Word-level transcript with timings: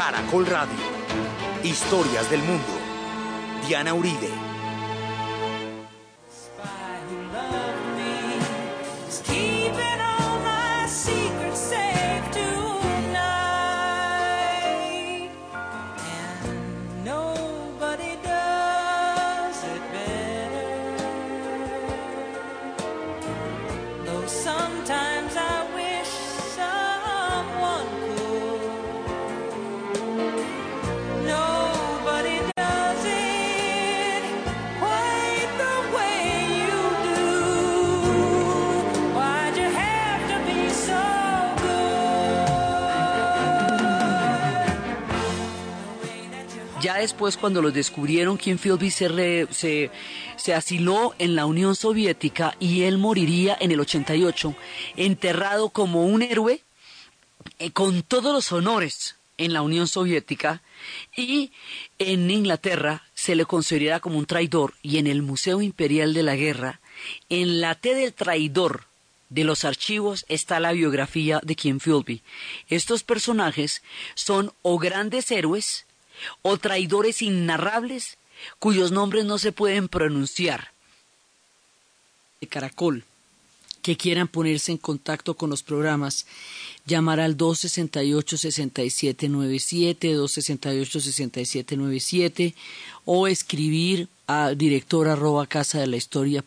Caracol 0.00 0.46
Radio. 0.46 0.78
Historias 1.62 2.30
del 2.30 2.40
mundo. 2.40 2.72
Diana 3.68 3.92
Uribe. 3.92 4.49
Después, 47.00 47.36
cuando 47.36 47.62
los 47.62 47.74
descubrieron, 47.74 48.38
Kim 48.38 48.58
Philby 48.58 48.90
se, 48.90 49.46
se, 49.50 49.90
se 50.36 50.54
asiló 50.54 51.14
en 51.18 51.34
la 51.34 51.46
Unión 51.46 51.74
Soviética 51.76 52.56
y 52.60 52.82
él 52.82 52.98
moriría 52.98 53.56
en 53.60 53.70
el 53.72 53.80
88, 53.80 54.54
enterrado 54.96 55.70
como 55.70 56.04
un 56.06 56.22
héroe 56.22 56.62
eh, 57.58 57.70
con 57.72 58.02
todos 58.02 58.32
los 58.32 58.52
honores 58.52 59.16
en 59.38 59.52
la 59.52 59.62
Unión 59.62 59.88
Soviética 59.88 60.62
y 61.16 61.50
en 61.98 62.30
Inglaterra 62.30 63.04
se 63.14 63.34
le 63.34 63.46
considerará 63.46 64.00
como 64.00 64.18
un 64.18 64.26
traidor 64.26 64.74
y 64.82 64.98
en 64.98 65.06
el 65.06 65.22
Museo 65.22 65.62
Imperial 65.62 66.12
de 66.12 66.22
la 66.22 66.36
Guerra, 66.36 66.80
en 67.28 67.60
la 67.60 67.74
T 67.74 67.94
del 67.94 68.12
traidor 68.12 68.84
de 69.30 69.44
los 69.44 69.64
archivos 69.64 70.26
está 70.28 70.60
la 70.60 70.72
biografía 70.72 71.40
de 71.42 71.54
Kim 71.54 71.78
Philby. 71.78 72.22
Estos 72.68 73.02
personajes 73.02 73.82
son 74.14 74.52
o 74.62 74.78
grandes 74.78 75.30
héroes 75.30 75.86
o 76.42 76.58
traidores 76.58 77.22
innarrables 77.22 78.18
cuyos 78.58 78.92
nombres 78.92 79.24
no 79.24 79.38
se 79.38 79.52
pueden 79.52 79.88
pronunciar. 79.88 80.72
De 82.40 82.46
Caracol, 82.46 83.04
que 83.82 83.96
quieran 83.96 84.28
ponerse 84.28 84.70
en 84.72 84.78
contacto 84.78 85.34
con 85.34 85.50
los 85.50 85.62
programas, 85.62 86.26
llamar 86.86 87.20
al 87.20 87.36
268-6797, 87.36 90.16
268-6797 90.16 92.54
o 93.04 93.26
escribir 93.26 94.08
a 94.26 94.50
director 94.50 95.08
arroba 95.08 95.46
casa 95.46 95.80
de 95.80 95.86
la 95.86 95.96
historia 95.96 96.44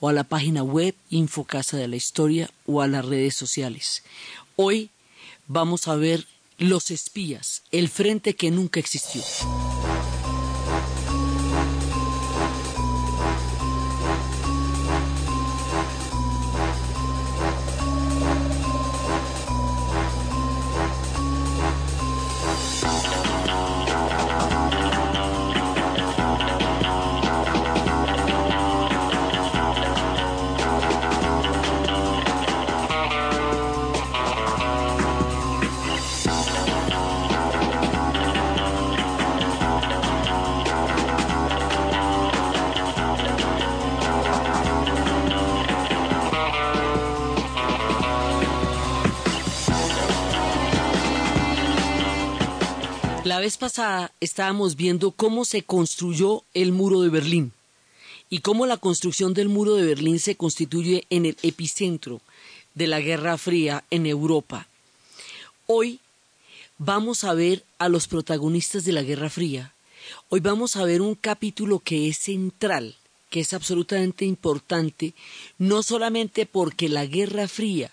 o 0.00 0.08
a 0.08 0.12
la 0.12 0.24
página 0.24 0.62
web 0.62 0.94
info 1.10 1.44
casa 1.44 1.76
de 1.76 1.88
la 1.88 1.96
historia 1.96 2.50
o 2.66 2.82
a 2.82 2.88
las 2.88 3.04
redes 3.04 3.34
sociales. 3.34 4.02
Hoy 4.56 4.90
vamos 5.46 5.88
a 5.88 5.96
ver 5.96 6.26
los 6.60 6.90
espías, 6.90 7.62
el 7.70 7.88
frente 7.88 8.36
que 8.36 8.50
nunca 8.50 8.80
existió. 8.80 9.22
Vez 53.40 53.56
pasada 53.56 54.12
estábamos 54.20 54.76
viendo 54.76 55.12
cómo 55.12 55.44
se 55.44 55.62
construyó 55.62 56.44
el 56.54 56.72
muro 56.72 57.00
de 57.00 57.08
Berlín 57.08 57.52
y 58.28 58.40
cómo 58.40 58.66
la 58.66 58.76
construcción 58.76 59.34
del 59.34 59.48
muro 59.48 59.74
de 59.74 59.84
Berlín 59.84 60.18
se 60.20 60.36
constituye 60.36 61.04
en 61.10 61.26
el 61.26 61.36
epicentro 61.42 62.20
de 62.74 62.86
la 62.86 63.00
Guerra 63.00 63.38
Fría 63.38 63.84
en 63.90 64.06
Europa. 64.06 64.68
Hoy 65.66 66.00
vamos 66.78 67.24
a 67.24 67.34
ver 67.34 67.64
a 67.78 67.88
los 67.88 68.08
protagonistas 68.08 68.84
de 68.84 68.92
la 68.92 69.02
Guerra 69.02 69.30
Fría. 69.30 69.74
Hoy 70.28 70.40
vamos 70.40 70.76
a 70.76 70.84
ver 70.84 71.00
un 71.00 71.14
capítulo 71.14 71.78
que 71.80 72.08
es 72.08 72.18
central, 72.18 72.94
que 73.30 73.40
es 73.40 73.52
absolutamente 73.52 74.24
importante, 74.24 75.14
no 75.58 75.82
solamente 75.82 76.46
porque 76.46 76.88
la 76.88 77.06
Guerra 77.06 77.48
Fría 77.48 77.90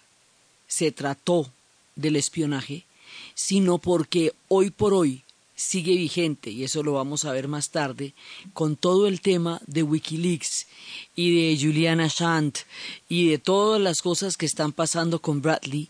se 0.67 0.91
trató 0.91 1.51
del 1.95 2.15
espionaje, 2.15 2.85
sino 3.33 3.77
porque 3.77 4.33
hoy 4.47 4.71
por 4.71 4.93
hoy 4.93 5.23
sigue 5.57 5.97
vigente, 5.97 6.51
y 6.51 6.63
eso 6.63 6.84
lo 6.84 6.94
vamos 6.94 7.25
a 7.25 7.34
ver 7.34 7.47
más 7.47 7.72
tarde, 7.72 8.13
con 8.53 8.78
todo 8.78 9.07
el 9.07 9.19
tema 9.22 9.59
de 9.66 9.81
Wikileaks 9.84 10.68
y 11.16 11.35
de 11.35 11.59
Juliana 11.59 12.06
Assange 12.06 12.63
y 13.09 13.29
de 13.29 13.40
todas 13.40 13.81
las 13.81 14.03
cosas 14.03 14.38
que 14.38 14.45
están 14.45 14.72
pasando 14.72 15.19
con 15.19 15.41
Bradley, 15.41 15.90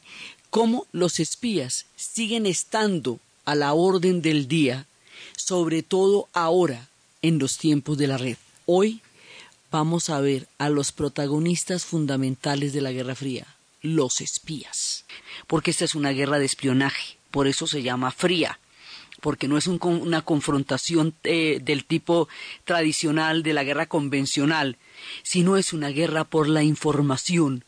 cómo 0.50 0.88
los 0.94 1.20
espías 1.20 1.86
siguen 1.98 2.46
estando 2.46 3.20
a 3.44 3.56
la 3.56 3.74
orden 3.74 4.22
del 4.22 4.48
día, 4.48 4.88
sobre 5.36 5.84
todo 5.84 6.30
ahora 6.32 6.88
en 7.22 7.38
los 7.38 7.58
tiempos 7.58 7.98
de 7.98 8.08
la 8.08 8.18
red. 8.18 8.38
Hoy 8.66 9.02
vamos 9.70 10.10
a 10.10 10.22
ver 10.22 10.48
a 10.60 10.70
los 10.70 10.94
protagonistas 10.94 11.84
fundamentales 11.84 12.72
de 12.72 12.80
la 12.80 12.94
Guerra 12.94 13.16
Fría, 13.16 13.46
los 13.82 14.22
espías, 14.22 15.04
porque 15.46 15.72
esta 15.72 15.84
es 15.84 15.94
una 15.94 16.12
guerra 16.12 16.40
de 16.40 16.46
espionaje, 16.46 17.18
por 17.32 17.48
eso 17.48 17.68
se 17.68 17.84
llama 17.84 18.12
fría 18.12 18.60
porque 19.22 19.48
no 19.48 19.58
es 19.58 19.68
una 19.68 20.22
confrontación 20.22 21.14
eh, 21.24 21.60
del 21.62 21.86
tipo 21.86 22.28
tradicional 22.66 23.44
de 23.44 23.54
la 23.54 23.64
guerra 23.64 23.88
convencional, 23.88 24.78
sino 25.24 25.58
es 25.58 25.74
una 25.74 25.90
guerra 25.90 26.24
por 26.24 26.48
la 26.48 26.64
información, 26.64 27.64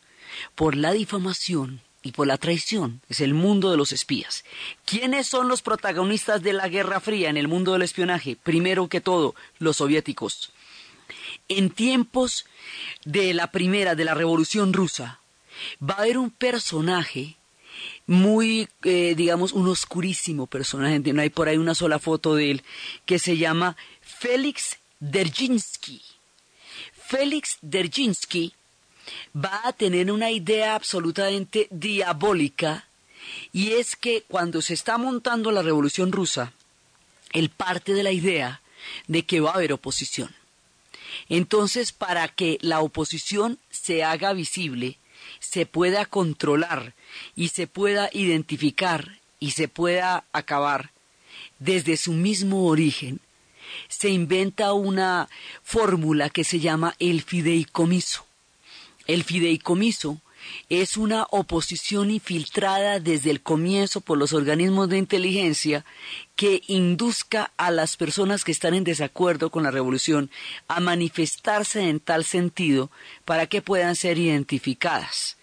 por 0.54 0.76
la 0.76 0.92
difamación 0.92 1.80
y 2.02 2.12
por 2.12 2.26
la 2.26 2.38
traición. 2.38 3.00
Es 3.08 3.20
el 3.20 3.34
mundo 3.34 3.70
de 3.70 3.76
los 3.76 3.92
espías. 3.92 4.44
¿Quiénes 4.84 5.26
son 5.26 5.48
los 5.48 5.62
protagonistas 5.62 6.42
de 6.42 6.52
la 6.52 6.68
Guerra 6.68 7.00
Fría 7.00 7.28
en 7.28 7.36
el 7.36 7.48
mundo 7.48 7.72
del 7.72 7.82
espionaje? 7.82 8.36
Primero 8.42 8.88
que 8.88 9.00
todo, 9.00 9.34
los 9.58 9.78
soviéticos. 9.78 10.52
En 11.48 11.70
tiempos 11.70 12.46
de 13.04 13.34
la 13.34 13.50
primera, 13.50 13.94
de 13.94 14.04
la 14.04 14.14
Revolución 14.14 14.72
Rusa, 14.72 15.20
va 15.82 15.94
a 15.94 16.02
haber 16.02 16.16
un 16.16 16.30
personaje 16.30 17.36
muy, 18.10 18.68
eh, 18.82 19.14
digamos, 19.16 19.52
un 19.52 19.68
oscurísimo 19.68 20.48
personaje. 20.48 20.98
No 20.98 21.22
hay 21.22 21.30
por 21.30 21.46
ahí 21.46 21.58
una 21.58 21.76
sola 21.76 22.00
foto 22.00 22.34
de 22.34 22.50
él, 22.50 22.64
que 23.06 23.20
se 23.20 23.36
llama 23.36 23.76
Félix 24.02 24.78
Derjinsky. 24.98 26.02
Félix 27.06 27.58
Derjinsky 27.62 28.52
va 29.32 29.60
a 29.62 29.72
tener 29.72 30.10
una 30.10 30.32
idea 30.32 30.74
absolutamente 30.74 31.68
diabólica 31.70 32.84
y 33.52 33.74
es 33.74 33.94
que 33.94 34.24
cuando 34.26 34.60
se 34.60 34.74
está 34.74 34.98
montando 34.98 35.52
la 35.52 35.62
revolución 35.62 36.10
rusa, 36.10 36.52
él 37.32 37.48
parte 37.48 37.94
de 37.94 38.02
la 38.02 38.10
idea 38.10 38.60
de 39.06 39.22
que 39.22 39.38
va 39.38 39.52
a 39.52 39.54
haber 39.54 39.72
oposición. 39.72 40.34
Entonces, 41.28 41.92
para 41.92 42.26
que 42.26 42.58
la 42.60 42.80
oposición 42.80 43.60
se 43.70 44.02
haga 44.02 44.32
visible, 44.32 44.98
se 45.38 45.64
pueda 45.64 46.06
controlar 46.06 46.92
y 47.36 47.48
se 47.48 47.66
pueda 47.66 48.10
identificar 48.12 49.18
y 49.38 49.52
se 49.52 49.68
pueda 49.68 50.24
acabar 50.32 50.90
desde 51.58 51.96
su 51.96 52.12
mismo 52.12 52.66
origen, 52.66 53.20
se 53.88 54.08
inventa 54.10 54.72
una 54.72 55.28
fórmula 55.62 56.30
que 56.30 56.44
se 56.44 56.60
llama 56.60 56.94
el 56.98 57.22
fideicomiso. 57.22 58.26
El 59.06 59.24
fideicomiso 59.24 60.20
es 60.68 60.96
una 60.96 61.26
oposición 61.30 62.10
infiltrada 62.10 63.00
desde 63.00 63.30
el 63.30 63.42
comienzo 63.42 64.00
por 64.00 64.18
los 64.18 64.32
organismos 64.32 64.88
de 64.88 64.98
inteligencia 64.98 65.84
que 66.36 66.62
induzca 66.66 67.52
a 67.56 67.70
las 67.70 67.96
personas 67.96 68.44
que 68.44 68.52
están 68.52 68.74
en 68.74 68.84
desacuerdo 68.84 69.50
con 69.50 69.62
la 69.62 69.70
revolución 69.70 70.30
a 70.68 70.80
manifestarse 70.80 71.88
en 71.88 72.00
tal 72.00 72.24
sentido 72.24 72.90
para 73.24 73.46
que 73.46 73.62
puedan 73.62 73.96
ser 73.96 74.18
identificadas. 74.18 75.36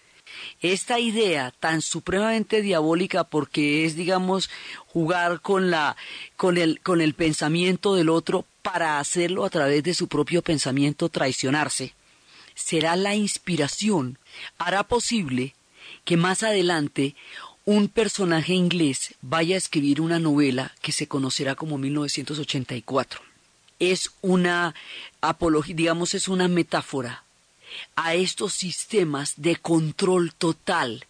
Esta 0.60 0.98
idea 0.98 1.52
tan 1.58 1.82
supremamente 1.82 2.62
diabólica 2.62 3.24
porque 3.24 3.84
es, 3.84 3.96
digamos, 3.96 4.50
jugar 4.86 5.40
con 5.40 5.70
la, 5.70 5.96
con 6.36 6.58
el, 6.58 6.80
con 6.80 7.00
el 7.00 7.14
pensamiento 7.14 7.94
del 7.94 8.08
otro 8.08 8.44
para 8.62 8.98
hacerlo 8.98 9.44
a 9.44 9.50
través 9.50 9.82
de 9.82 9.94
su 9.94 10.08
propio 10.08 10.42
pensamiento 10.42 11.08
traicionarse, 11.08 11.94
será 12.54 12.96
la 12.96 13.14
inspiración, 13.14 14.18
hará 14.58 14.82
posible 14.82 15.54
que 16.04 16.16
más 16.16 16.42
adelante 16.42 17.14
un 17.64 17.88
personaje 17.88 18.54
inglés 18.54 19.14
vaya 19.20 19.54
a 19.54 19.58
escribir 19.58 20.00
una 20.00 20.18
novela 20.18 20.74
que 20.80 20.92
se 20.92 21.06
conocerá 21.06 21.54
como 21.54 21.78
1984. 21.78 23.20
Es 23.78 24.10
una 24.22 24.74
apología, 25.20 25.76
digamos, 25.76 26.14
es 26.14 26.28
una 26.28 26.48
metáfora 26.48 27.24
a 27.96 28.14
estos 28.14 28.52
sistemas 28.54 29.34
de 29.36 29.56
control 29.56 30.32
total, 30.34 31.06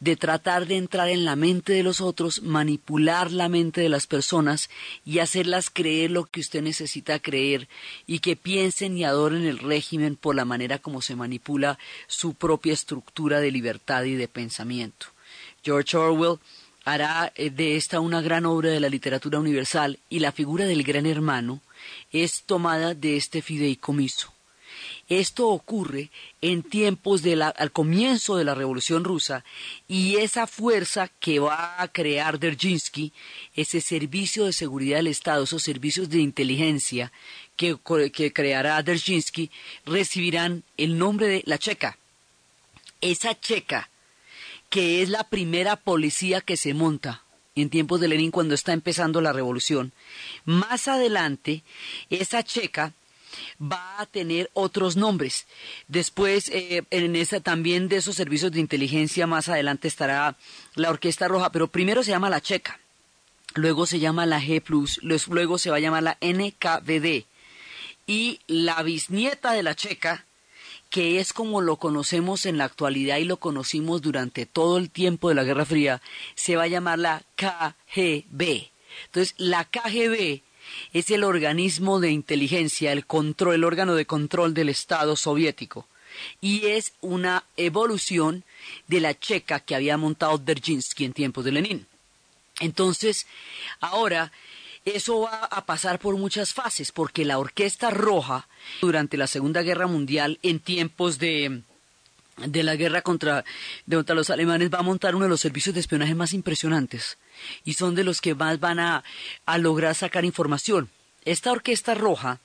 de 0.00 0.16
tratar 0.16 0.66
de 0.66 0.76
entrar 0.76 1.08
en 1.08 1.24
la 1.24 1.36
mente 1.36 1.72
de 1.72 1.82
los 1.82 2.00
otros, 2.00 2.42
manipular 2.42 3.30
la 3.30 3.48
mente 3.48 3.80
de 3.80 3.88
las 3.88 4.06
personas 4.06 4.68
y 5.04 5.18
hacerlas 5.18 5.70
creer 5.70 6.10
lo 6.10 6.24
que 6.24 6.40
usted 6.40 6.62
necesita 6.62 7.18
creer 7.18 7.68
y 8.06 8.18
que 8.18 8.36
piensen 8.36 8.96
y 8.98 9.04
adoren 9.04 9.44
el 9.44 9.58
régimen 9.58 10.16
por 10.16 10.34
la 10.34 10.44
manera 10.44 10.78
como 10.78 11.02
se 11.02 11.16
manipula 11.16 11.78
su 12.06 12.34
propia 12.34 12.72
estructura 12.72 13.40
de 13.40 13.50
libertad 13.50 14.04
y 14.04 14.14
de 14.14 14.28
pensamiento. 14.28 15.06
George 15.64 15.96
Orwell 15.96 16.38
hará 16.84 17.32
eh, 17.36 17.50
de 17.50 17.76
esta 17.76 18.00
una 18.00 18.20
gran 18.20 18.46
obra 18.46 18.70
de 18.70 18.80
la 18.80 18.88
literatura 18.88 19.38
universal 19.38 19.98
y 20.10 20.18
la 20.18 20.32
figura 20.32 20.64
del 20.66 20.82
gran 20.82 21.06
hermano 21.06 21.60
es 22.10 22.42
tomada 22.44 22.94
de 22.94 23.16
este 23.16 23.42
fideicomiso. 23.42 24.31
Esto 25.18 25.48
ocurre 25.48 26.10
en 26.40 26.62
tiempos 26.62 27.20
de 27.20 27.34
al 27.42 27.70
comienzo 27.70 28.36
de 28.36 28.44
la 28.44 28.54
Revolución 28.54 29.04
Rusa 29.04 29.44
y 29.86 30.16
esa 30.16 30.46
fuerza 30.46 31.10
que 31.20 31.38
va 31.38 31.82
a 31.82 31.88
crear 31.88 32.38
Derjinsky, 32.38 33.12
ese 33.54 33.82
servicio 33.82 34.46
de 34.46 34.54
seguridad 34.54 34.96
del 34.96 35.08
Estado, 35.08 35.44
esos 35.44 35.62
servicios 35.62 36.08
de 36.08 36.20
inteligencia 36.20 37.12
que, 37.56 37.76
que 38.10 38.32
creará 38.32 38.82
Derjinsky, 38.82 39.50
recibirán 39.84 40.64
el 40.78 40.96
nombre 40.96 41.26
de 41.26 41.42
la 41.44 41.58
Checa. 41.58 41.98
Esa 43.02 43.38
Checa, 43.38 43.90
que 44.70 45.02
es 45.02 45.10
la 45.10 45.24
primera 45.24 45.76
policía 45.76 46.40
que 46.40 46.56
se 46.56 46.72
monta 46.72 47.22
en 47.54 47.68
tiempos 47.68 48.00
de 48.00 48.08
Lenin 48.08 48.30
cuando 48.30 48.54
está 48.54 48.72
empezando 48.72 49.20
la 49.20 49.34
revolución. 49.34 49.92
Más 50.46 50.88
adelante, 50.88 51.64
esa 52.08 52.42
checa 52.42 52.94
va 53.60 54.00
a 54.00 54.06
tener 54.06 54.50
otros 54.54 54.96
nombres. 54.96 55.46
Después, 55.88 56.48
eh, 56.48 56.84
en 56.90 57.16
esa, 57.16 57.40
también 57.40 57.88
de 57.88 57.96
esos 57.96 58.16
servicios 58.16 58.52
de 58.52 58.60
inteligencia, 58.60 59.26
más 59.26 59.48
adelante 59.48 59.88
estará 59.88 60.36
la 60.74 60.90
Orquesta 60.90 61.28
Roja, 61.28 61.50
pero 61.52 61.68
primero 61.68 62.02
se 62.02 62.10
llama 62.10 62.30
la 62.30 62.40
Checa, 62.40 62.78
luego 63.54 63.86
se 63.86 63.98
llama 63.98 64.26
la 64.26 64.40
G 64.40 64.62
luego 65.28 65.58
se 65.58 65.70
va 65.70 65.76
a 65.76 65.80
llamar 65.80 66.02
la 66.02 66.18
NKVD. 66.20 67.26
Y 68.06 68.40
la 68.46 68.82
bisnieta 68.82 69.52
de 69.52 69.62
la 69.62 69.76
Checa, 69.76 70.24
que 70.90 71.20
es 71.20 71.32
como 71.32 71.60
lo 71.60 71.76
conocemos 71.76 72.46
en 72.46 72.58
la 72.58 72.64
actualidad 72.64 73.18
y 73.18 73.24
lo 73.24 73.38
conocimos 73.38 74.02
durante 74.02 74.44
todo 74.44 74.78
el 74.78 74.90
tiempo 74.90 75.28
de 75.28 75.34
la 75.36 75.44
Guerra 75.44 75.64
Fría, 75.64 76.02
se 76.34 76.56
va 76.56 76.64
a 76.64 76.68
llamar 76.68 76.98
la 76.98 77.22
KGB. 77.36 78.68
Entonces, 79.06 79.34
la 79.38 79.64
KGB 79.64 80.42
es 80.92 81.10
el 81.10 81.24
organismo 81.24 82.00
de 82.00 82.10
inteligencia, 82.10 82.92
el 82.92 83.06
control, 83.06 83.54
el 83.56 83.64
órgano 83.64 83.94
de 83.94 84.06
control 84.06 84.54
del 84.54 84.68
Estado 84.68 85.16
soviético. 85.16 85.86
Y 86.40 86.66
es 86.66 86.92
una 87.00 87.44
evolución 87.56 88.44
de 88.86 89.00
la 89.00 89.18
checa 89.18 89.60
que 89.60 89.74
había 89.74 89.96
montado 89.96 90.38
Dzerzhinsky 90.38 91.04
en 91.04 91.12
tiempos 91.12 91.44
de 91.44 91.52
Lenin. 91.52 91.86
Entonces, 92.60 93.26
ahora 93.80 94.30
eso 94.84 95.20
va 95.20 95.44
a 95.44 95.64
pasar 95.64 95.98
por 95.98 96.16
muchas 96.16 96.52
fases, 96.52 96.92
porque 96.92 97.24
la 97.24 97.38
Orquesta 97.38 97.90
Roja, 97.90 98.48
durante 98.80 99.16
la 99.16 99.26
Segunda 99.26 99.62
Guerra 99.62 99.86
Mundial, 99.86 100.38
en 100.42 100.60
tiempos 100.60 101.18
de, 101.18 101.62
de 102.36 102.62
la 102.62 102.76
guerra 102.76 103.02
contra, 103.02 103.44
contra 103.90 104.14
los 104.14 104.30
alemanes, 104.30 104.70
va 104.72 104.78
a 104.78 104.82
montar 104.82 105.14
uno 105.14 105.24
de 105.24 105.30
los 105.30 105.40
servicios 105.40 105.74
de 105.74 105.80
espionaje 105.80 106.14
más 106.14 106.32
impresionantes 106.32 107.18
y 107.64 107.74
son 107.74 107.94
de 107.94 108.04
los 108.04 108.20
que 108.20 108.34
más 108.34 108.58
van 108.60 108.80
a, 108.80 109.04
lograr 109.58 109.94
sacar 109.94 110.24
información. 110.24 110.90
Esta 111.24 111.52
orquesta 111.52 111.94
roja 111.94 112.40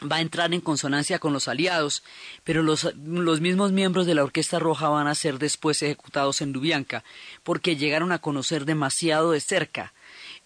va 0.00 0.16
a 0.16 0.20
entrar 0.20 0.52
en 0.52 0.60
consonancia 0.60 1.18
con 1.18 1.32
los 1.32 1.48
aliados, 1.48 2.02
pero 2.44 2.62
los, 2.62 2.92
mismos 2.94 3.72
miembros 3.72 4.06
de 4.06 4.14
la 4.14 4.24
Orquesta 4.24 4.58
Roja 4.58 4.90
van 4.90 5.06
a 5.06 5.14
ser 5.14 5.38
después 5.38 5.80
ejecutados 5.80 6.42
en 6.42 6.52
Lubyanka, 6.52 7.02
porque 7.42 7.76
llegaron 7.76 8.12
a 8.12 8.18
conocer 8.18 8.66
demasiado 8.66 9.30
de 9.30 9.40
cerca 9.40 9.94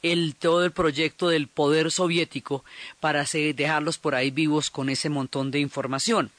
el, 0.03 0.37
todo 0.37 0.65
el 0.65 0.71
proyecto 0.71 1.29
del 1.29 1.49
poder 1.49 1.91
soviético 1.91 2.65
para 3.01 3.25
dejarlos 3.25 3.99
por 3.99 4.15
ahí 4.15 4.31
vivos 4.31 4.71
con 4.71 4.89
ese 4.89 5.09
montón 5.09 5.51
de 5.51 5.59
información. 5.59 6.31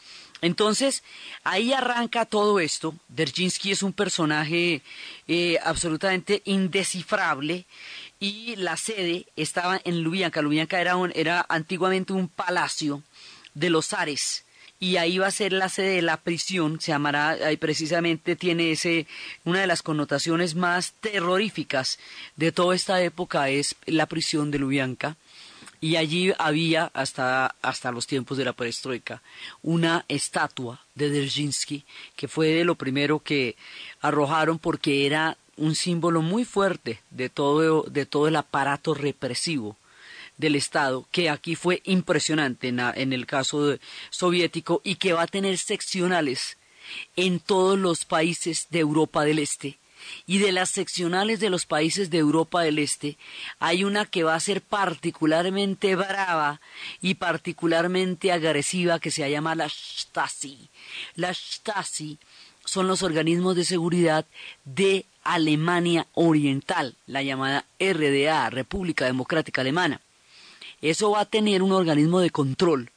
Entonces, 0.42 1.04
ahí 1.44 1.72
arranca 1.72 2.26
todo 2.26 2.60
esto. 2.60 2.96
Derjinsky 3.10 3.72
es 3.72 3.84
un 3.84 3.94
personaje 3.94 4.82
eh, 5.28 5.60
absolutamente 5.64 6.42
indescifrable 6.46 7.66
y 8.20 8.56
la 8.56 8.76
sede 8.76 9.28
estaba 9.36 9.80
en 9.84 10.02
Lubyanka. 10.02 10.42
Lubyanka 10.42 10.82
era, 10.82 10.96
era 11.14 11.46
antiguamente 11.48 12.14
un 12.14 12.28
palacio 12.28 13.04
de 13.54 13.70
los 13.70 13.88
zares 13.88 14.44
y 14.82 14.98
ahí 14.98 15.20
va 15.20 15.28
a 15.28 15.32
ser 15.32 15.54
la 15.54 15.70
sede 15.70 15.98
de 15.98 16.02
la 16.02 16.18
prisión, 16.18 16.82
se 16.82 16.92
llamará, 16.92 17.30
ahí 17.30 17.56
precisamente 17.56 18.36
tiene 18.36 18.72
ese, 18.72 19.06
una 19.46 19.62
de 19.62 19.68
las 19.68 19.84
connotaciones 19.84 20.56
más 20.56 20.94
terroríficas 20.94 22.00
de 22.36 22.52
toda 22.52 22.76
esta 22.76 23.00
época 23.04 23.48
es 23.50 23.76
la 23.86 24.08
prisión 24.08 24.50
de 24.50 24.58
Lubyanka 24.58 25.18
y 25.82 25.96
allí 25.96 26.32
había 26.38 26.92
hasta, 26.94 27.56
hasta 27.62 27.92
los 27.92 28.06
tiempos 28.06 28.38
de 28.38 28.46
la 28.46 28.54
perestroika 28.54 29.22
una 29.64 30.06
estatua 30.08 30.80
de 30.94 31.10
Dzerzhinsky 31.10 31.84
que 32.16 32.28
fue 32.28 32.50
de 32.50 32.64
lo 32.64 32.76
primero 32.76 33.20
que 33.20 33.56
arrojaron 34.00 34.60
porque 34.60 35.08
era 35.08 35.38
un 35.58 35.76
símbolo 35.76 36.22
muy 36.22 36.46
fuerte 36.46 37.02
de 37.10 37.30
todo, 37.30 37.84
de 37.84 38.06
todo 38.06 38.28
el 38.28 38.36
aparato 38.36 38.94
represivo 38.94 39.76
del 40.38 40.56
Estado, 40.56 41.06
que 41.12 41.30
aquí 41.30 41.56
fue 41.56 41.82
impresionante 41.84 42.70
en, 42.70 42.80
en 42.80 43.14
el 43.14 43.26
caso 43.26 43.78
soviético 44.10 44.82
y 44.84 44.96
que 44.96 45.14
va 45.14 45.24
a 45.24 45.28
tener 45.28 45.58
seccionales 45.58 46.58
en 47.16 47.40
todos 47.40 47.78
los 47.78 48.06
países 48.06 48.68
de 48.70 48.80
Europa 48.80 49.24
del 49.24 49.40
Este 49.40 49.78
y 50.26 50.40
de 50.40 50.52
las 50.52 50.70
seccionales 50.70 51.40
de 51.40 51.50
los 51.50 51.66
países 51.66 52.10
de 52.10 52.18
Europa 52.18 52.62
del 52.62 52.80
Este, 52.80 53.18
hay 53.60 53.84
una 53.84 54.06
que 54.06 54.24
va 54.24 54.36
a 54.36 54.40
ser 54.40 54.62
particularmente 54.62 55.96
brava 55.96 56.62
y 57.02 57.16
particularmente 57.16 58.32
agresiva 58.32 59.00
que 59.00 59.12
se 59.12 59.30
llama 59.30 59.56
la 59.56 59.68
Stasi. 59.70 60.70
La 61.16 61.34
Stasi 61.34 62.18
son 62.66 62.88
los 62.88 63.04
organismos 63.04 63.56
de 63.56 63.66
seguridad 63.66 64.26
de 64.66 65.06
Alemania 65.24 66.08
Oriental, 66.14 66.96
la 67.06 67.22
llamada 67.22 67.66
RDA, 67.80 68.50
República 68.50 69.06
Democrática 69.06 69.62
Alemana. 69.62 70.02
Eso 70.82 71.12
va 71.12 71.22
a 71.22 71.26
tener 71.26 71.62
un 71.62 71.72
organismo 71.72 72.20
de 72.20 72.32
control 72.32 72.92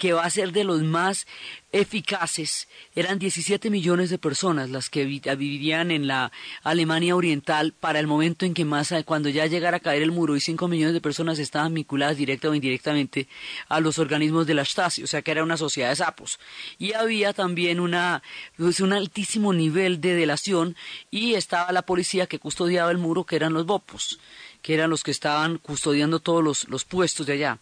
que 0.00 0.14
va 0.14 0.24
a 0.24 0.30
ser 0.30 0.52
de 0.52 0.64
los 0.64 0.82
más 0.82 1.26
eficaces. 1.72 2.68
Eran 2.96 3.18
17 3.18 3.68
millones 3.68 4.08
de 4.08 4.16
personas 4.16 4.70
las 4.70 4.88
que 4.88 5.04
vivirían 5.04 5.90
en 5.90 6.06
la 6.06 6.32
Alemania 6.62 7.14
Oriental 7.14 7.74
para 7.78 8.00
el 8.00 8.06
momento 8.06 8.46
en 8.46 8.54
que 8.54 8.64
más, 8.64 8.94
cuando 9.04 9.28
ya 9.28 9.44
llegara 9.44 9.76
a 9.76 9.80
caer 9.80 10.00
el 10.00 10.10
muro 10.10 10.36
y 10.36 10.40
5 10.40 10.68
millones 10.68 10.94
de 10.94 11.02
personas 11.02 11.38
estaban 11.38 11.74
vinculadas 11.74 12.16
directa 12.16 12.48
o 12.48 12.54
indirectamente 12.54 13.28
a 13.68 13.78
los 13.80 13.98
organismos 13.98 14.46
de 14.46 14.54
la 14.54 14.64
Stasi, 14.64 15.02
o 15.02 15.06
sea 15.06 15.20
que 15.20 15.32
era 15.32 15.44
una 15.44 15.58
sociedad 15.58 15.90
de 15.90 15.96
sapos. 15.96 16.40
Y 16.78 16.94
había 16.94 17.34
también 17.34 17.78
una, 17.78 18.22
pues, 18.56 18.80
un 18.80 18.94
altísimo 18.94 19.52
nivel 19.52 20.00
de 20.00 20.14
delación 20.14 20.76
y 21.10 21.34
estaba 21.34 21.72
la 21.72 21.82
policía 21.82 22.26
que 22.26 22.38
custodiaba 22.38 22.90
el 22.90 22.96
muro, 22.96 23.24
que 23.24 23.36
eran 23.36 23.52
los 23.52 23.66
Bopos, 23.66 24.18
que 24.62 24.72
eran 24.72 24.88
los 24.88 25.02
que 25.02 25.10
estaban 25.10 25.58
custodiando 25.58 26.20
todos 26.20 26.42
los, 26.42 26.68
los 26.70 26.86
puestos 26.86 27.26
de 27.26 27.34
allá. 27.34 27.58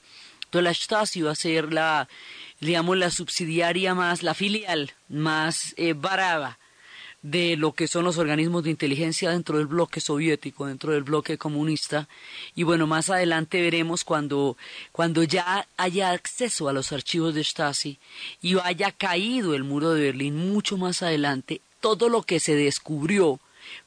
La 0.52 0.72
Stasi 0.72 1.22
va 1.22 1.32
a 1.32 1.36
ser 1.36 1.72
la, 1.72 2.08
digamos, 2.60 2.96
la 2.96 3.10
subsidiaria 3.10 3.94
más, 3.94 4.22
la 4.22 4.34
filial 4.34 4.92
más 5.08 5.74
eh, 5.76 5.92
barata 5.92 6.58
de 7.22 7.56
lo 7.56 7.72
que 7.72 7.88
son 7.88 8.04
los 8.04 8.16
organismos 8.16 8.62
de 8.62 8.70
inteligencia 8.70 9.30
dentro 9.30 9.58
del 9.58 9.66
bloque 9.66 10.00
soviético, 10.00 10.66
dentro 10.66 10.92
del 10.92 11.02
bloque 11.02 11.36
comunista. 11.36 12.08
Y 12.54 12.62
bueno, 12.62 12.86
más 12.86 13.10
adelante 13.10 13.60
veremos 13.60 14.04
cuando, 14.04 14.56
cuando 14.92 15.22
ya 15.24 15.66
haya 15.76 16.10
acceso 16.10 16.68
a 16.68 16.72
los 16.72 16.92
archivos 16.92 17.34
de 17.34 17.44
Stasi 17.44 17.98
y 18.40 18.58
haya 18.58 18.92
caído 18.92 19.54
el 19.54 19.64
muro 19.64 19.92
de 19.92 20.02
Berlín 20.02 20.36
mucho 20.50 20.76
más 20.76 21.02
adelante, 21.02 21.60
todo 21.80 22.08
lo 22.08 22.22
que 22.22 22.40
se 22.40 22.54
descubrió 22.54 23.40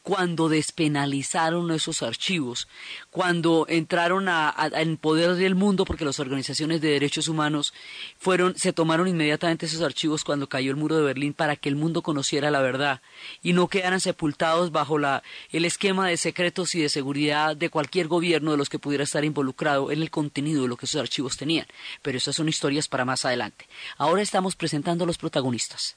cuando 0.03 0.50
despenalizaron 0.50 1.71
esos 1.71 2.01
archivos, 2.01 2.67
cuando 3.09 3.65
entraron 3.69 4.27
en 4.73 4.97
poder 4.97 5.35
del 5.35 5.55
mundo, 5.55 5.85
porque 5.85 6.05
las 6.05 6.19
organizaciones 6.19 6.81
de 6.81 6.89
derechos 6.89 7.27
humanos 7.27 7.73
fueron, 8.17 8.55
se 8.57 8.73
tomaron 8.73 9.07
inmediatamente 9.07 9.65
esos 9.65 9.81
archivos 9.81 10.23
cuando 10.23 10.47
cayó 10.47 10.71
el 10.71 10.77
muro 10.77 10.97
de 10.97 11.03
Berlín 11.03 11.33
para 11.33 11.55
que 11.55 11.69
el 11.69 11.75
mundo 11.75 12.01
conociera 12.01 12.51
la 12.51 12.61
verdad 12.61 13.01
y 13.43 13.53
no 13.53 13.67
quedaran 13.67 14.00
sepultados 14.00 14.71
bajo 14.71 14.97
la, 14.97 15.23
el 15.51 15.65
esquema 15.65 16.07
de 16.07 16.17
secretos 16.17 16.75
y 16.75 16.81
de 16.81 16.89
seguridad 16.89 17.55
de 17.55 17.69
cualquier 17.69 18.07
gobierno 18.07 18.51
de 18.51 18.57
los 18.57 18.69
que 18.69 18.79
pudiera 18.79 19.03
estar 19.03 19.23
involucrado 19.23 19.91
en 19.91 20.01
el 20.01 20.09
contenido 20.09 20.63
de 20.63 20.67
lo 20.67 20.77
que 20.77 20.85
esos 20.85 21.01
archivos 21.01 21.38
tenían. 21.38 21.67
Pero 22.01 22.17
esas 22.17 22.35
son 22.35 22.50
historias 22.50 22.88
para 22.88 23.05
más 23.05 23.25
adelante. 23.25 23.67
Ahora 23.97 24.21
estamos 24.21 24.55
presentando 24.55 25.03
a 25.03 25.07
los 25.07 25.17
protagonistas 25.17 25.95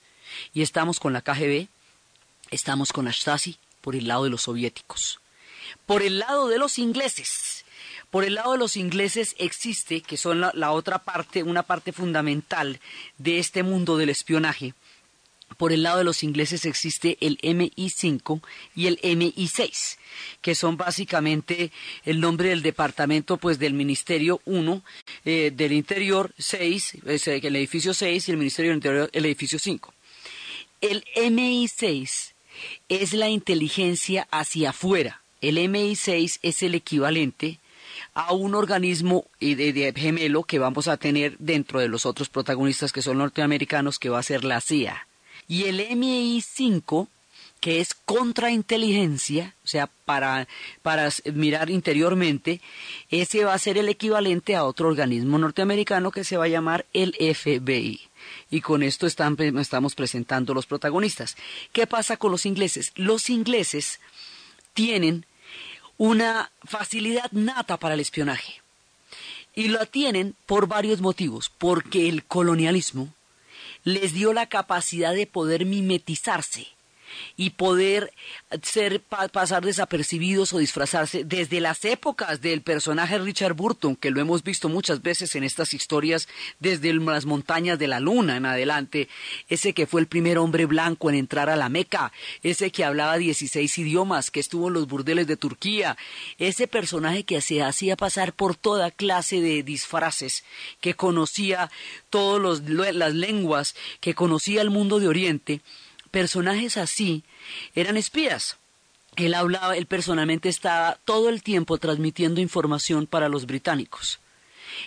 y 0.53 0.63
estamos 0.63 1.01
con 1.01 1.13
la 1.13 1.23
KGB, 1.23 1.69
estamos 2.51 2.93
con 2.93 3.05
la 3.05 3.13
Stasi, 3.13 3.57
por 3.85 3.95
el 3.95 4.09
lado 4.09 4.25
de 4.25 4.31
los 4.31 4.41
soviéticos. 4.41 5.21
Por 5.85 6.01
el 6.01 6.19
lado 6.19 6.49
de 6.49 6.57
los 6.57 6.79
ingleses, 6.79 7.67
por 8.09 8.25
el 8.25 8.37
lado 8.37 8.53
de 8.53 8.59
los 8.59 8.79
ingleses 8.79 9.37
existe, 9.39 10.01
que 10.01 10.17
son 10.17 10.41
la, 10.41 10.71
otra 10.71 11.01
parte, 11.01 11.43
una 11.43 11.65
parte 11.65 11.93
fundamental 11.93 12.81
de 13.19 13.39
este 13.39 13.63
mundo 13.63 13.99
del 13.99 14.09
espionaje, 14.09 14.73
por 15.59 15.71
el 15.71 15.83
lado 15.83 15.99
de 15.99 16.05
los 16.05 16.23
ingleses 16.23 16.65
existe 16.65 17.19
el 17.21 17.37
MI5 17.43 18.41
y 18.75 18.87
el 18.87 18.99
MI6, 19.03 19.99
que 20.41 20.55
son 20.55 20.79
básicamente 20.79 21.71
el 22.07 22.21
nombre 22.21 22.49
del 22.49 22.63
departamento 22.63 23.37
pues 23.37 23.59
del 23.59 23.75
Ministerio 23.75 24.41
1, 24.47 24.83
eh, 25.27 25.53
del 25.55 25.73
Interior 25.73 26.33
6, 26.39 27.01
el 27.05 27.57
edificio 27.57 27.93
6 27.93 28.29
y 28.29 28.31
el 28.31 28.39
Ministerio 28.39 28.71
del 28.71 28.79
Interior 28.79 29.11
el 29.13 29.27
edificio 29.27 29.59
5. 29.59 29.93
El 30.81 31.05
MI6 31.17 32.34
es 32.89 33.13
la 33.13 33.29
inteligencia 33.29 34.27
hacia 34.31 34.71
afuera. 34.71 35.23
El 35.41 35.59
MI6 35.59 36.39
es 36.43 36.63
el 36.63 36.75
equivalente 36.75 37.59
a 38.15 38.33
un 38.33 38.55
organismo 38.55 39.27
de, 39.41 39.93
gemelo 39.97 40.45
que 40.45 40.59
vamos 40.59 40.89
a 40.89 40.97
tener 40.97 41.37
dentro 41.39 41.81
de 41.81 41.89
los 41.89 42.07
otros 42.07 42.29
protagonistas 42.29 42.93
que 42.93 43.03
son 43.03 43.19
norteamericanos, 43.19 43.99
que 43.99 44.09
va 44.09 44.19
a 44.19 44.23
ser 44.23 44.45
la 44.45 44.61
CIA. 44.61 45.07
Y 45.47 45.65
el 45.65 45.81
MI5, 45.81 47.09
que 47.65 47.81
es 47.81 47.95
contrainteligencia, 47.95 49.55
o 49.65 49.67
sea, 49.67 49.87
para, 49.87 50.47
para 50.83 51.09
mirar 51.33 51.71
interiormente, 51.71 52.61
ese 53.09 53.47
va 53.47 53.55
a 53.55 53.59
ser 53.59 53.79
el 53.79 53.89
equivalente 53.89 54.55
a 54.55 54.65
otro 54.65 54.87
organismo 54.89 55.39
norteamericano 55.39 56.11
que 56.11 56.25
se 56.25 56.37
va 56.37 56.45
a 56.45 56.49
llamar 56.49 56.85
el 56.93 57.15
FBI 57.15 58.03
y 58.51 58.61
con 58.61 58.83
esto 58.83 59.07
estamos 59.07 59.95
presentando 59.95 60.53
los 60.53 60.67
protagonistas. 60.67 61.39
¿Qué 61.73 61.87
pasa 61.87 62.19
con 62.19 62.33
los 62.33 62.45
ingleses? 62.45 62.93
Los 62.97 63.31
ingleses 63.31 63.99
tienen 64.75 65.25
una 65.97 66.51
facilidad 66.65 67.33
nata 67.33 67.79
para 67.79 67.95
el 67.95 68.01
espionaje 68.01 68.61
y 69.55 69.69
lo 69.69 69.87
tienen 69.87 70.35
por 70.45 70.67
varios 70.67 71.01
motivos, 71.01 71.51
porque 71.57 72.11
el 72.11 72.25
colonialismo 72.25 73.09
les 73.85 74.13
dio 74.13 74.35
la 74.35 74.51
capacidad 74.51 75.15
de 75.15 75.27
poder 75.27 75.65
mimetizarse 75.65 76.74
y 77.37 77.51
poder 77.51 78.13
ser 78.63 79.03
pasar 79.33 79.65
desapercibidos 79.65 80.53
o 80.53 80.59
disfrazarse 80.59 81.25
desde 81.25 81.61
las 81.61 81.85
épocas 81.85 82.41
del 82.41 82.63
personaje 82.63 83.19
Richard 83.19 83.55
Burton, 83.55 83.97
que 83.97 84.11
lo 84.11 84.21
hemos 84.21 84.43
visto 84.43 84.69
muchas 84.69 85.03
veces 85.03 85.35
en 85.35 85.45
estas 85.45 85.75
historias 85.75 86.29
desde 86.61 86.93
las 86.93 87.27
montañas 87.27 87.79
de 87.79 87.89
la 87.89 88.01
luna 88.01 88.37
en 88.37 88.47
adelante, 88.47 89.09
ese 89.49 89.73
que 89.73 89.87
fue 89.87 90.01
el 90.01 90.07
primer 90.07 90.39
hombre 90.39 90.67
blanco 90.67 91.09
en 91.09 91.17
entrar 91.17 91.51
a 91.51 91.57
la 91.57 91.69
Meca, 91.69 92.13
ese 92.43 92.71
que 92.71 92.85
hablaba 92.85 93.17
16 93.17 93.79
idiomas, 93.79 94.31
que 94.31 94.41
estuvo 94.41 94.69
en 94.69 94.75
los 94.75 94.87
burdeles 94.87 95.27
de 95.27 95.37
Turquía, 95.37 95.97
ese 96.39 96.69
personaje 96.69 97.25
que 97.25 97.41
se 97.41 97.63
hacía 97.63 97.97
pasar 97.97 98.33
por 98.33 98.57
toda 98.57 98.91
clase 98.91 99.41
de 99.41 99.63
disfraces, 99.63 100.45
que 100.81 100.95
conocía 100.95 101.71
todas 102.11 102.61
las 102.61 103.15
lenguas, 103.15 103.75
que 104.01 104.15
conocía 104.15 104.63
el 104.63 104.71
mundo 104.71 105.01
de 105.01 105.09
Oriente, 105.09 105.61
personajes 106.15 106.77
así 106.77 107.25
eran 107.75 107.97
espías. 107.97 108.57
Él 109.17 109.35
hablaba, 109.35 109.77
él 109.77 109.87
personalmente 109.87 110.49
estaba 110.49 110.97
todo 111.05 111.29
el 111.29 111.43
tiempo 111.43 111.77
transmitiendo 111.79 112.41
información 112.41 113.09
para 113.09 113.29
los 113.29 113.47
británicos. 113.47 114.21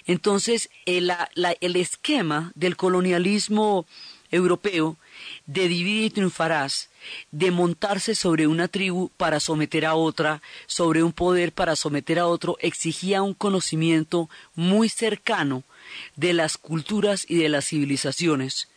Entonces, 0.06 0.70
el, 0.86 1.12
el 1.36 1.76
esquema 1.76 2.54
del 2.56 2.78
colonialismo 2.78 3.86
europeo 4.32 4.96
de 5.46 5.68
dividir 5.68 6.06
y 6.06 6.10
triunfarás, 6.12 6.90
de 7.32 7.52
montarse 7.52 8.16
sobre 8.16 8.48
una 8.48 8.70
tribu 8.70 9.10
para 9.18 9.42
someter 9.42 9.86
a 9.86 9.96
otra, 9.96 10.42
sobre 10.66 11.04
un 11.04 11.12
poder 11.12 11.52
para 11.52 11.76
someter 11.76 12.20
a 12.20 12.28
otro, 12.28 12.56
exigía 12.62 13.22
un 13.22 13.34
conocimiento 13.34 14.30
muy 14.56 14.88
cercano 14.88 15.64
de 16.16 16.32
las 16.32 16.58
culturas 16.58 17.26
y 17.28 17.36
de 17.36 17.50
las 17.50 17.66
civilizaciones 17.66 18.70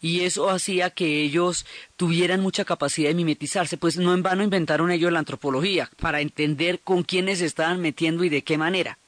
y 0.00 0.20
eso 0.20 0.50
hacía 0.50 0.90
que 0.90 1.22
ellos 1.22 1.66
tuvieran 1.96 2.40
mucha 2.40 2.64
capacidad 2.64 3.08
de 3.08 3.14
mimetizarse, 3.14 3.76
pues 3.76 3.96
no 3.96 4.14
en 4.14 4.22
vano 4.22 4.42
inventaron 4.42 4.90
ellos 4.90 5.12
la 5.12 5.20
antropología 5.20 5.90
para 6.00 6.20
entender 6.20 6.80
con 6.80 7.02
quiénes 7.02 7.38
se 7.38 7.46
estaban 7.46 7.80
metiendo 7.80 8.24
y 8.24 8.28
de 8.28 8.42
qué 8.42 8.58
manera. 8.58 8.98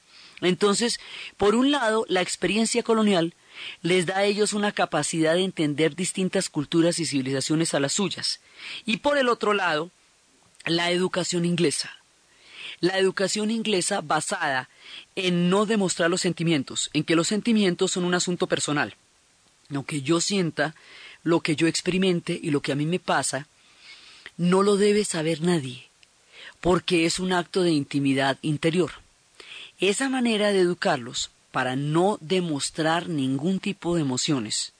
Entonces, 0.41 0.99
por 1.37 1.55
un 1.55 1.71
lado, 1.71 2.05
la 2.09 2.21
experiencia 2.21 2.83
colonial 2.83 3.33
les 3.81 4.05
da 4.05 4.17
a 4.17 4.25
ellos 4.25 4.53
una 4.53 4.71
capacidad 4.71 5.33
de 5.35 5.43
entender 5.43 5.95
distintas 5.95 6.49
culturas 6.49 6.99
y 6.99 7.05
civilizaciones 7.05 7.73
a 7.73 7.79
las 7.79 7.93
suyas, 7.93 8.41
y 8.85 8.97
por 8.97 9.17
el 9.17 9.29
otro 9.29 9.53
lado, 9.53 9.91
la 10.65 10.91
educación 10.91 11.45
inglesa. 11.45 11.91
La 12.81 12.97
educación 12.97 13.51
inglesa 13.51 14.01
basada 14.01 14.69
en 15.15 15.49
no 15.49 15.65
demostrar 15.65 16.09
los 16.09 16.19
sentimientos, 16.21 16.89
en 16.93 17.05
que 17.05 17.15
los 17.15 17.27
sentimientos 17.27 17.91
son 17.91 18.03
un 18.03 18.13
asunto 18.13 18.47
personal 18.47 18.95
lo 19.69 19.83
que 19.83 20.01
yo 20.01 20.21
sienta, 20.21 20.75
lo 21.23 21.41
que 21.41 21.55
yo 21.55 21.67
experimente 21.67 22.39
y 22.41 22.51
lo 22.51 22.61
que 22.61 22.71
a 22.71 22.75
mí 22.75 22.85
me 22.85 22.99
pasa, 22.99 23.47
no 24.37 24.63
lo 24.63 24.77
debe 24.77 25.05
saber 25.05 25.41
nadie, 25.41 25.87
porque 26.61 27.05
es 27.05 27.19
un 27.19 27.33
acto 27.33 27.63
de 27.63 27.71
intimidad 27.71 28.37
interior. 28.41 28.91
Esa 29.79 30.09
manera 30.09 30.51
de 30.51 30.59
educarlos, 30.59 31.31
para 31.51 31.75
no 31.75 32.17
demostrar 32.19 33.07
ningún 33.07 33.59
tipo 33.59 33.95
de 33.95 34.01
emociones, 34.01 34.73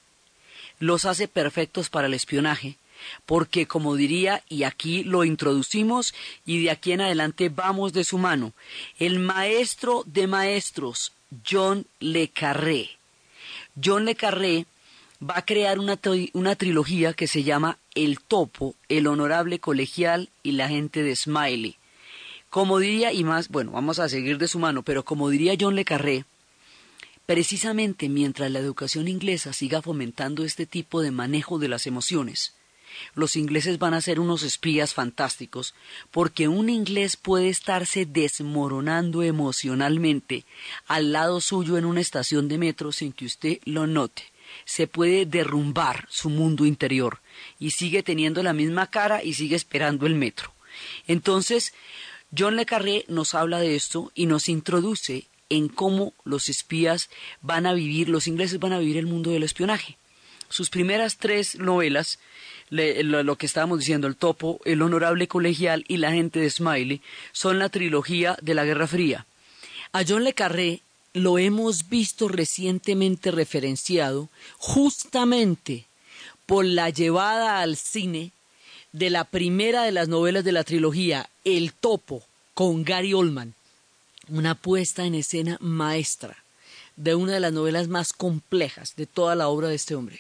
los 0.80 1.06
hace 1.06 1.27
perfectos 1.27 1.89
para 1.89 2.08
el 2.08 2.13
espionaje, 2.13 2.77
porque 3.25 3.65
como 3.65 3.96
diría, 3.96 4.44
y 4.50 4.63
aquí 4.63 5.04
lo 5.04 5.24
introducimos 5.24 6.13
y 6.46 6.63
de 6.63 6.72
aquí 6.72 6.92
en 6.92 7.01
adelante 7.01 7.50
vamos 7.50 7.94
de 7.94 8.04
su 8.04 8.18
mano, 8.18 8.54
el 9.00 9.20
maestro 9.20 10.04
de 10.06 10.27
maestros, 10.27 11.13
John 11.50 11.86
Le 12.00 12.27
Carré. 12.27 12.92
John 13.82 14.06
Le 14.06 14.15
Carré 14.15 14.65
va 15.22 15.38
a 15.38 15.45
crear 15.45 15.79
una, 15.79 16.00
una 16.34 16.55
trilogía 16.55 17.13
que 17.13 17.27
se 17.27 17.43
llama 17.43 17.77
El 17.93 18.19
Topo, 18.19 18.75
El 18.89 19.07
Honorable 19.07 19.60
Colegial 19.60 20.29
y 20.43 20.53
la 20.53 20.67
gente 20.67 21.03
de 21.03 21.15
Smiley. 21.15 21.77
Como 22.50 22.79
diría, 22.79 23.12
y 23.12 23.24
más, 23.24 23.50
bueno, 23.50 23.72
vamos 23.72 24.00
a 24.00 24.10
seguir 24.10 24.38
de 24.38 24.48
su 24.48 24.60
mano, 24.60 24.84
pero 24.84 25.03
como 25.03 25.29
diría 25.29 25.55
John 25.60 25.75
Le 25.75 25.86
Carré, 25.86 26.25
precisamente 27.25 28.07
mientras 28.10 28.51
la 28.51 28.60
educación 28.60 29.07
inglesa 29.07 29.53
siga 29.53 29.81
fomentando 29.81 30.43
este 30.43 30.65
tipo 30.65 31.01
de 31.01 31.12
manejo 31.12 31.60
de 31.60 31.67
las 31.67 31.88
emociones, 31.88 32.53
los 33.13 33.36
ingleses 33.36 33.77
van 33.77 33.93
a 33.93 34.00
ser 34.00 34.22
unos 34.22 34.43
espías 34.43 34.93
fantásticos, 34.93 35.74
porque 36.12 36.48
un 36.48 36.69
inglés 36.69 37.17
puede 37.17 37.50
estarse 37.50 38.05
desmoronando 38.05 39.22
emocionalmente 39.22 40.45
al 40.88 41.12
lado 41.12 41.41
suyo 41.41 41.77
en 41.77 41.84
una 41.84 42.00
estación 42.00 42.48
de 42.48 42.57
metro 42.57 42.93
sin 42.93 43.12
que 43.12 43.25
usted 43.25 43.60
lo 43.65 43.86
note 43.86 44.24
se 44.64 44.88
puede 44.88 45.26
derrumbar 45.26 46.08
su 46.10 46.30
mundo 46.30 46.66
interior 46.66 47.20
y 47.60 47.72
sigue 47.72 48.04
teniendo 48.04 48.42
la 48.44 48.54
misma 48.54 48.90
cara 48.90 49.24
y 49.24 49.34
sigue 49.34 49.56
esperando 49.56 50.06
el 50.06 50.16
metro. 50.16 50.54
Entonces, 51.08 51.74
John 52.38 52.56
Le 52.56 52.66
Carré 52.66 53.06
nos 53.08 53.34
habla 53.34 53.60
de 53.60 53.76
esto 53.76 54.12
y 54.16 54.26
nos 54.26 54.50
introduce 54.50 55.28
en 55.50 55.68
cómo 55.68 56.14
los 56.24 56.50
espías 56.50 57.10
van 57.42 57.66
a 57.66 57.74
vivir, 57.74 58.10
los 58.10 58.28
ingleses 58.28 58.60
van 58.60 58.74
a 58.74 58.80
vivir 58.80 58.98
el 58.98 59.06
mundo 59.06 59.32
del 59.32 59.44
espionaje. 59.44 59.98
Sus 60.50 60.70
primeras 60.70 61.18
tres 61.18 61.56
novelas, 61.56 62.20
lo, 62.70 63.36
que 63.36 63.46
estábamos 63.46 63.80
diciendo, 63.80 64.08
El 64.08 64.16
Topo, 64.16 64.60
El 64.66 64.82
Honorable 64.82 65.28
Colegial 65.28 65.86
y 65.88 65.98
La 65.98 66.12
Gente 66.12 66.40
de 66.40 66.50
Smiley, 66.50 67.02
son 67.32 67.60
la 67.60 67.70
trilogía 67.70 68.38
de 68.42 68.54
la 68.54 68.66
Guerra 68.66 68.88
Fría. 68.88 69.26
A 69.92 70.04
John 70.08 70.24
Le 70.24 70.34
Carré 70.34 70.82
lo 71.15 71.39
hemos 71.39 71.88
visto 71.88 72.27
recientemente 72.27 73.31
referenciado 73.31 74.27
justamente 74.57 75.86
por 76.45 76.65
la 76.65 76.89
llevada 76.89 77.62
al 77.62 77.77
cine 77.77 78.31
de 78.91 79.10
la 79.10 79.24
primera 79.24 79.84
de 79.84 79.93
las 79.93 80.10
novelas 80.10 80.43
de 80.43 80.51
la 80.51 80.65
trilogía, 80.65 81.29
El 81.45 81.72
Topo, 81.72 82.22
con 82.53 82.84
Gary 82.84 83.13
Oldman, 83.13 83.53
una 84.27 84.55
puesta 84.55 85.05
en 85.05 85.15
escena 85.15 85.57
maestra 85.62 86.36
de 86.98 87.15
una 87.15 87.31
de 87.31 87.39
las 87.39 87.53
novelas 87.53 87.88
más 87.88 88.12
complejas 88.12 88.98
de 88.98 89.05
toda 89.05 89.36
la 89.36 89.48
obra 89.48 89.69
de 89.69 89.75
este 89.75 89.95
hombre. 89.95 90.19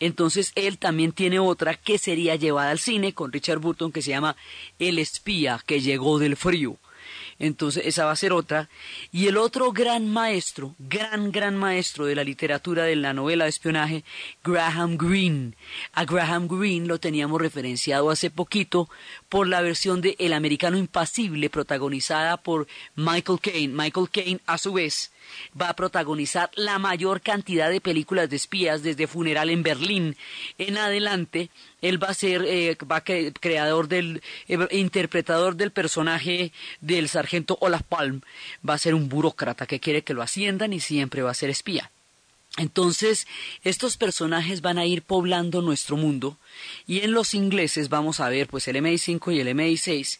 Entonces 0.00 0.52
él 0.54 0.78
también 0.78 1.12
tiene 1.12 1.38
otra 1.38 1.74
que 1.74 1.98
sería 1.98 2.36
llevada 2.36 2.70
al 2.70 2.78
cine 2.78 3.12
con 3.12 3.30
Richard 3.30 3.58
Burton 3.58 3.92
que 3.92 4.00
se 4.00 4.10
llama 4.10 4.36
El 4.78 4.98
espía 4.98 5.62
que 5.66 5.82
llegó 5.82 6.18
del 6.18 6.36
frío. 6.36 6.78
Entonces 7.40 7.86
esa 7.86 8.04
va 8.04 8.12
a 8.12 8.16
ser 8.16 8.32
otra. 8.32 8.68
Y 9.10 9.26
el 9.26 9.38
otro 9.38 9.72
gran 9.72 10.06
maestro, 10.06 10.76
gran, 10.78 11.32
gran 11.32 11.56
maestro 11.56 12.04
de 12.04 12.14
la 12.14 12.22
literatura 12.22 12.84
de 12.84 12.94
la 12.96 13.14
novela 13.14 13.44
de 13.44 13.50
espionaje, 13.50 14.04
Graham 14.44 14.98
Greene. 14.98 15.54
A 15.92 16.04
Graham 16.04 16.46
Greene 16.46 16.86
lo 16.86 17.00
teníamos 17.00 17.40
referenciado 17.40 18.10
hace 18.10 18.30
poquito 18.30 18.90
por 19.30 19.48
la 19.48 19.62
versión 19.62 20.02
de 20.02 20.16
El 20.18 20.34
americano 20.34 20.76
impasible 20.76 21.48
protagonizada 21.48 22.36
por 22.36 22.68
Michael 22.94 23.40
Caine. 23.40 23.74
Michael 23.74 24.10
Caine, 24.10 24.40
a 24.44 24.58
su 24.58 24.74
vez, 24.74 25.10
va 25.60 25.70
a 25.70 25.76
protagonizar 25.76 26.50
la 26.54 26.78
mayor 26.78 27.20
cantidad 27.20 27.70
de 27.70 27.80
películas 27.80 28.30
de 28.30 28.36
espías 28.36 28.82
desde 28.82 29.06
Funeral 29.06 29.50
en 29.50 29.62
Berlín 29.62 30.16
en 30.58 30.78
adelante. 30.78 31.50
Él 31.80 32.02
va 32.02 32.08
a 32.08 32.14
ser 32.14 32.44
eh, 32.46 32.76
creador 33.40 33.88
del 33.88 34.22
eh, 34.48 34.58
interpretador 34.72 35.56
del 35.56 35.70
personaje 35.70 36.52
del 36.80 37.08
sargento 37.08 37.56
Olaf 37.60 37.82
Palm. 37.82 38.20
Va 38.68 38.74
a 38.74 38.78
ser 38.78 38.94
un 38.94 39.08
burócrata 39.08 39.66
que 39.66 39.80
quiere 39.80 40.02
que 40.02 40.14
lo 40.14 40.22
asciendan 40.22 40.72
y 40.72 40.80
siempre 40.80 41.22
va 41.22 41.30
a 41.30 41.34
ser 41.34 41.50
espía 41.50 41.90
entonces, 42.58 43.28
estos 43.62 43.96
personajes 43.96 44.60
van 44.60 44.76
a 44.78 44.84
ir 44.84 45.02
poblando 45.02 45.62
nuestro 45.62 45.96
mundo 45.96 46.36
y 46.84 46.98
en 46.98 47.12
los 47.12 47.32
ingleses 47.34 47.88
vamos 47.88 48.18
a 48.18 48.28
ver 48.28 48.48
pues 48.48 48.66
el 48.66 48.74
MI5 48.76 49.32
y 49.32 49.38
el 49.40 49.48
MI6 49.48 50.18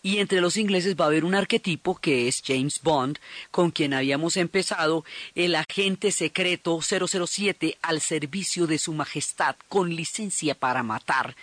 y 0.00 0.18
entre 0.18 0.40
los 0.40 0.56
ingleses 0.56 0.94
va 0.94 1.06
a 1.06 1.08
haber 1.08 1.24
un 1.24 1.34
arquetipo 1.34 1.96
que 1.96 2.28
es 2.28 2.40
James 2.46 2.80
Bond 2.82 3.18
con 3.50 3.72
quien 3.72 3.94
habíamos 3.94 4.36
empezado 4.36 5.04
el 5.34 5.56
agente 5.56 6.12
secreto 6.12 6.78
007 6.80 7.76
al 7.82 8.00
servicio 8.00 8.68
de 8.68 8.78
su 8.78 8.94
majestad 8.94 9.56
con 9.68 9.94
licencia 9.94 10.54
para 10.54 10.84
matar. 10.84 11.34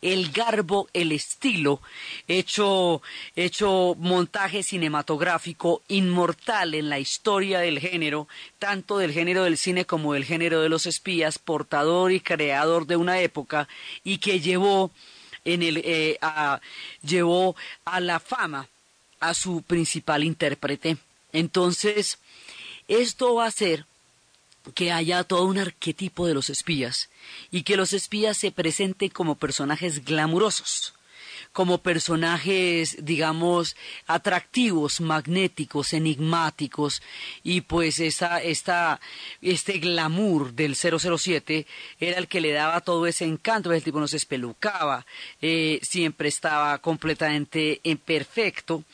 El 0.00 0.30
garbo 0.30 0.88
el 0.92 1.10
estilo 1.10 1.82
hecho 2.28 3.02
hecho 3.34 3.96
montaje 3.98 4.62
cinematográfico 4.62 5.82
inmortal 5.88 6.74
en 6.74 6.88
la 6.88 7.00
historia 7.00 7.58
del 7.58 7.80
género 7.80 8.28
tanto 8.60 8.98
del 8.98 9.12
género 9.12 9.42
del 9.42 9.58
cine 9.58 9.87
como 9.88 10.12
del 10.12 10.24
género 10.24 10.60
de 10.60 10.68
los 10.68 10.86
espías, 10.86 11.40
portador 11.40 12.12
y 12.12 12.20
creador 12.20 12.86
de 12.86 12.94
una 12.94 13.20
época 13.20 13.66
y 14.04 14.18
que 14.18 14.38
llevó, 14.38 14.92
en 15.44 15.64
el, 15.64 15.78
eh, 15.78 16.18
a, 16.20 16.60
llevó 17.02 17.56
a 17.84 17.98
la 17.98 18.20
fama 18.20 18.68
a 19.18 19.34
su 19.34 19.62
principal 19.62 20.22
intérprete. 20.22 20.98
Entonces, 21.32 22.18
esto 22.86 23.34
va 23.34 23.46
a 23.46 23.48
hacer 23.48 23.86
que 24.74 24.92
haya 24.92 25.24
todo 25.24 25.46
un 25.46 25.58
arquetipo 25.58 26.26
de 26.26 26.34
los 26.34 26.50
espías 26.50 27.08
y 27.50 27.62
que 27.62 27.76
los 27.76 27.92
espías 27.92 28.36
se 28.36 28.52
presenten 28.52 29.08
como 29.08 29.34
personajes 29.34 30.04
glamurosos 30.04 30.94
como 31.58 31.78
personajes, 31.78 32.98
digamos, 33.04 33.74
atractivos, 34.06 35.00
magnéticos, 35.00 35.92
enigmáticos, 35.92 37.02
y 37.42 37.62
pues 37.62 37.98
esta, 37.98 38.40
esta, 38.40 39.00
este 39.42 39.80
glamour 39.80 40.52
del 40.52 40.76
007 40.76 41.66
era 41.98 42.18
el 42.18 42.28
que 42.28 42.40
le 42.40 42.52
daba 42.52 42.80
todo 42.80 43.08
ese 43.08 43.24
encanto, 43.24 43.72
el 43.72 43.82
tipo 43.82 43.98
no 43.98 44.06
se 44.06 44.18
espelucaba, 44.18 45.04
eh, 45.42 45.80
siempre 45.82 46.28
estaba 46.28 46.78
completamente 46.78 47.80
perfecto, 48.04 48.84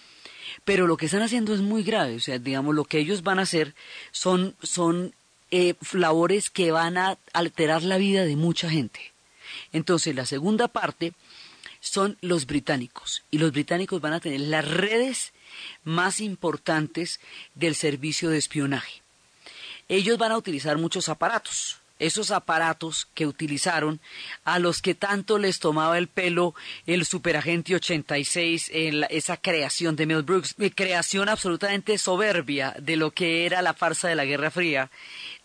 pero 0.64 0.86
lo 0.86 0.96
que 0.96 1.04
están 1.04 1.20
haciendo 1.20 1.52
es 1.52 1.60
muy 1.60 1.82
grave, 1.82 2.14
o 2.14 2.20
sea, 2.20 2.38
digamos, 2.38 2.74
lo 2.74 2.86
que 2.86 2.98
ellos 2.98 3.22
van 3.22 3.40
a 3.40 3.42
hacer 3.42 3.74
son, 4.10 4.56
son 4.62 5.12
eh, 5.50 5.74
labores 5.92 6.48
que 6.48 6.70
van 6.70 6.96
a 6.96 7.18
alterar 7.34 7.82
la 7.82 7.98
vida 7.98 8.24
de 8.24 8.36
mucha 8.36 8.70
gente. 8.70 9.12
Entonces, 9.74 10.14
la 10.14 10.24
segunda 10.24 10.68
parte 10.68 11.12
son 11.84 12.16
los 12.22 12.46
británicos. 12.46 13.22
Y 13.30 13.38
los 13.38 13.52
británicos 13.52 14.00
van 14.00 14.14
a 14.14 14.20
tener 14.20 14.40
las 14.40 14.66
redes 14.66 15.32
más 15.84 16.20
importantes 16.20 17.20
del 17.54 17.74
servicio 17.74 18.30
de 18.30 18.38
espionaje. 18.38 19.02
Ellos 19.88 20.16
van 20.16 20.32
a 20.32 20.38
utilizar 20.38 20.78
muchos 20.78 21.08
aparatos 21.10 21.78
esos 21.98 22.30
aparatos 22.30 23.08
que 23.14 23.26
utilizaron, 23.26 24.00
a 24.44 24.58
los 24.58 24.82
que 24.82 24.94
tanto 24.94 25.38
les 25.38 25.60
tomaba 25.60 25.96
el 25.96 26.08
pelo 26.08 26.54
el 26.86 27.04
superagente 27.04 27.74
86, 27.74 28.70
en 28.72 29.06
esa 29.10 29.36
creación 29.36 29.96
de 29.96 30.06
Mel 30.06 30.22
Brooks, 30.22 30.56
creación 30.74 31.28
absolutamente 31.28 31.96
soberbia 31.98 32.74
de 32.78 32.96
lo 32.96 33.12
que 33.12 33.46
era 33.46 33.62
la 33.62 33.74
farsa 33.74 34.08
de 34.08 34.16
la 34.16 34.24
Guerra 34.24 34.50
Fría. 34.50 34.90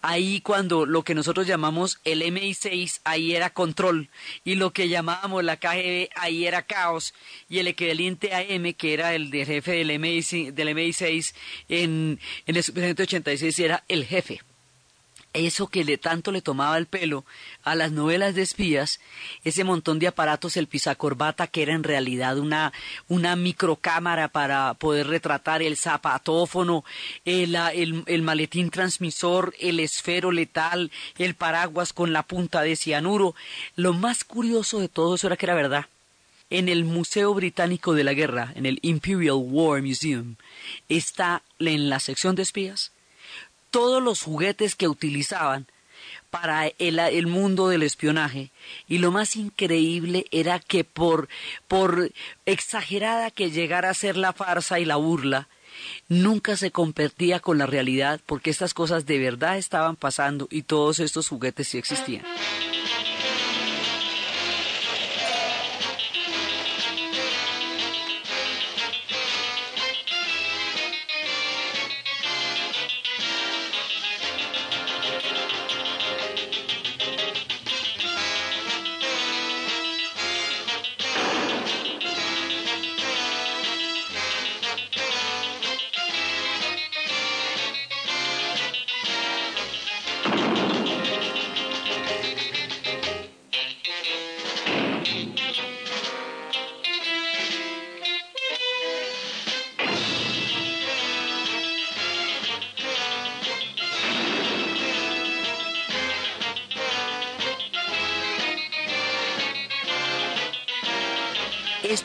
Ahí 0.01 0.41
cuando 0.41 0.85
lo 0.85 1.03
que 1.03 1.15
nosotros 1.15 1.45
llamamos 1.45 1.99
el 2.05 2.21
MI6, 2.21 3.01
ahí 3.03 3.35
era 3.35 3.49
control, 3.49 4.09
y 4.43 4.55
lo 4.55 4.71
que 4.71 4.87
llamábamos 4.87 5.43
la 5.43 5.57
KGB, 5.57 6.09
ahí 6.15 6.45
era 6.45 6.63
caos, 6.63 7.13
y 7.49 7.59
el 7.59 7.67
equivalente 7.67 8.33
AM, 8.33 8.73
que 8.73 8.93
era 8.93 9.13
el 9.13 9.29
de 9.29 9.45
jefe 9.45 9.71
del 9.71 9.91
MI6, 9.91 10.53
del 10.53 10.69
MI6 10.69 11.33
en, 11.67 12.19
en 12.45 12.55
el 12.55 12.63
superagente 12.63 13.03
86, 13.03 13.59
era 13.59 13.83
el 13.87 14.05
jefe 14.05 14.41
eso 15.39 15.67
que 15.67 15.83
le 15.83 15.97
tanto 15.97 16.31
le 16.31 16.41
tomaba 16.41 16.77
el 16.77 16.85
pelo 16.85 17.25
a 17.63 17.75
las 17.75 17.91
novelas 17.91 18.35
de 18.35 18.41
espías, 18.41 18.99
ese 19.43 19.63
montón 19.63 19.99
de 19.99 20.07
aparatos, 20.07 20.57
el 20.57 20.67
pisacorbata, 20.67 21.47
que 21.47 21.63
era 21.63 21.73
en 21.73 21.83
realidad 21.83 22.37
una, 22.37 22.73
una 23.07 23.35
microcámara 23.35 24.27
para 24.27 24.73
poder 24.75 25.07
retratar 25.07 25.61
el 25.61 25.77
zapatófono, 25.77 26.83
el, 27.25 27.55
el, 27.55 28.03
el 28.05 28.21
maletín 28.21 28.69
transmisor, 28.69 29.53
el 29.59 29.79
esfero 29.79 30.31
letal, 30.31 30.91
el 31.17 31.35
paraguas 31.35 31.93
con 31.93 32.13
la 32.13 32.23
punta 32.23 32.61
de 32.61 32.75
cianuro. 32.75 33.35
Lo 33.75 33.93
más 33.93 34.23
curioso 34.23 34.79
de 34.79 34.89
todo 34.89 35.15
eso 35.15 35.27
era 35.27 35.37
que 35.37 35.45
era 35.45 35.55
verdad. 35.55 35.85
En 36.49 36.67
el 36.67 36.83
Museo 36.83 37.33
Británico 37.33 37.93
de 37.93 38.03
la 38.03 38.13
Guerra, 38.13 38.53
en 38.55 38.65
el 38.65 38.79
Imperial 38.81 39.37
War 39.37 39.83
Museum, 39.83 40.35
está 40.87 41.43
en 41.59 41.89
la 41.89 41.99
sección 41.99 42.35
de 42.35 42.41
espías 42.41 42.91
todos 43.69 44.01
los 44.01 44.21
juguetes 44.21 44.75
que 44.75 44.87
utilizaban 44.87 45.67
para 46.29 46.67
el, 46.67 47.27
mundo 47.27 47.69
del 47.69 47.83
espionaje. 47.83 48.51
Y 48.87 48.99
lo 48.99 49.11
más 49.11 49.35
increíble 49.35 50.25
era 50.31 50.59
que 50.59 50.83
por, 50.83 51.27
por 51.67 52.11
exagerada 52.45 53.31
que 53.31 53.51
llegara 53.51 53.89
a 53.89 53.95
ser 53.95 54.17
la 54.17 54.33
farsa 54.33 54.79
y 54.79 54.85
la 54.85 54.95
burla, 54.95 55.47
nunca 56.07 56.57
se 56.57 56.71
compartía 56.71 57.39
con 57.39 57.57
la 57.57 57.65
realidad 57.65 58.19
porque 58.25 58.49
estas 58.49 58.73
cosas 58.73 59.05
de 59.05 59.17
verdad 59.17 59.57
estaban 59.57 59.95
pasando 59.95 60.47
y 60.51 60.63
todos 60.63 60.99
estos 60.99 61.27
juguetes 61.27 61.69
sí 61.69 61.77
existían. 61.77 62.23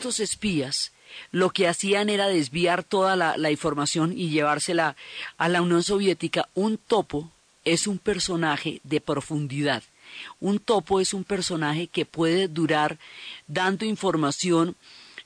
Estos 0.05 0.19
espías 0.19 0.91
lo 1.31 1.49
que 1.49 1.67
hacían 1.67 2.09
era 2.09 2.27
desviar 2.27 2.83
toda 2.83 3.15
la, 3.15 3.49
información 3.49 4.13
y 4.15 4.29
llevársela 4.29 4.95
a 5.37 5.49
la 5.49 5.63
Unión 5.63 5.81
Soviética. 5.81 6.47
Un 6.53 6.77
topo 6.77 7.31
es 7.63 7.87
un 7.87 7.97
personaje 7.97 8.81
de 8.83 9.01
profundidad. 9.01 9.81
Un 10.39 10.59
topo 10.59 10.99
es 10.99 11.15
un 11.15 11.23
personaje 11.23 11.87
que 11.87 12.05
puede 12.05 12.47
durar 12.47 12.99
dando 13.47 13.83
información, 13.83 14.75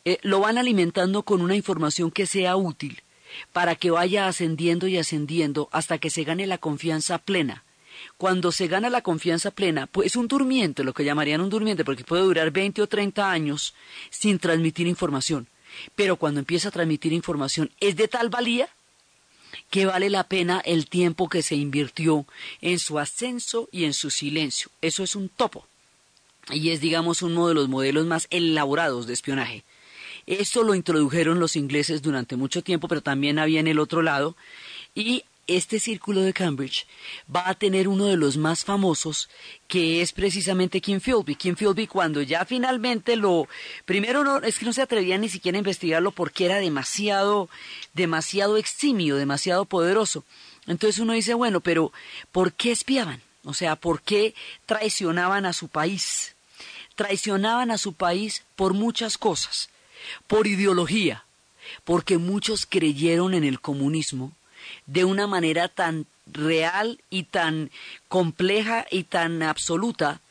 eh, 0.05 0.17
lo 0.21 0.39
van 0.39 0.57
alimentando 0.57 1.23
con 1.23 1.41
una 1.41 1.57
información 1.57 2.09
que 2.09 2.25
sea 2.25 2.55
útil 2.55 3.01
para 3.51 3.75
que 3.75 3.91
vaya 3.91 4.27
ascendiendo 4.27 4.87
y 4.87 4.97
ascendiendo 4.97 5.67
hasta 5.73 5.97
que 5.97 6.09
se 6.09 6.23
gane 6.23 6.47
la 6.47 6.57
confianza 6.57 7.17
plena 7.17 7.65
cuando 8.17 8.51
se 8.51 8.67
gana 8.67 8.89
la 8.89 9.01
confianza 9.01 9.51
plena, 9.51 9.87
pues 9.87 10.07
es 10.07 10.15
un 10.15 10.27
durmiente, 10.27 10.83
lo 10.83 10.93
que 10.93 11.03
llamarían 11.03 11.41
un 11.41 11.49
durmiente, 11.49 11.85
porque 11.85 12.03
puede 12.03 12.23
durar 12.23 12.51
20 12.51 12.81
o 12.81 12.87
30 12.87 13.31
años 13.31 13.73
sin 14.09 14.39
transmitir 14.39 14.87
información. 14.87 15.47
Pero 15.95 16.17
cuando 16.17 16.39
empieza 16.39 16.69
a 16.69 16.71
transmitir 16.71 17.13
información 17.13 17.71
es 17.79 17.95
de 17.95 18.07
tal 18.07 18.29
valía 18.29 18.69
que 19.69 19.85
vale 19.85 20.09
la 20.09 20.23
pena 20.23 20.61
el 20.65 20.87
tiempo 20.87 21.29
que 21.29 21.41
se 21.41 21.55
invirtió 21.55 22.25
en 22.61 22.79
su 22.79 22.99
ascenso 22.99 23.69
y 23.71 23.85
en 23.85 23.93
su 23.93 24.09
silencio. 24.09 24.69
Eso 24.81 25.03
es 25.03 25.15
un 25.15 25.29
topo. 25.29 25.65
y 26.51 26.71
es, 26.71 26.81
digamos, 26.81 27.21
uno 27.21 27.47
de 27.47 27.53
los 27.53 27.69
modelos 27.69 28.07
más 28.07 28.25
elaborados 28.31 29.05
de 29.05 29.13
espionaje. 29.13 29.63
Esto 30.25 30.63
lo 30.63 30.73
introdujeron 30.73 31.39
los 31.39 31.55
ingleses 31.55 32.01
durante 32.01 32.35
mucho 32.35 32.63
tiempo, 32.63 32.87
pero 32.87 33.01
también 33.01 33.37
había 33.37 33.59
en 33.59 33.67
el 33.67 33.79
otro 33.79 34.01
lado. 34.01 34.35
Y 34.95 35.23
este 35.49 35.79
círculo 35.79 36.21
de 36.21 36.33
Cambridge 36.33 36.85
va 37.33 37.49
a 37.49 37.55
tener 37.55 37.87
uno 37.87 38.05
de 38.05 38.17
los 38.17 38.37
más 38.37 38.63
famosos, 38.63 39.29
que 39.67 40.01
es 40.01 40.13
precisamente 40.13 40.81
Kim 40.81 40.99
Philby. 40.99 41.35
Kim 41.35 41.55
Philby 41.55 41.87
cuando 41.87 42.21
ya 42.21 42.45
finalmente 42.45 43.15
lo... 43.15 43.47
Primero 43.85 44.23
no, 44.23 44.37
es 44.37 44.59
que 44.59 44.65
no 44.65 44.73
se 44.73 44.81
atrevía 44.81 45.17
ni 45.17 45.29
siquiera 45.29 45.57
a 45.57 45.59
investigarlo 45.59 46.11
porque 46.11 46.45
era 46.45 46.57
demasiado, 46.57 47.49
demasiado 47.93 48.57
eximio, 48.57 49.17
demasiado 49.17 49.65
poderoso. 49.65 50.23
Entonces 50.67 50.99
uno 50.99 51.13
dice, 51.13 51.33
bueno, 51.33 51.59
pero 51.61 51.91
¿por 52.31 52.53
qué 52.53 52.71
espiaban? 52.71 53.21
O 53.43 53.53
sea, 53.53 53.75
¿por 53.75 54.01
qué 54.01 54.35
traicionaban 54.65 55.45
a 55.45 55.53
su 55.53 55.67
país? 55.67 56.35
Traicionaban 56.95 57.71
a 57.71 57.77
su 57.77 57.93
país 57.93 58.43
por 58.55 58.73
muchas 58.73 59.17
cosas 59.17 59.69
por 60.27 60.47
ideología, 60.47 61.25
porque 61.83 62.17
muchos 62.17 62.65
creyeron 62.65 63.33
en 63.33 63.43
el 63.43 63.59
comunismo 63.59 64.31
de 64.89 65.05
una 65.05 65.27
manera 65.27 65.67
tan 65.67 66.07
real 66.25 67.03
y 67.09 67.23
tan 67.23 67.69
compleja 68.07 68.85
y 68.89 69.03
tan 69.03 69.43
absoluta 69.43 70.21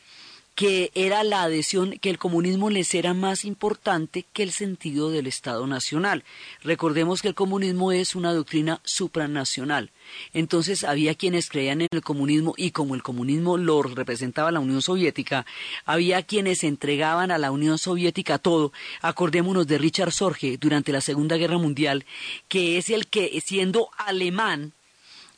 que 0.58 0.90
era 0.96 1.22
la 1.22 1.44
adhesión, 1.44 1.92
que 2.00 2.10
el 2.10 2.18
comunismo 2.18 2.68
les 2.68 2.92
era 2.92 3.14
más 3.14 3.44
importante 3.44 4.24
que 4.32 4.42
el 4.42 4.50
sentido 4.50 5.08
del 5.08 5.28
Estado 5.28 5.68
Nacional. 5.68 6.24
Recordemos 6.64 7.22
que 7.22 7.28
el 7.28 7.36
comunismo 7.36 7.92
es 7.92 8.16
una 8.16 8.32
doctrina 8.32 8.80
supranacional. 8.82 9.92
Entonces 10.32 10.82
había 10.82 11.14
quienes 11.14 11.48
creían 11.48 11.82
en 11.82 11.88
el 11.92 12.02
comunismo 12.02 12.54
y 12.56 12.72
como 12.72 12.96
el 12.96 13.04
comunismo 13.04 13.56
lo 13.56 13.84
representaba 13.84 14.50
la 14.50 14.58
Unión 14.58 14.82
Soviética, 14.82 15.46
había 15.84 16.24
quienes 16.24 16.64
entregaban 16.64 17.30
a 17.30 17.38
la 17.38 17.52
Unión 17.52 17.78
Soviética 17.78 18.38
todo. 18.38 18.72
Acordémonos 19.00 19.68
de 19.68 19.78
Richard 19.78 20.10
Sorge 20.10 20.56
durante 20.58 20.90
la 20.90 21.00
Segunda 21.00 21.36
Guerra 21.36 21.58
Mundial, 21.58 22.04
que 22.48 22.78
es 22.78 22.90
el 22.90 23.06
que, 23.06 23.40
siendo 23.46 23.90
alemán, 23.96 24.72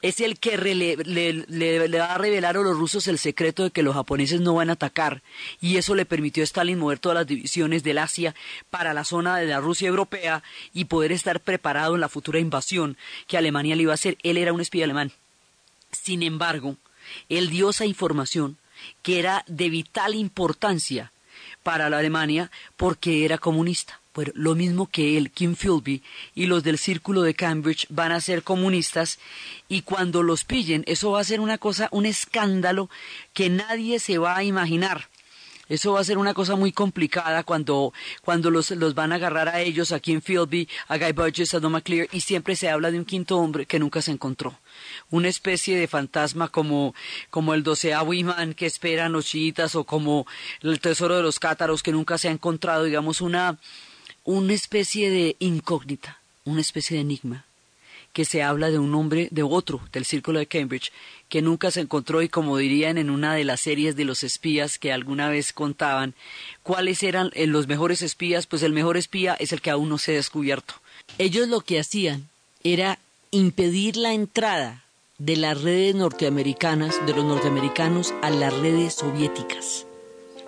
es 0.02 0.20
el 0.20 0.38
que 0.38 0.56
le, 0.56 1.98
va 1.98 2.14
a 2.14 2.18
revelar 2.18 2.56
a 2.56 2.60
los 2.60 2.76
rusos 2.76 3.06
el 3.06 3.18
secreto 3.18 3.64
de 3.64 3.70
que 3.70 3.82
los 3.82 3.94
japoneses 3.94 4.40
no 4.40 4.54
van 4.54 4.70
a 4.70 4.74
atacar 4.74 5.22
y 5.60 5.76
eso 5.76 5.94
le 5.94 6.06
permitió 6.06 6.42
a 6.42 6.44
Stalin 6.44 6.78
mover 6.78 6.98
todas 6.98 7.16
las 7.16 7.26
divisiones 7.26 7.82
del 7.82 7.98
Asia 7.98 8.34
para 8.70 8.94
la 8.94 9.04
zona 9.04 9.36
de 9.36 9.46
la 9.46 9.60
Rusia 9.60 9.88
europea 9.88 10.42
y 10.72 10.86
poder 10.86 11.12
estar 11.12 11.40
preparado 11.40 11.94
en 11.94 12.00
la 12.00 12.08
futura 12.08 12.38
invasión 12.38 12.96
que 13.26 13.36
Alemania 13.36 13.76
le 13.76 13.82
iba 13.82 13.92
a 13.92 13.94
hacer. 13.94 14.16
Él 14.22 14.36
era 14.36 14.52
un 14.52 14.60
espía 14.60 14.84
alemán. 14.84 15.12
Sin 15.92 16.22
embargo, 16.22 16.76
él 17.28 17.50
dio 17.50 17.70
esa 17.70 17.84
información 17.84 18.56
que 19.02 19.18
era 19.18 19.44
de 19.46 19.68
vital 19.68 20.14
importancia 20.14 21.12
para 21.62 21.90
la 21.90 21.98
Alemania 21.98 22.50
porque 22.76 23.24
era 23.24 23.38
comunista. 23.38 23.99
Bueno, 24.12 24.33
lo 24.35 24.57
mismo 24.57 24.88
que 24.88 25.16
él, 25.16 25.31
Kim 25.31 25.55
Philby, 25.55 26.03
y 26.35 26.46
los 26.46 26.64
del 26.64 26.79
círculo 26.79 27.23
de 27.23 27.35
Cambridge 27.35 27.87
van 27.90 28.11
a 28.11 28.20
ser 28.20 28.42
comunistas 28.42 29.20
y 29.68 29.83
cuando 29.83 30.25
los 30.25 30.44
pillen, 30.44 30.83
eso 30.88 31.12
va 31.12 31.20
a 31.20 31.25
ser 31.25 31.38
una 31.38 31.59
cosa, 31.59 31.88
un 31.92 32.07
escándalo 32.07 32.90
que 33.35 33.51
nadie 33.51 34.01
se 34.01 34.18
va 34.18 34.37
a 34.37 34.42
imaginar. 34.42 35.09
Eso 35.68 35.92
va 35.92 36.01
a 36.01 36.05
ser 36.05 36.18
una 36.18 36.35
cosa 36.35 36.57
muy 36.57 36.73
complicada 36.73 37.44
cuando, 37.44 37.94
cuando 38.23 38.51
los, 38.51 38.73
los 38.73 38.96
van 38.96 39.12
a 39.12 39.14
agarrar 39.14 39.49
a 39.49 39.61
ellos, 39.61 39.92
a 39.92 40.01
Kim 40.01 40.20
Philby, 40.20 40.68
a 40.88 40.99
Guy 40.99 41.12
Burgess, 41.12 41.55
a 41.55 41.61
Don 41.61 41.70
McClear, 41.70 42.09
y 42.11 42.23
siempre 42.23 42.57
se 42.57 42.68
habla 42.68 42.90
de 42.90 42.99
un 42.99 43.05
quinto 43.05 43.38
hombre 43.38 43.66
que 43.66 43.79
nunca 43.79 44.03
se 44.03 44.11
encontró. 44.11 44.59
Una 45.11 45.29
especie 45.29 45.79
de 45.79 45.87
fantasma 45.87 46.49
como, 46.49 46.92
como 47.31 47.55
el 47.55 47.62
doceavo 47.62 48.12
imán 48.12 48.55
que 48.55 48.66
esperan 48.66 49.12
los 49.12 49.27
chiitas 49.27 49.77
o 49.77 49.85
como 49.85 50.27
el 50.62 50.81
tesoro 50.81 51.16
de 51.16 51.23
los 51.23 51.38
cátaros 51.38 51.85
que 51.85 51.92
nunca 51.92 52.18
se 52.18 52.27
ha 52.27 52.33
encontrado, 52.33 52.83
digamos, 52.83 53.20
una, 53.20 53.57
una 54.24 54.52
especie 54.52 55.11
de 55.11 55.37
incógnita, 55.38 56.20
una 56.44 56.61
especie 56.61 56.96
de 56.96 57.02
enigma, 57.02 57.44
que 58.12 58.24
se 58.24 58.42
habla 58.42 58.70
de 58.70 58.78
un 58.78 58.94
hombre, 58.94 59.28
de 59.30 59.42
otro, 59.42 59.80
del 59.92 60.04
círculo 60.04 60.38
de 60.38 60.46
Cambridge, 60.46 60.92
que 61.28 61.42
nunca 61.42 61.70
se 61.70 61.80
encontró 61.80 62.22
y 62.22 62.28
como 62.28 62.56
dirían 62.56 62.98
en 62.98 63.11
una 63.11 63.35
de 63.35 63.44
las 63.44 63.61
series 63.61 63.96
de 63.96 64.04
los 64.04 64.24
espías 64.24 64.78
que 64.78 64.92
alguna 64.92 65.28
vez 65.28 65.52
contaban, 65.52 66.14
cuáles 66.62 67.02
eran 67.02 67.30
eh, 67.35 67.46
los 67.46 67.68
mejores 67.68 68.02
espías, 68.02 68.46
pues 68.46 68.62
el 68.62 68.72
mejor 68.72 68.96
espía 68.96 69.35
es 69.35 69.52
el 69.52 69.61
que 69.61 69.70
aún 69.70 69.88
no 69.88 69.98
se 69.98 70.12
ha 70.12 70.16
descubierto. 70.16 70.74
Ellos 71.18 71.48
lo 71.48 71.61
que 71.61 71.78
hacían 71.78 72.28
era 72.64 72.98
impedir 73.30 73.96
la 73.96 74.12
entrada 74.12 74.85
de 75.18 75.37
las 75.37 75.61
redes 75.61 75.94
norteamericanas, 75.94 76.94
de 77.06 77.14
los 77.14 77.24
norteamericanos 77.24 78.14
a 78.22 78.30
las 78.30 78.52
redes 78.54 78.94
soviéticas. 78.94 79.87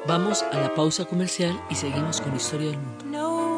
Vamos 0.06 0.42
a 0.42 0.58
la 0.58 0.74
pausa 0.74 1.04
comercial 1.04 1.60
y 1.70 1.76
seguimos 1.76 2.20
con 2.20 2.34
Historia 2.34 2.70
del 2.70 2.78
Mundo. 2.78 3.51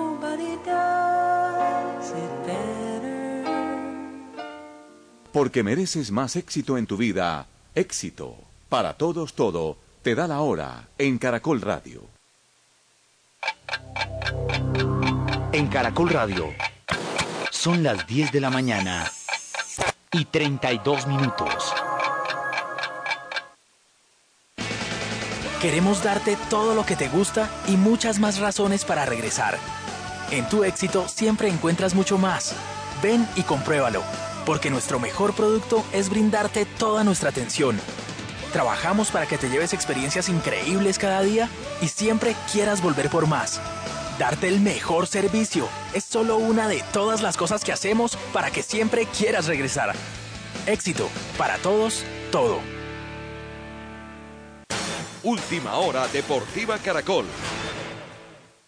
Porque 5.34 5.64
mereces 5.64 6.12
más 6.12 6.36
éxito 6.36 6.78
en 6.78 6.86
tu 6.86 6.96
vida. 6.96 7.48
Éxito. 7.74 8.36
Para 8.68 8.94
todos 8.94 9.34
todo. 9.34 9.76
Te 10.04 10.14
da 10.14 10.28
la 10.28 10.38
hora 10.38 10.86
en 10.96 11.18
Caracol 11.18 11.60
Radio. 11.60 12.02
En 15.50 15.66
Caracol 15.66 16.10
Radio. 16.10 16.54
Son 17.50 17.82
las 17.82 18.06
10 18.06 18.30
de 18.30 18.40
la 18.40 18.50
mañana 18.50 19.10
y 20.12 20.24
32 20.24 21.08
minutos. 21.08 21.74
Queremos 25.60 26.04
darte 26.04 26.38
todo 26.48 26.76
lo 26.76 26.86
que 26.86 26.94
te 26.94 27.08
gusta 27.08 27.50
y 27.66 27.76
muchas 27.76 28.20
más 28.20 28.38
razones 28.38 28.84
para 28.84 29.04
regresar. 29.04 29.58
En 30.30 30.48
tu 30.48 30.62
éxito 30.62 31.08
siempre 31.08 31.48
encuentras 31.48 31.96
mucho 31.96 32.18
más. 32.18 32.54
Ven 33.02 33.26
y 33.34 33.42
compruébalo 33.42 34.04
porque 34.46 34.70
nuestro 34.70 34.98
mejor 34.98 35.34
producto 35.34 35.84
es 35.92 36.08
brindarte 36.10 36.64
toda 36.64 37.04
nuestra 37.04 37.30
atención. 37.30 37.78
Trabajamos 38.52 39.10
para 39.10 39.26
que 39.26 39.38
te 39.38 39.48
lleves 39.48 39.72
experiencias 39.72 40.28
increíbles 40.28 40.98
cada 40.98 41.22
día 41.22 41.48
y 41.80 41.88
siempre 41.88 42.36
quieras 42.52 42.80
volver 42.82 43.10
por 43.10 43.26
más. 43.26 43.60
Darte 44.18 44.46
el 44.46 44.60
mejor 44.60 45.08
servicio 45.08 45.68
es 45.92 46.04
solo 46.04 46.36
una 46.36 46.68
de 46.68 46.82
todas 46.92 47.20
las 47.20 47.36
cosas 47.36 47.64
que 47.64 47.72
hacemos 47.72 48.16
para 48.32 48.50
que 48.50 48.62
siempre 48.62 49.06
quieras 49.06 49.46
regresar. 49.46 49.94
Éxito, 50.66 51.08
para 51.36 51.58
todos, 51.58 52.04
todo. 52.30 52.60
Última 55.24 55.76
hora 55.76 56.06
Deportiva 56.08 56.78
Caracol. 56.78 57.24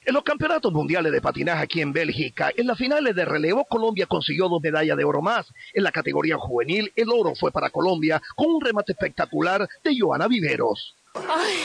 En 0.06 0.14
los 0.14 0.22
campeonatos 0.22 0.72
mundiales 0.72 1.10
de 1.10 1.20
patinaje 1.20 1.64
aquí 1.64 1.80
en 1.80 1.92
Bélgica, 1.92 2.52
en 2.56 2.68
las 2.68 2.78
finales 2.78 3.12
de 3.16 3.24
relevo, 3.24 3.64
Colombia 3.64 4.06
consiguió 4.06 4.48
dos 4.48 4.62
medallas 4.62 4.96
de 4.96 5.02
oro 5.02 5.20
más. 5.20 5.52
En 5.74 5.82
la 5.82 5.90
categoría 5.90 6.36
juvenil, 6.38 6.92
el 6.94 7.08
oro 7.10 7.34
fue 7.34 7.50
para 7.50 7.70
Colombia 7.70 8.22
con 8.36 8.46
un 8.54 8.60
remate 8.60 8.92
espectacular 8.92 9.68
de 9.82 9.98
Joana 9.98 10.28
Viveros. 10.28 10.94
Ay, 11.16 11.56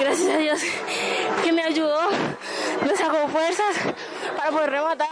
gracias 0.00 0.34
a 0.34 0.38
Dios 0.38 0.60
que 1.44 1.52
me 1.52 1.64
ayudó, 1.64 1.98
me 2.82 2.96
sacó 2.96 3.28
fuerzas 3.28 3.76
para 4.46 4.56
poder 4.56 4.70
rematar 4.70 5.08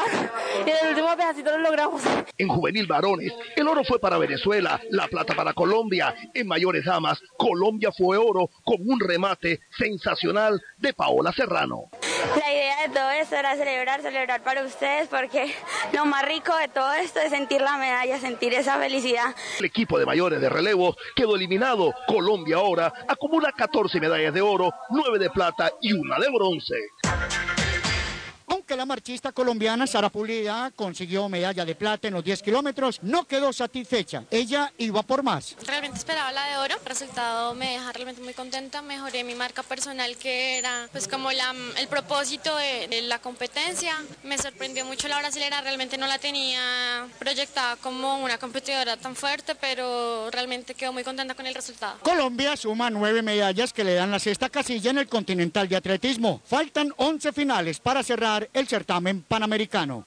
y 0.67 0.71
en 0.71 0.77
el 0.83 0.89
último 0.91 1.17
pedacito 1.17 1.51
lo 1.51 1.59
logramos. 1.59 2.03
En 2.39 2.49
juvenil 2.49 2.87
varones, 2.87 3.33
el 3.57 3.67
oro 3.67 3.83
fue 3.85 3.99
para 3.99 4.19
Venezuela, 4.19 4.81
la 4.91 5.09
plata 5.09 5.35
para 5.35 5.53
Colombia. 5.53 6.15
En 6.35 6.47
mayores 6.47 6.85
damas, 6.85 7.21
Colombia 7.37 7.91
fue 7.97 8.17
oro 8.17 8.51
con 8.65 8.77
un 8.81 9.01
remate 9.01 9.61
sensacional 9.77 10.61
de 10.79 10.95
Paola 10.95 11.33
Serrano. 11.33 11.91
La 12.39 12.53
idea 12.53 12.83
de 12.83 12.95
todo 12.95 13.11
esto 13.11 13.37
era 13.37 13.57
celebrar, 13.57 14.03
celebrar 14.03 14.43
para 14.43 14.65
ustedes, 14.65 15.09
porque 15.09 15.53
lo 15.93 16.05
más 16.05 16.25
rico 16.27 16.57
de 16.57 16.69
todo 16.69 16.93
esto 16.95 17.21
es 17.21 17.31
sentir 17.31 17.61
la 17.61 17.77
medalla, 17.77 18.19
sentir 18.19 18.55
esa 18.55 18.79
felicidad. 18.79 19.35
El 19.59 19.65
equipo 19.65 19.99
de 19.99 20.07
mayores 20.07 20.41
de 20.41 20.49
relevo 20.49 20.97
quedó 21.17 21.37
eliminado. 21.37 21.93
Colombia 22.07 22.57
ahora 22.57 22.93
acumula 23.09 23.53
14 23.53 24.01
medallas 24.01 24.33
de 24.33 24.41
oro, 24.41 24.73
9 24.91 25.19
de 25.19 25.31
plata 25.31 25.73
y 25.81 25.93
una 25.93 26.19
de 26.19 26.31
bronce 26.31 26.75
que 28.65 28.77
la 28.77 28.87
marchista 28.87 29.33
colombiana 29.33 29.87
Sara 29.87 30.09
Pulida 30.09 30.71
consiguió 30.75 31.29
medalla 31.29 31.65
de 31.65 31.75
plata 31.75 32.09
en 32.09 32.15
los 32.15 32.25
10 32.25 32.43
kilómetros, 32.43 32.99
no 33.03 33.25
quedó 33.25 33.53
satisfecha. 33.53 34.25
Ella 34.31 34.73
iba 34.79 35.03
por 35.03 35.23
más. 35.23 35.57
Realmente 35.67 35.99
esperaba 35.99 36.33
la 36.33 36.49
de 36.49 36.57
oro. 36.59 36.75
El 36.81 36.87
resultado 36.87 37.55
me 37.55 37.73
deja 37.73 37.93
realmente 37.93 38.23
muy 38.23 38.35
contenta. 38.35 38.83
Mejoré 38.83 39.25
mi 39.25 39.35
marca 39.35 39.63
personal, 39.63 40.17
que 40.17 40.59
era 40.59 40.89
pues 40.93 41.09
como 41.09 41.31
la, 41.33 41.55
el 41.79 41.89
propósito 41.89 42.57
de, 42.57 43.03
la 43.03 43.19
competencia. 43.19 43.95
Me 44.23 44.39
sorprendió 44.39 44.85
mucho 44.85 45.09
la 45.09 45.19
brasilera. 45.19 45.61
Realmente 45.61 45.99
no 45.99 46.07
la 46.07 46.19
tenía 46.19 47.07
proyectada 47.19 47.77
como 47.77 48.23
una 48.23 48.39
competidora 48.39 48.97
tan 48.97 49.15
fuerte, 49.15 49.55
pero 49.55 50.31
realmente 50.31 50.75
quedo 50.75 50.93
muy 50.93 51.05
contenta 51.05 51.35
con 51.35 51.47
el 51.47 51.55
resultado. 51.55 51.99
Colombia 52.03 52.57
suma 52.57 52.91
nueve 52.91 53.23
medallas 53.23 53.73
que 53.73 53.85
le 53.85 53.95
dan 53.95 54.11
la 54.11 54.19
sexta 54.19 54.49
casilla 54.49 54.91
en 54.91 54.99
el 54.99 55.09
Continental 55.09 55.69
de 55.69 55.77
Atletismo. 55.77 56.41
Faltan 56.45 56.93
11 56.97 57.33
finales 57.33 57.81
para 57.81 58.03
cerrar 58.03 58.49
el 58.55 58.67
certamen 58.67 59.23
panamericano. 59.27 60.07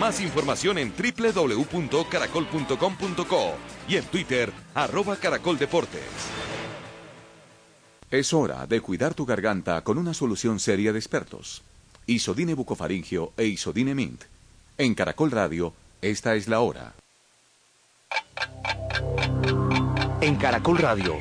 Más 0.00 0.20
información 0.20 0.78
en 0.78 0.92
www.caracol.com.co 0.96 3.52
y 3.88 3.96
en 3.96 4.04
Twitter, 4.04 4.52
arroba 4.74 5.16
caracoldeportes. 5.16 6.02
Es 8.10 8.32
hora 8.32 8.66
de 8.66 8.80
cuidar 8.80 9.14
tu 9.14 9.26
garganta 9.26 9.82
con 9.82 9.98
una 9.98 10.14
solución 10.14 10.60
seria 10.60 10.92
de 10.92 10.98
expertos. 10.98 11.62
Isodine 12.06 12.54
bucofaringio 12.54 13.32
e 13.36 13.44
Isodine 13.44 13.94
Mint. 13.94 14.22
En 14.78 14.94
Caracol 14.94 15.30
Radio, 15.30 15.74
esta 16.00 16.34
es 16.34 16.48
la 16.48 16.60
hora. 16.60 16.94
En 20.22 20.36
Caracol 20.36 20.78
Radio, 20.78 21.16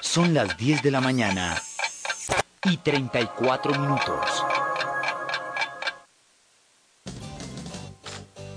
son 0.00 0.32
las 0.32 0.56
10 0.56 0.82
de 0.82 0.90
la 0.90 1.00
mañana 1.00 1.60
y 2.64 2.76
34 2.76 3.80
minutos. 3.80 4.44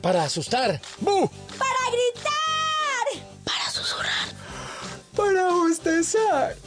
Para 0.04 0.26
asustar. 0.26 0.82
¡Bu! 1.00 1.30
Para 1.58 1.84
gritar. 1.88 3.26
Para 3.46 3.72
susurrar. 3.72 4.28
Para 5.16 5.48
bostezar. 5.54 6.58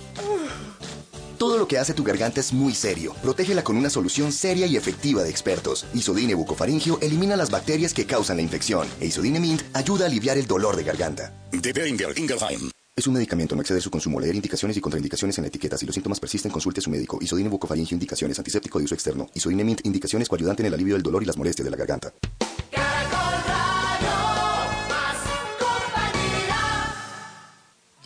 Todo 1.37 1.59
lo 1.59 1.69
que 1.69 1.77
hace 1.77 1.93
tu 1.93 2.03
garganta 2.03 2.41
es 2.41 2.55
muy 2.55 2.75
serio. 2.75 3.15
Protégela 3.23 3.63
con 3.63 3.77
una 3.77 3.91
solución 3.91 4.33
seria 4.33 4.67
y 4.67 4.75
efectiva 4.75 5.23
de 5.23 5.29
expertos. 5.29 5.85
Isodine 5.93 6.35
bucofaringio 6.35 6.99
elimina 7.03 7.37
las 7.37 7.51
bacterias 7.51 7.93
que 7.93 8.07
causan 8.07 8.39
la 8.39 8.43
infección. 8.43 8.89
E 9.01 9.07
Isodine 9.09 9.39
Mint 9.39 9.65
ayuda 9.75 10.07
a 10.07 10.09
aliviar 10.09 10.39
el 10.39 10.47
dolor 10.47 10.75
de 10.75 10.85
garganta. 10.85 11.35
De 11.53 11.75
Beringer 11.75 12.19
Ingelheim. 12.19 12.71
Es 12.97 13.07
un 13.07 13.13
medicamento, 13.13 13.55
no 13.55 13.61
excede 13.61 13.83
su 13.83 13.91
consumo. 13.91 14.19
Leer 14.19 14.35
indicaciones 14.35 14.79
y 14.79 14.81
contraindicaciones 14.81 15.37
en 15.37 15.43
la 15.43 15.49
etiqueta. 15.49 15.77
Si 15.77 15.85
los 15.85 15.95
síntomas 15.95 16.19
persisten, 16.19 16.51
consulte 16.51 16.81
a 16.81 16.83
su 16.83 16.89
médico. 16.89 17.19
Isodine 17.21 17.51
bucofaringio 17.51 17.97
indicaciones. 17.97 18.39
Antiséptico 18.39 18.79
de 18.79 18.87
uso 18.87 18.95
externo. 18.95 19.29
Isodine 19.35 19.63
Mint 19.63 19.85
indicaciones 19.85 20.27
coayudante 20.27 20.63
en 20.63 20.69
el 20.69 20.75
alivio 20.75 20.95
del 20.95 21.03
dolor 21.03 21.23
y 21.23 21.27
las 21.27 21.37
molestias 21.37 21.67
de 21.67 21.71
la 21.71 21.77
garganta. 21.77 22.15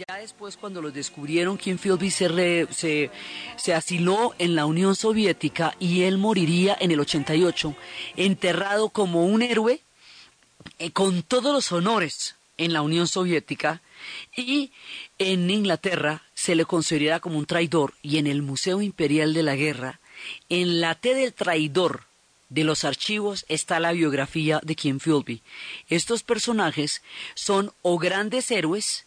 Ya 0.09 0.17
después, 0.17 0.57
cuando 0.57 0.81
los 0.81 0.95
descubrieron, 0.95 1.59
Kim 1.59 1.77
Philby 1.77 2.11
se, 2.11 2.67
se, 2.73 3.11
se, 3.57 3.75
asiló 3.75 4.35
en 4.39 4.55
la 4.55 4.65
Unión 4.65 4.97
Soviética 4.97 5.77
y 5.79 6.03
él 6.03 6.17
moriría 6.17 6.75
en 6.81 6.91
el 6.91 7.01
88, 7.01 7.75
enterrado 8.17 8.89
como 8.89 9.27
un 9.27 9.43
héroe 9.43 9.83
eh, 10.79 10.91
con 10.93 11.23
todos 11.23 11.53
los 11.53 11.71
honores 11.73 12.37
en 12.57 12.73
la 12.73 12.81
Unión 12.81 13.09
Soviética 13.09 13.83
y 14.35 14.73
en 15.19 15.51
Inglaterra 15.51 16.23
se 16.33 16.55
le 16.55 16.65
considera 16.65 17.21
como 17.21 17.37
un 17.37 17.45
traidor 17.45 17.93
y 18.01 18.17
en 18.17 18.27
el 18.27 18.41
Museo 18.41 18.81
Imperial 18.81 19.35
de 19.35 19.43
la 19.43 19.55
Guerra, 19.55 20.01
en 20.49 20.81
la 20.81 20.95
T 20.95 21.15
del 21.15 21.35
traidor 21.35 22.05
de 22.49 22.65
los 22.65 22.85
archivos 22.85 23.45
está 23.49 23.81
la 23.81 23.93
biografía 23.93 24.61
de 24.63 24.77
Kim 24.77 24.99
Philby. 24.99 25.43
Estos 25.89 26.23
personajes 26.23 27.03
son 27.35 27.73
o 27.83 27.99
grandes 27.99 28.51
héroes, 28.51 29.05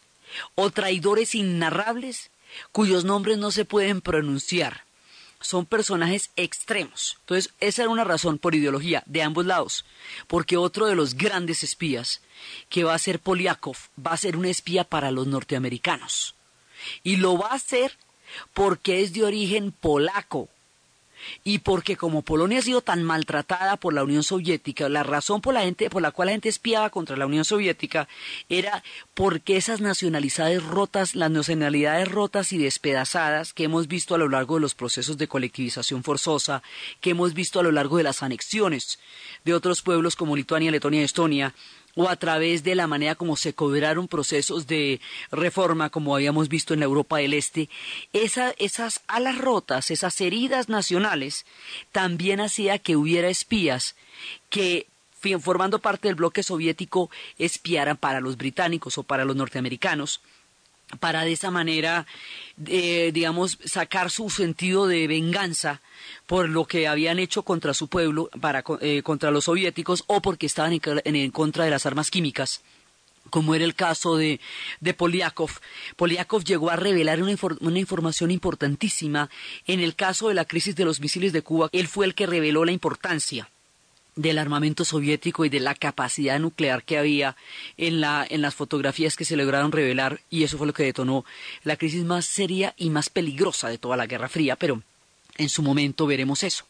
o 0.56 0.70
traidores 0.72 1.36
innarrables 1.36 2.32
cuyos 2.72 3.04
nombres 3.04 3.38
no 3.38 3.52
se 3.52 3.66
pueden 3.66 4.02
pronunciar. 4.02 4.84
Son 5.42 5.66
personajes 5.66 6.30
extremos. 6.38 7.18
Entonces, 7.22 7.54
esa 7.60 7.82
era 7.82 7.92
una 7.92 8.06
razón 8.06 8.38
por 8.38 8.56
ideología 8.56 9.04
de 9.06 9.24
ambos 9.24 9.46
lados. 9.46 9.84
Porque 10.28 10.56
otro 10.56 10.86
de 10.86 10.96
los 10.96 11.16
grandes 11.16 11.64
espías, 11.64 12.22
que 12.70 12.86
va 12.86 12.94
a 12.94 13.00
ser 13.00 13.20
Poliakov, 13.20 13.76
va 14.00 14.12
a 14.12 14.18
ser 14.18 14.38
un 14.38 14.46
espía 14.46 14.86
para 14.86 15.12
los 15.12 15.28
norteamericanos. 15.28 16.36
Y 17.04 17.18
lo 17.18 17.38
va 17.38 17.50
a 17.50 17.56
hacer 17.56 17.98
porque 18.54 19.02
es 19.02 19.14
de 19.14 19.24
origen 19.24 19.72
polaco 19.72 20.50
y 21.44 21.60
porque 21.60 21.98
como 21.98 22.22
Polonia 22.22 22.60
ha 22.60 22.62
sido 22.62 22.82
tan 22.82 23.04
maltratada 23.04 23.78
por 23.78 23.94
la 23.94 24.04
Unión 24.04 24.24
Soviética, 24.24 24.90
la 24.90 25.04
razón 25.04 25.42
por 25.42 25.54
la, 25.54 25.62
gente, 25.62 25.90
por 25.90 26.02
la 26.02 26.12
cual 26.12 26.28
la 26.28 26.32
gente 26.34 26.50
espiaba 26.50 26.90
contra 26.90 27.18
la 27.18 27.26
Unión 27.26 27.46
Soviética 27.46 28.08
era 28.50 28.84
porque 29.14 29.58
esas 29.58 29.82
nacionalidades 29.82 30.64
rotas, 30.64 31.16
las 31.16 31.32
nacionalidades 31.32 32.08
rotas 32.10 32.54
y 32.54 32.58
despedazadas 32.58 33.54
que 33.54 33.66
hemos 33.66 33.88
visto 33.88 34.16
a 34.16 34.18
lo 34.18 34.30
largo 34.30 34.56
de 34.56 34.62
los 34.62 34.76
procesos 34.76 35.18
de 35.18 35.28
colectivización 35.28 36.04
forzosa, 36.04 36.64
que 37.02 37.12
hemos 37.12 37.34
visto 37.34 37.60
a 37.60 37.64
lo 37.64 37.72
largo 37.72 37.98
de 37.98 38.04
las 38.04 38.24
anexiones 38.24 39.00
de 39.46 39.54
otros 39.54 39.82
pueblos 39.82 40.16
como 40.16 40.36
Lituania, 40.36 40.72
Letonia 40.72 41.02
y 41.02 41.06
Estonia, 41.06 41.54
o 41.96 42.10
a 42.10 42.16
través 42.16 42.64
de 42.64 42.76
la 42.76 42.88
manera 42.88 43.16
como 43.16 43.36
se 43.36 43.54
cobraron 43.54 44.08
procesos 44.08 44.68
de 44.68 45.00
reforma, 45.32 45.90
como 45.90 46.16
habíamos 46.16 46.50
visto 46.50 46.74
en 46.74 46.80
la 46.80 46.86
Europa 46.86 47.18
del 47.18 47.34
Este, 47.34 47.70
esas 48.14 49.02
alas 49.08 49.38
rotas, 49.38 49.92
esas 49.92 50.20
heridas 50.22 50.70
nacionales, 50.70 51.46
también 51.92 52.40
hacía 52.42 52.80
que 52.80 52.96
hubiera 52.96 53.30
espías 53.30 53.96
que 54.50 54.88
formando 55.40 55.80
parte 55.80 56.10
del 56.10 56.16
bloque 56.16 56.44
soviético 56.44 57.10
espiaran 57.38 57.96
para 57.96 58.20
los 58.20 58.36
británicos 58.38 58.98
o 58.98 59.04
para 59.04 59.24
los 59.24 59.36
norteamericanos 59.36 60.22
para 61.00 61.24
de 61.24 61.32
esa 61.32 61.52
manera, 61.52 62.06
eh, 62.68 63.12
digamos, 63.14 63.58
sacar 63.66 64.10
su 64.10 64.30
sentido 64.30 64.88
de 64.88 65.08
venganza 65.08 65.82
por 66.28 66.50
lo 66.50 66.66
que 66.66 66.88
habían 66.88 67.20
hecho 67.20 67.44
contra 67.44 67.74
su 67.74 67.88
pueblo, 67.88 68.30
para, 68.40 68.64
eh, 68.82 69.02
contra 69.04 69.32
los 69.32 69.46
soviéticos, 69.46 70.04
o 70.08 70.22
porque 70.22 70.46
estaban 70.46 70.80
en, 70.84 71.32
contra 71.32 71.66
de 71.66 71.72
las 71.72 71.86
armas 71.86 72.12
químicas 72.12 72.62
como 73.30 73.56
era 73.56 73.66
el 73.66 73.74
caso 73.74 74.16
de, 74.16 74.40
de 74.80 74.94
Poliakov. 74.94 75.50
Poliakov 75.96 76.44
llegó 76.44 76.70
a 76.70 76.76
revelar 76.76 77.20
una, 77.24 77.36
una, 77.62 77.80
información 77.80 78.30
importantísima 78.30 79.28
en 79.66 79.80
el 79.80 79.96
caso 79.96 80.28
de 80.28 80.36
la 80.36 80.46
crisis 80.46 80.76
de 80.76 80.86
los 80.86 81.00
misiles 81.00 81.34
de 81.34 81.42
Cuba. 81.42 81.70
Él 81.72 81.88
fue 81.88 82.06
el 82.06 82.14
que 82.14 82.28
reveló 82.28 82.64
la 82.64 82.74
importancia 82.74 83.50
del 84.16 84.38
armamento 84.38 84.86
soviético 84.86 85.46
y 85.46 85.50
de 85.50 85.60
la 85.60 85.76
capacidad 85.76 86.40
nuclear 86.40 86.84
que 86.84 86.98
había 86.98 87.36
en, 87.78 88.02
la, 88.02 88.26
en 88.30 88.42
las 88.42 88.56
fotografías 88.56 89.16
que 89.16 89.26
se 89.26 89.36
lograron 89.36 89.72
revelar 89.72 90.22
y 90.30 90.44
eso 90.44 90.58
fue 90.58 90.68
lo 90.68 90.74
que 90.74 90.84
detonó 90.84 91.26
la 91.64 91.78
crisis 91.78 92.04
más 92.04 92.26
seria 92.26 92.74
y 92.78 92.90
más 92.90 93.10
peligrosa 93.10 93.70
de 93.70 93.78
toda 93.78 93.98
la 93.98 94.06
Guerra 94.06 94.30
Fría, 94.30 94.56
pero 94.56 94.82
en 95.38 95.50
su 95.50 95.64
momento 95.64 96.06
veremos 96.06 96.44
eso. 96.44 96.66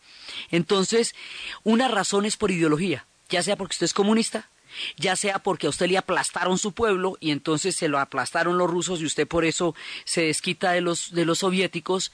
Entonces, 0.52 1.16
una 1.64 1.88
razón 1.88 2.26
es 2.26 2.38
por 2.38 2.52
ideología, 2.52 3.06
ya 3.30 3.44
sea 3.44 3.58
porque 3.58 3.74
usted 3.74 3.86
es 3.86 3.94
comunista, 3.94 4.50
ya 4.98 5.16
sea 5.16 5.40
porque 5.40 5.68
a 5.68 5.70
usted 5.70 5.88
le 5.88 5.98
aplastaron 5.98 6.58
su 6.58 6.72
pueblo 6.72 7.18
y 7.20 7.32
entonces 7.32 7.76
se 7.76 7.90
lo 7.90 8.00
aplastaron 8.00 8.58
los 8.58 8.70
rusos 8.70 9.02
y 9.02 9.06
usted 9.06 9.28
por 9.28 9.46
eso 9.46 9.76
se 10.06 10.24
desquita 10.24 10.72
de 10.72 10.82
los, 10.82 11.12
de 11.12 11.26
los 11.26 11.40
soviéticos, 11.40 12.12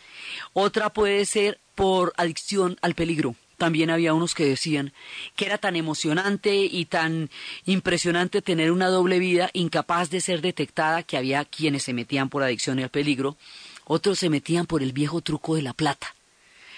otra 0.54 0.89
puede 0.89 1.26
ser 1.26 1.60
por 1.76 2.13
adicción 2.18 2.78
al 2.82 2.96
peligro 2.96 3.36
también 3.60 3.91
había 3.91 4.15
unos 4.15 4.34
que 4.34 4.45
decían 4.45 4.93
que 5.36 5.45
era 5.45 5.60
tan 5.60 5.76
emocionante 5.76 6.56
y 6.56 6.86
tan 6.86 7.30
impresionante 7.65 8.41
tener 8.41 8.72
una 8.72 8.88
doble 8.88 9.19
vida 9.19 9.52
incapaz 9.54 10.10
de 10.10 10.22
ser 10.22 10.41
detectada 10.41 11.04
que 11.04 11.17
había 11.17 11.45
quienes 11.45 11.84
se 11.84 11.93
metían 11.93 12.30
por 12.30 12.41
adicción 12.41 12.80
y 12.80 12.84
al 12.84 12.89
peligro, 12.89 13.38
otros 13.86 14.17
se 14.17 14.30
metían 14.30 14.65
por 14.65 14.82
el 14.82 14.93
viejo 14.93 15.22
truco 15.22 15.56
de 15.56 15.62
la 15.62 15.74
plata 15.74 16.15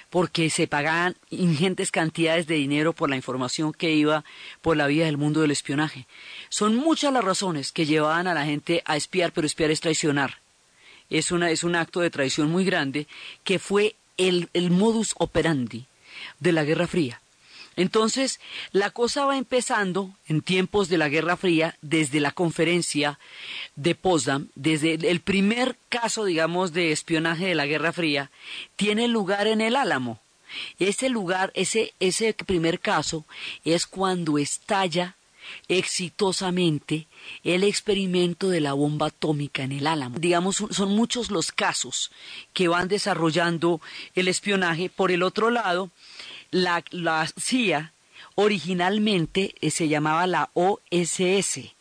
porque 0.09 0.49
se 0.49 0.67
pagaban 0.67 1.15
ingentes 1.29 1.89
cantidades 1.89 2.45
de 2.45 2.55
dinero 2.55 2.91
por 2.91 3.09
la 3.09 3.15
información 3.15 3.71
que 3.71 3.91
iba 3.91 4.25
por 4.61 4.75
la 4.75 4.87
vida 4.87 5.05
del 5.05 5.15
mundo 5.15 5.39
del 5.39 5.51
espionaje. 5.51 6.05
Son 6.49 6.75
muchas 6.75 7.13
las 7.13 7.23
razones 7.23 7.71
que 7.71 7.85
llevaban 7.85 8.27
a 8.27 8.33
la 8.33 8.43
gente 8.43 8.83
a 8.83 8.97
espiar, 8.97 9.31
pero 9.31 9.47
espiar 9.47 9.71
es 9.71 9.79
traicionar. 9.79 10.39
Es, 11.09 11.31
una, 11.31 11.49
es 11.49 11.63
un 11.63 11.77
acto 11.77 12.01
de 12.01 12.09
traición 12.09 12.51
muy 12.51 12.65
grande 12.65 13.07
que 13.45 13.57
fue 13.57 13.95
el 14.17 14.49
modus 14.69 15.15
operandi 15.17 15.85
de 16.41 16.51
la 16.51 16.65
Guerra 16.65 16.87
Fría. 16.87 17.21
Entonces, 17.77 18.41
la 18.73 18.89
cosa 18.89 19.25
va 19.25 19.37
empezando 19.37 20.11
en 20.27 20.41
tiempos 20.41 20.89
de 20.89 20.97
la 20.97 21.07
Guerra 21.07 21.37
Fría, 21.37 21.77
desde 21.81 22.19
la 22.19 22.31
conferencia 22.31 23.17
de 23.77 23.95
Potsdam, 23.95 24.49
desde 24.55 24.95
el 25.09 25.21
primer 25.21 25.77
caso, 25.87 26.25
digamos, 26.25 26.73
de 26.73 26.91
espionaje 26.91 27.45
de 27.45 27.55
la 27.55 27.65
Guerra 27.65 27.93
Fría, 27.93 28.29
tiene 28.75 29.07
lugar 29.07 29.47
en 29.47 29.61
el 29.61 29.77
Álamo. 29.77 30.19
Ese 30.79 31.07
lugar, 31.07 31.53
ese, 31.55 31.93
ese 32.01 32.33
primer 32.33 32.81
caso, 32.81 33.25
es 33.63 33.85
cuando 33.85 34.37
estalla 34.37 35.15
exitosamente 35.67 37.07
el 37.43 37.63
experimento 37.63 38.49
de 38.49 38.61
la 38.61 38.73
bomba 38.73 39.07
atómica 39.07 39.63
en 39.63 39.71
el 39.71 39.87
Álamo. 39.87 40.19
Digamos, 40.19 40.63
son 40.71 40.89
muchos 40.89 41.31
los 41.31 41.51
casos 41.51 42.11
que 42.53 42.67
van 42.67 42.87
desarrollando 42.89 43.81
el 44.13 44.27
espionaje. 44.27 44.89
Por 44.89 45.11
el 45.11 45.23
otro 45.23 45.49
lado, 45.49 45.89
la, 46.51 46.83
CIA 47.39 47.93
originalmente 48.35 49.55
eh, 49.61 49.71
se 49.71 49.87
llamaba 49.87 50.27
la 50.27 50.49
OSS, 50.53 51.73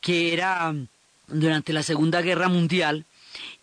que 0.00 0.32
era 0.32 0.72
mm, 0.72 0.88
durante 1.28 1.72
la 1.72 1.82
Segunda 1.82 2.22
Guerra 2.22 2.48
Mundial, 2.48 3.04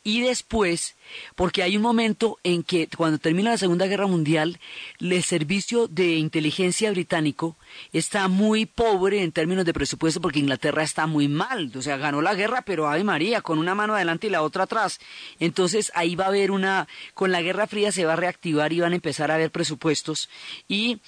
y 0.04 0.22
después, 0.22 0.96
porque 1.36 1.62
hay 1.62 1.78
un 1.78 1.84
momento 1.84 2.40
en 2.44 2.64
que 2.64 2.88
cuando 2.88 3.20
termina 3.20 3.52
la 3.52 3.58
Segunda 3.58 3.86
Guerra 3.86 4.08
Mundial, 4.08 4.60
el 5.00 5.24
servicio 5.24 5.88
de 5.88 6.16
inteligencia 6.16 6.90
británico 6.90 7.56
está 7.94 8.28
muy 8.28 8.66
pobre 8.66 9.22
en 9.22 9.32
términos 9.32 9.64
de 9.64 9.74
presupuesto 9.74 10.20
porque 10.20 10.40
Inglaterra 10.40 10.82
está 10.82 11.06
muy 11.06 11.28
mal, 11.28 11.72
o 11.76 11.82
sea, 11.84 11.98
ganó 11.98 12.22
la 12.22 12.34
guerra, 12.34 12.64
pero 12.64 12.88
Ave 12.88 13.04
María, 13.04 13.42
con 13.42 13.60
una 13.60 13.76
mano 13.76 13.94
adelante 13.94 14.26
y 14.26 14.32
la 14.32 14.42
otra 14.42 14.64
atrás. 14.64 15.00
Entonces 15.40 15.92
ahí 15.94 16.16
va 16.16 16.26
a 16.26 16.30
haber 16.30 16.50
una, 16.50 16.88
con 17.14 17.32
la 17.32 17.44
Guerra 17.44 17.68
Fría 17.68 17.92
se 17.92 18.06
va 18.06 18.14
a 18.14 18.18
reactivar 18.18 18.74
y 18.74 18.80
van 18.80 18.94
a 18.94 18.96
empezar 18.96 19.30
a 19.30 19.36
haber 19.36 19.52
presupuestos 19.52 20.30
y 20.68 21.00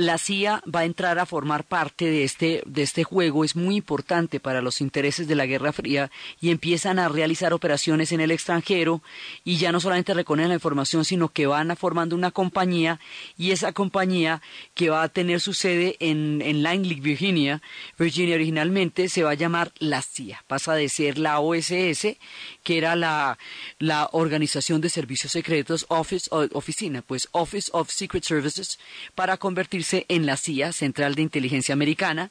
la 0.00 0.16
CIA 0.16 0.62
va 0.74 0.80
a 0.80 0.84
entrar 0.86 1.18
a 1.18 1.26
formar 1.26 1.64
parte 1.64 2.06
de 2.06 2.24
este, 2.24 2.62
de 2.64 2.82
este 2.82 3.04
juego, 3.04 3.44
es 3.44 3.54
muy 3.54 3.76
importante 3.76 4.40
para 4.40 4.62
los 4.62 4.80
intereses 4.80 5.28
de 5.28 5.34
la 5.34 5.44
Guerra 5.44 5.74
Fría 5.74 6.10
y 6.40 6.50
empiezan 6.50 6.98
a 6.98 7.08
realizar 7.08 7.52
operaciones 7.52 8.10
en 8.12 8.22
el 8.22 8.30
extranjero 8.30 9.02
y 9.44 9.58
ya 9.58 9.72
no 9.72 9.80
solamente 9.80 10.14
recogen 10.14 10.48
la 10.48 10.54
información, 10.54 11.04
sino 11.04 11.28
que 11.28 11.46
van 11.46 11.70
a 11.70 11.76
formando 11.76 12.16
una 12.16 12.30
compañía 12.30 12.98
y 13.36 13.50
esa 13.50 13.72
compañía 13.72 14.40
que 14.74 14.88
va 14.88 15.02
a 15.02 15.10
tener 15.10 15.38
su 15.40 15.52
sede 15.52 15.96
en, 16.00 16.40
en 16.40 16.62
Langley, 16.62 16.98
Virginia, 16.98 17.60
Virginia 17.98 18.36
originalmente 18.36 19.10
se 19.10 19.22
va 19.22 19.32
a 19.32 19.34
llamar 19.34 19.70
la 19.78 20.00
CIA, 20.00 20.42
pasa 20.46 20.72
de 20.74 20.88
ser 20.88 21.18
la 21.18 21.40
OSS, 21.40 22.16
que 22.62 22.78
era 22.78 22.96
la, 22.96 23.38
la 23.78 24.08
Organización 24.12 24.80
de 24.80 24.88
Servicios 24.88 25.32
Secretos, 25.32 25.84
Office, 25.88 26.30
oficina, 26.30 27.02
pues 27.02 27.28
Office 27.32 27.70
of 27.74 27.90
Secret 27.90 28.24
Services, 28.24 28.78
para 29.14 29.36
convertirse 29.36 29.89
en 29.92 30.26
la 30.26 30.36
CIA, 30.36 30.72
Central 30.72 31.14
de 31.14 31.22
Inteligencia 31.22 31.72
Americana, 31.72 32.30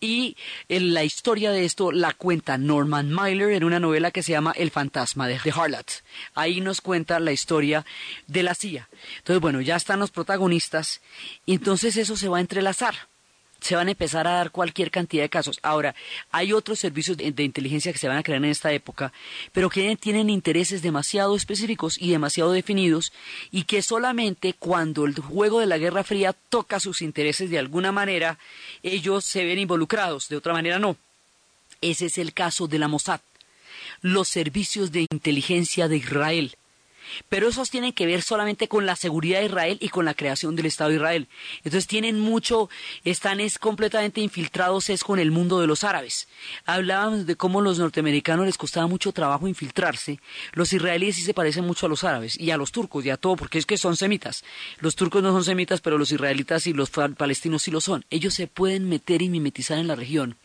y 0.00 0.36
en 0.68 0.92
la 0.92 1.04
historia 1.04 1.50
de 1.50 1.64
esto 1.64 1.90
la 1.90 2.12
cuenta 2.12 2.58
Norman 2.58 3.10
Mailer 3.10 3.52
en 3.52 3.64
una 3.64 3.80
novela 3.80 4.10
que 4.10 4.22
se 4.22 4.32
llama 4.32 4.52
El 4.52 4.70
fantasma 4.70 5.26
de 5.26 5.40
Harlot. 5.54 6.02
Ahí 6.34 6.60
nos 6.60 6.80
cuenta 6.80 7.18
la 7.18 7.32
historia 7.32 7.84
de 8.26 8.42
la 8.42 8.54
CIA. 8.54 8.88
Entonces, 9.18 9.40
bueno, 9.40 9.60
ya 9.60 9.76
están 9.76 10.00
los 10.00 10.10
protagonistas 10.10 11.00
y 11.46 11.54
entonces 11.54 11.96
eso 11.96 12.16
se 12.16 12.28
va 12.28 12.38
a 12.38 12.42
entrelazar 12.42 13.08
se 13.66 13.74
van 13.74 13.88
a 13.88 13.90
empezar 13.90 14.26
a 14.28 14.32
dar 14.32 14.50
cualquier 14.52 14.90
cantidad 14.90 15.24
de 15.24 15.28
casos. 15.28 15.58
Ahora, 15.62 15.94
hay 16.30 16.52
otros 16.52 16.78
servicios 16.78 17.16
de, 17.16 17.42
inteligencia 17.42 17.92
que 17.92 17.98
se 17.98 18.06
van 18.06 18.16
a 18.16 18.22
crear 18.22 18.38
en 18.38 18.50
esta 18.50 18.72
época, 18.72 19.12
pero 19.52 19.68
que 19.68 19.96
tienen 19.96 20.30
intereses 20.30 20.82
demasiado 20.82 21.34
específicos 21.34 22.00
y 22.00 22.10
demasiado 22.10 22.52
definidos 22.52 23.12
y 23.50 23.64
que 23.64 23.82
solamente 23.82 24.54
cuando 24.54 25.04
el 25.04 25.18
juego 25.18 25.58
de 25.58 25.66
la 25.66 25.78
Guerra 25.78 26.04
Fría 26.04 26.32
toca 26.32 26.78
sus 26.78 27.02
intereses 27.02 27.50
de 27.50 27.58
alguna 27.58 27.90
manera, 27.90 28.38
ellos 28.84 29.24
se 29.24 29.44
ven 29.44 29.58
involucrados, 29.58 30.28
de 30.28 30.36
otra 30.36 30.52
manera 30.52 30.78
no. 30.78 30.96
Ese 31.80 32.06
es 32.06 32.18
el 32.18 32.32
caso 32.32 32.68
de 32.68 32.78
la 32.78 32.88
Mossad, 32.88 33.20
los 34.00 34.28
servicios 34.28 34.92
de 34.92 35.06
inteligencia 35.10 35.88
de 35.88 35.96
Israel 35.96 36.56
pero 37.28 37.48
esos 37.48 37.70
tienen 37.70 37.92
que 37.92 38.06
ver 38.06 38.22
solamente 38.22 38.68
con 38.68 38.86
la 38.86 38.96
seguridad 38.96 39.40
de 39.40 39.46
Israel 39.46 39.78
y 39.80 39.88
con 39.88 40.04
la 40.04 40.14
creación 40.14 40.56
del 40.56 40.66
Estado 40.66 40.90
de 40.90 40.96
Israel. 40.96 41.28
Entonces 41.58 41.86
tienen 41.86 42.20
mucho, 42.20 42.68
están 43.04 43.40
es 43.40 43.58
completamente 43.58 44.20
infiltrados 44.20 44.90
es 44.90 45.04
con 45.04 45.18
el 45.18 45.30
mundo 45.30 45.60
de 45.60 45.66
los 45.66 45.84
árabes. 45.84 46.28
Hablábamos 46.64 47.26
de 47.26 47.36
cómo 47.36 47.60
los 47.60 47.78
norteamericanos 47.78 48.46
les 48.46 48.58
costaba 48.58 48.86
mucho 48.86 49.12
trabajo 49.12 49.48
infiltrarse. 49.48 50.20
Los 50.52 50.72
israelíes 50.72 51.16
sí 51.16 51.22
se 51.22 51.34
parecen 51.34 51.64
mucho 51.64 51.86
a 51.86 51.88
los 51.88 52.04
árabes 52.04 52.38
y 52.38 52.50
a 52.50 52.56
los 52.56 52.72
turcos 52.72 53.04
y 53.04 53.10
a 53.10 53.16
todo, 53.16 53.36
porque 53.36 53.58
es 53.58 53.66
que 53.66 53.78
son 53.78 53.96
semitas. 53.96 54.44
Los 54.80 54.96
turcos 54.96 55.22
no 55.22 55.32
son 55.32 55.44
semitas, 55.44 55.80
pero 55.80 55.98
los 55.98 56.12
israelitas 56.12 56.66
y 56.66 56.72
los 56.72 56.90
palestinos 56.90 57.62
sí 57.62 57.70
lo 57.70 57.80
son. 57.80 58.04
Ellos 58.10 58.34
se 58.34 58.46
pueden 58.46 58.88
meter 58.88 59.22
y 59.22 59.28
mimetizar 59.28 59.78
en 59.78 59.88
la 59.88 59.94
región 59.94 60.36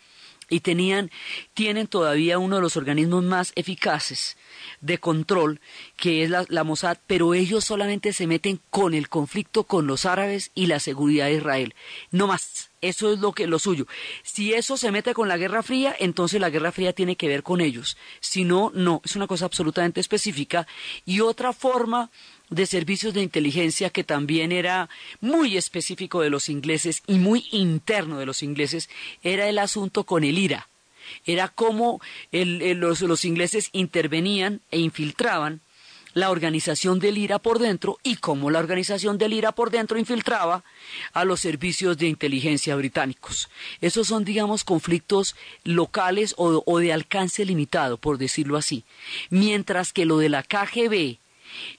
y 0.52 0.60
tenían, 0.60 1.10
tienen 1.54 1.88
todavía 1.88 2.38
uno 2.38 2.58
de 2.58 2.62
los 2.62 2.76
organismos 2.78 3.24
más 3.24 3.54
eficaces 3.56 4.38
de 4.82 5.00
control, 5.00 5.62
que 5.96 6.24
es 6.24 6.30
la, 6.30 6.64
Mossad, 6.64 6.98
pero 7.08 7.34
ellos 7.34 7.64
solamente 7.64 8.12
se 8.12 8.28
meten 8.28 8.60
con 8.70 8.94
el 8.94 9.08
conflicto 9.08 9.64
con 9.64 9.88
los 9.88 10.06
árabes 10.06 10.52
y 10.54 10.68
la 10.68 10.80
seguridad 10.80 11.28
de 11.28 11.36
Israel. 11.36 11.74
No 12.12 12.28
más. 12.28 12.70
Eso 12.82 13.14
es 13.14 13.20
lo 13.20 13.32
que 13.32 13.46
lo 13.46 13.60
suyo. 13.60 13.86
Si 14.24 14.54
eso 14.54 14.76
se 14.76 14.92
mete 14.92 15.14
con 15.14 15.28
la 15.28 15.38
Guerra 15.38 15.62
Fría, 15.62 15.96
entonces 16.00 16.42
la 16.42 16.50
Guerra 16.50 16.72
Fría 16.72 16.94
tiene 16.94 17.16
que 17.16 17.28
ver 17.28 17.44
con 17.44 17.62
ellos. 17.62 17.96
Si 18.20 18.44
no, 18.44 18.72
no. 18.74 19.02
Es 19.06 19.16
una 19.16 19.28
cosa 19.28 19.46
absolutamente 19.46 20.02
específica. 20.02 20.68
Y 21.06 21.20
otra 21.20 21.54
forma 21.54 22.10
de 22.52 22.66
servicios 22.68 23.16
de 23.16 23.24
inteligencia 23.24 23.90
que 23.90 24.04
también 24.04 24.52
era 24.52 24.90
muy 25.20 25.58
específico 25.58 26.22
de 26.22 26.30
los 26.30 26.50
ingleses 26.50 27.02
y 27.08 27.16
muy 27.16 27.48
interno 27.52 28.20
de 28.20 28.28
los 28.28 28.44
ingleses 28.44 28.90
era 29.24 29.50
el 29.50 29.58
asunto 29.58 30.04
con 30.04 30.24
el 30.24 30.38
IRA 30.38 30.68
era 31.26 31.48
cómo 31.48 32.02
los, 32.32 33.26
ingleses 33.26 33.70
intervenían 33.74 34.62
e 34.72 34.80
infiltraban 34.80 35.62
la 36.14 36.30
organización 36.30 37.00
del 37.00 37.18
IRA 37.18 37.40
por 37.40 37.60
dentro 37.60 37.98
y 38.04 38.18
cómo 38.18 38.52
la 38.52 38.60
organización 38.60 39.18
del 39.18 39.32
IRA 39.32 39.54
por 39.54 39.72
dentro 39.72 39.98
infiltraba 39.98 40.64
a 41.14 41.24
los 41.24 41.40
servicios 41.40 41.98
de 41.98 42.08
inteligencia 42.08 42.76
británicos. 42.76 43.50
Esos 43.80 44.08
son, 44.08 44.26
digamos, 44.26 44.66
conflictos 44.66 45.38
locales 45.64 46.34
o, 46.38 46.64
o 46.66 46.80
de 46.80 46.92
alcance 46.92 47.46
limitado, 47.46 47.98
por 47.98 48.18
decirlo 48.18 48.58
así. 48.58 48.84
Mientras 49.30 49.94
que 49.94 50.04
lo 50.04 50.18
de 50.18 50.28
la 50.28 50.44
KGB, 50.44 51.18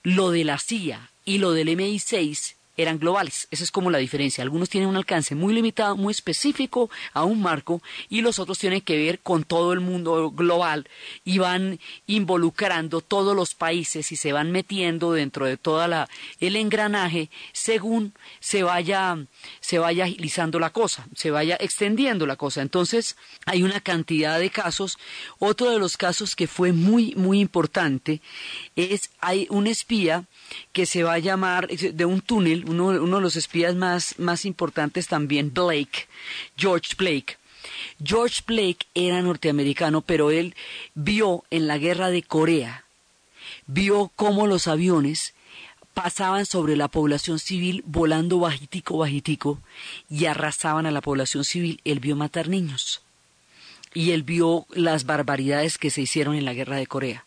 lo 0.02 0.30
de 0.30 0.44
la 0.44 0.58
CIA 0.58 1.10
y 1.24 1.38
lo 1.38 1.52
del 1.52 1.68
MI6 1.68 2.56
eran 2.76 2.98
globales. 2.98 3.48
Esa 3.50 3.64
es 3.64 3.70
como 3.70 3.90
la 3.90 3.98
diferencia. 3.98 4.42
Algunos 4.42 4.68
tienen 4.68 4.88
un 4.88 4.96
alcance 4.96 5.34
muy 5.34 5.52
limitado, 5.52 5.96
muy 5.96 6.12
específico 6.12 6.90
a 7.12 7.24
un 7.24 7.42
marco 7.42 7.82
y 8.08 8.22
los 8.22 8.38
otros 8.38 8.58
tienen 8.58 8.80
que 8.80 8.96
ver 8.96 9.20
con 9.20 9.44
todo 9.44 9.72
el 9.72 9.80
mundo 9.80 10.30
global 10.30 10.88
y 11.24 11.38
van 11.38 11.78
involucrando 12.06 13.00
todos 13.00 13.36
los 13.36 13.54
países 13.54 14.10
y 14.12 14.16
se 14.16 14.32
van 14.32 14.52
metiendo 14.52 15.12
dentro 15.12 15.46
de 15.46 15.56
toda 15.56 15.88
la 15.88 16.08
el 16.40 16.56
engranaje 16.56 17.30
según 17.52 18.14
se 18.40 18.62
vaya 18.62 19.18
se 19.60 19.78
vaya 19.78 20.04
agilizando 20.04 20.58
la 20.58 20.70
cosa, 20.70 21.06
se 21.14 21.30
vaya 21.30 21.56
extendiendo 21.60 22.26
la 22.26 22.36
cosa. 22.36 22.62
Entonces, 22.62 23.16
hay 23.46 23.62
una 23.62 23.80
cantidad 23.80 24.38
de 24.38 24.50
casos. 24.50 24.98
Otro 25.38 25.70
de 25.70 25.78
los 25.78 25.96
casos 25.96 26.36
que 26.36 26.46
fue 26.46 26.72
muy 26.72 27.14
muy 27.16 27.40
importante 27.40 28.20
es 28.76 29.10
hay 29.20 29.46
un 29.50 29.66
espía 29.66 30.24
que 30.72 30.86
se 30.86 31.02
va 31.02 31.14
a 31.14 31.18
llamar 31.18 31.68
de 31.68 32.04
un 32.04 32.20
túnel, 32.20 32.61
uno, 32.66 32.86
uno 32.86 33.16
de 33.16 33.22
los 33.22 33.36
espías 33.36 33.74
más, 33.74 34.18
más 34.18 34.44
importantes 34.44 35.08
también, 35.08 35.52
Blake, 35.52 36.06
George 36.56 36.94
Blake. 36.96 37.36
George 38.02 38.42
Blake 38.46 38.86
era 38.94 39.22
norteamericano, 39.22 40.00
pero 40.02 40.30
él 40.30 40.54
vio 40.94 41.44
en 41.50 41.66
la 41.66 41.78
guerra 41.78 42.10
de 42.10 42.22
Corea, 42.22 42.84
vio 43.66 44.10
cómo 44.16 44.46
los 44.46 44.66
aviones 44.66 45.34
pasaban 45.94 46.46
sobre 46.46 46.76
la 46.76 46.88
población 46.88 47.38
civil 47.38 47.82
volando 47.86 48.38
bajitico, 48.38 48.98
bajitico, 48.98 49.60
y 50.08 50.26
arrasaban 50.26 50.86
a 50.86 50.90
la 50.90 51.00
población 51.00 51.44
civil. 51.44 51.80
Él 51.84 52.00
vio 52.00 52.16
matar 52.16 52.48
niños. 52.48 53.02
Y 53.94 54.12
él 54.12 54.22
vio 54.22 54.66
las 54.70 55.04
barbaridades 55.04 55.76
que 55.76 55.90
se 55.90 56.00
hicieron 56.00 56.34
en 56.34 56.44
la 56.44 56.54
guerra 56.54 56.76
de 56.76 56.86
Corea. 56.86 57.26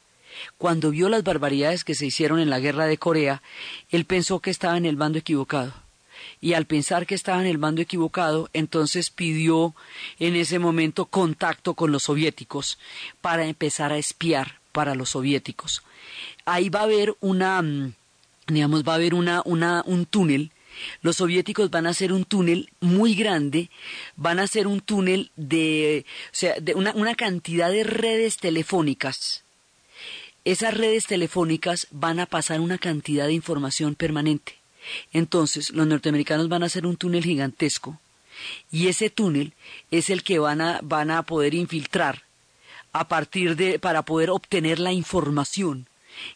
Cuando 0.57 0.91
vio 0.91 1.09
las 1.09 1.23
barbaridades 1.23 1.83
que 1.83 1.95
se 1.95 2.05
hicieron 2.05 2.39
en 2.39 2.49
la 2.49 2.59
guerra 2.59 2.85
de 2.85 2.97
Corea, 2.97 3.41
él 3.89 4.05
pensó 4.05 4.39
que 4.39 4.51
estaba 4.51 4.77
en 4.77 4.85
el 4.85 4.95
bando 4.95 5.19
equivocado. 5.19 5.73
Y 6.41 6.53
al 6.53 6.65
pensar 6.65 7.05
que 7.05 7.15
estaba 7.15 7.41
en 7.41 7.47
el 7.47 7.57
bando 7.57 7.81
equivocado, 7.81 8.49
entonces 8.53 9.09
pidió 9.09 9.75
en 10.19 10.35
ese 10.35 10.59
momento 10.59 11.05
contacto 11.05 11.73
con 11.73 11.91
los 11.91 12.03
soviéticos 12.03 12.77
para 13.21 13.45
empezar 13.45 13.91
a 13.91 13.97
espiar 13.97 14.59
para 14.71 14.95
los 14.95 15.11
soviéticos. 15.11 15.83
Ahí 16.45 16.69
va 16.69 16.81
a 16.81 16.83
haber 16.83 17.15
una, 17.19 17.61
mm, 17.61 17.93
digamos, 18.47 18.83
va 18.83 18.93
a 18.93 18.95
haber 18.95 19.13
una, 19.13 19.41
una, 19.45 19.83
un 19.85 20.05
túnel 20.05 20.51
los 21.01 21.15
soviéticos 21.15 21.71
van 21.71 21.87
a 21.87 21.91
hacer 21.91 22.11
un 22.11 22.25
túnel 22.25 22.69
muy 22.81 23.15
grande, 23.15 23.69
van 24.17 24.39
a 24.39 24.43
hacer 24.43 24.67
un 24.67 24.81
túnel 24.81 25.31
de, 25.37 26.05
o 26.25 26.29
sea, 26.33 26.59
de 26.59 26.73
una, 26.73 26.91
una, 26.95 27.15
cantidad 27.15 27.71
de 27.71 27.85
redes 27.85 28.35
telefónicas 28.35 29.44
esas 30.45 30.73
redes 30.73 31.07
telefónicas 31.07 31.87
van 31.91 32.19
a 32.19 32.27
pasar 32.27 32.59
una 32.59 32.77
cantidad 32.77 33.25
de 33.25 33.33
información 33.33 33.95
permanente. 33.95 34.55
Entonces, 35.11 35.71
los 35.71 35.87
norteamericanos 35.87 36.47
van 36.47 36.61
a 36.61 36.67
hacer 36.67 36.85
un 36.85 36.95
túnel 36.95 37.23
gigantesco 37.23 37.99
y 38.71 38.87
ese 38.87 39.09
túnel 39.09 39.53
es 39.91 40.09
el 40.09 40.23
que 40.23 40.39
van 40.39 40.61
a, 40.61 40.79
van 40.83 41.09
a 41.09 41.23
poder 41.23 41.53
infiltrar 41.53 42.23
a 42.93 43.07
partir 43.07 43.55
de 43.55 43.79
para 43.79 44.03
poder 44.03 44.29
obtener 44.29 44.79
la 44.79 44.93
información 44.93 45.87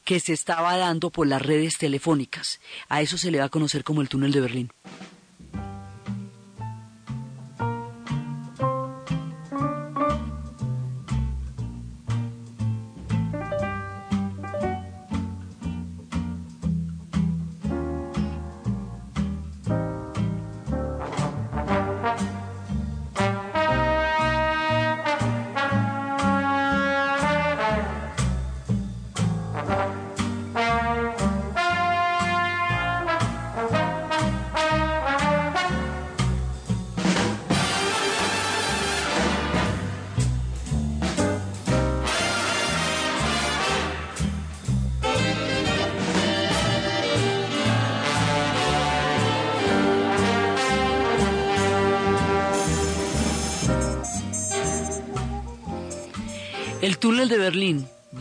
que 0.03 0.19
se 0.19 0.33
estaba 0.33 0.75
dando 0.77 1.09
por 1.09 1.27
las 1.27 1.41
redes 1.41 1.77
telefónicas. 1.77 2.59
A 2.89 3.01
eso 3.01 3.17
se 3.17 3.31
le 3.31 3.39
va 3.39 3.45
a 3.45 3.49
conocer 3.49 3.83
como 3.83 4.01
el 4.01 4.09
túnel 4.09 4.31
de 4.31 4.41
Berlín. 4.41 4.71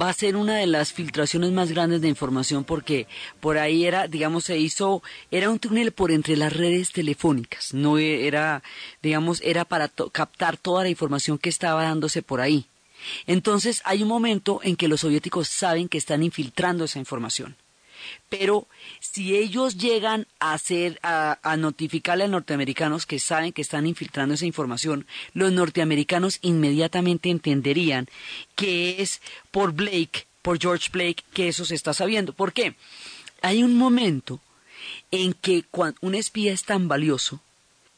Va 0.08 0.12
a 0.12 0.14
ser 0.14 0.36
una 0.36 0.56
de 0.56 0.66
las 0.66 0.94
filtraciones 0.94 1.52
más 1.52 1.70
grandes 1.70 2.00
de 2.00 2.08
información 2.08 2.64
porque 2.64 3.06
por 3.40 3.58
ahí 3.58 3.84
era, 3.84 4.08
digamos, 4.08 4.44
se 4.44 4.56
hizo, 4.56 5.02
era 5.30 5.50
un 5.50 5.58
túnel 5.58 5.92
por 5.92 6.10
entre 6.12 6.34
las 6.34 6.50
redes 6.50 6.92
telefónicas, 6.92 7.74
no 7.74 7.98
era, 7.98 8.62
digamos, 9.02 9.42
era 9.44 9.66
para 9.66 9.88
captar 9.88 10.56
toda 10.56 10.84
la 10.84 10.88
información 10.88 11.36
que 11.36 11.50
estaba 11.50 11.82
dándose 11.82 12.22
por 12.22 12.40
ahí. 12.40 12.64
Entonces 13.26 13.82
hay 13.84 14.02
un 14.02 14.08
momento 14.08 14.60
en 14.62 14.76
que 14.76 14.88
los 14.88 15.00
soviéticos 15.00 15.48
saben 15.48 15.90
que 15.90 15.98
están 15.98 16.22
infiltrando 16.22 16.86
esa 16.86 16.98
información. 16.98 17.54
Pero 18.28 18.66
si 19.00 19.36
ellos 19.36 19.76
llegan 19.76 20.26
a 20.40 20.52
hacer, 20.52 20.98
a, 21.02 21.38
a, 21.42 21.56
notificarle 21.56 22.24
a 22.24 22.26
los 22.26 22.32
norteamericanos 22.32 23.06
que 23.06 23.18
saben 23.18 23.52
que 23.52 23.62
están 23.62 23.86
infiltrando 23.86 24.34
esa 24.34 24.46
información, 24.46 25.06
los 25.34 25.52
norteamericanos 25.52 26.38
inmediatamente 26.42 27.30
entenderían 27.30 28.08
que 28.54 29.02
es 29.02 29.20
por 29.50 29.72
Blake, 29.72 30.26
por 30.42 30.58
George 30.58 30.88
Blake, 30.92 31.24
que 31.32 31.48
eso 31.48 31.64
se 31.64 31.74
está 31.74 31.94
sabiendo. 31.94 32.32
¿Por 32.32 32.52
qué? 32.52 32.74
Hay 33.42 33.62
un 33.62 33.76
momento 33.76 34.40
en 35.10 35.34
que 35.34 35.64
un 36.00 36.14
espía 36.14 36.52
es 36.52 36.64
tan 36.64 36.88
valioso 36.88 37.40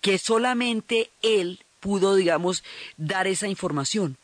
que 0.01 0.19
solamente 0.19 1.11
él 1.23 1.61
pudo, 1.81 2.15
digamos, 2.15 2.63
dar 2.97 3.27
esa 3.27 3.49
información. 3.49 4.17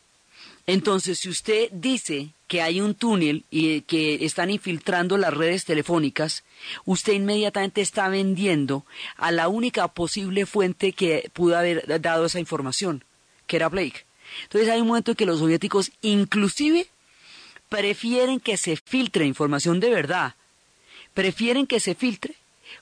Entonces, 0.67 1.19
si 1.19 1.29
usted 1.29 1.69
dice 1.71 2.31
que 2.47 2.61
hay 2.61 2.81
un 2.81 2.93
túnel 2.93 3.45
y 3.49 3.81
que 3.81 4.25
están 4.25 4.49
infiltrando 4.49 5.17
las 5.17 5.33
redes 5.33 5.63
telefónicas, 5.63 6.43
usted 6.83 7.13
inmediatamente 7.13 7.79
está 7.79 8.09
vendiendo 8.09 8.85
a 9.15 9.31
la 9.31 9.47
única 9.47 9.87
posible 9.87 10.45
fuente 10.45 10.91
que 10.91 11.31
pudo 11.31 11.57
haber 11.57 12.01
dado 12.01 12.25
esa 12.25 12.41
información, 12.41 13.05
que 13.47 13.55
era 13.55 13.69
Blake. 13.69 14.05
Entonces 14.43 14.69
hay 14.69 14.81
un 14.81 14.87
momento 14.87 15.11
en 15.11 15.15
que 15.15 15.25
los 15.25 15.39
soviéticos 15.39 15.91
inclusive 16.01 16.87
prefieren 17.69 18.41
que 18.41 18.57
se 18.57 18.75
filtre 18.75 19.25
información 19.25 19.79
de 19.79 19.89
verdad, 19.89 20.35
prefieren 21.13 21.65
que 21.65 21.79
se 21.79 21.95
filtre 21.95 22.35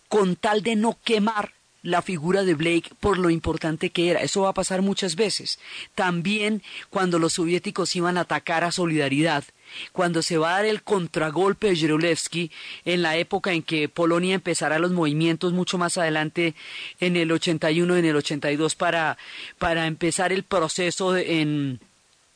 con 0.10 0.36
tal 0.36 0.64
de 0.64 0.76
no 0.76 0.98
quemar 1.04 1.54
la 1.86 2.02
figura 2.02 2.44
de 2.44 2.56
Blake 2.56 2.90
por 3.00 3.18
lo 3.20 3.30
importante 3.30 3.92
que 3.92 4.10
era. 4.10 4.22
Eso 4.22 4.42
va 4.42 4.50
a 4.50 4.54
pasar 4.54 4.82
muchas 4.82 5.16
veces. 5.16 5.60
También 5.94 6.64
cuando 6.90 7.20
los 7.20 7.34
soviéticos 7.34 7.96
iban 7.96 8.18
a 8.18 8.22
atacar 8.22 8.64
a 8.64 8.72
Solidaridad, 8.72 9.44
cuando 9.92 10.24
se 10.24 10.38
va 10.38 10.50
a 10.50 10.54
dar 10.58 10.66
el 10.66 10.82
contragolpe 10.82 11.68
de 11.68 11.76
Yerolevsky 11.76 12.52
en 12.86 13.04
la 13.04 13.18
época 13.18 13.54
en 13.54 13.62
que 13.62 13.88
Polonia 13.88 14.34
empezará 14.34 14.80
los 14.80 14.92
movimientos 14.92 15.54
mucho 15.54 15.78
más 15.78 15.98
adelante 15.98 16.56
en 17.00 17.16
el 17.18 17.32
81 17.32 17.96
y 17.96 18.00
en 18.00 18.06
el 18.06 18.16
82 18.16 18.76
para, 18.76 19.18
para 19.60 19.86
empezar 19.86 20.34
el 20.34 20.44
proceso 20.44 21.12
de, 21.12 21.78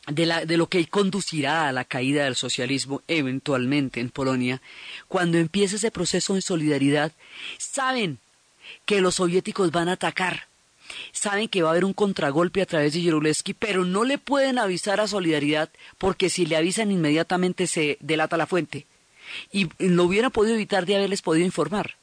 de, 0.07 0.25
la, 0.27 0.45
de 0.45 0.57
lo 0.57 0.67
que 0.67 0.85
conducirá 0.87 1.67
a 1.67 1.71
la 1.71 1.85
caída 1.85 2.25
del 2.25 2.35
socialismo 2.35 3.01
eventualmente 3.07 3.99
en 3.99 4.11
Polonia, 4.11 4.61
cuando 5.07 5.39
empieza 5.39 5.77
ese 5.77 5.89
proceso 5.89 6.35
de 6.35 6.41
solidaridad, 6.41 7.13
saben 7.57 8.19
que 8.85 9.01
los 9.01 9.15
soviéticos 9.15 9.71
van 9.71 9.89
a 9.89 9.93
atacar. 9.93 10.47
Saben 11.11 11.47
que 11.47 11.61
va 11.61 11.69
a 11.69 11.71
haber 11.71 11.85
un 11.85 11.93
contragolpe 11.93 12.61
a 12.61 12.65
través 12.65 12.93
de 12.93 13.01
Yerulesky, 13.01 13.53
pero 13.53 13.85
no 13.85 14.03
le 14.03 14.17
pueden 14.17 14.57
avisar 14.57 14.99
a 14.99 15.07
Solidaridad 15.07 15.69
porque 15.97 16.29
si 16.29 16.45
le 16.45 16.55
avisan 16.55 16.91
inmediatamente 16.91 17.67
se 17.67 17.97
delata 17.99 18.37
la 18.37 18.47
fuente. 18.47 18.87
Y 19.51 19.69
lo 19.77 20.05
hubieran 20.05 20.31
podido 20.31 20.55
evitar 20.55 20.85
de 20.85 20.95
haberles 20.95 21.21
podido 21.21 21.45
informar. 21.45 21.95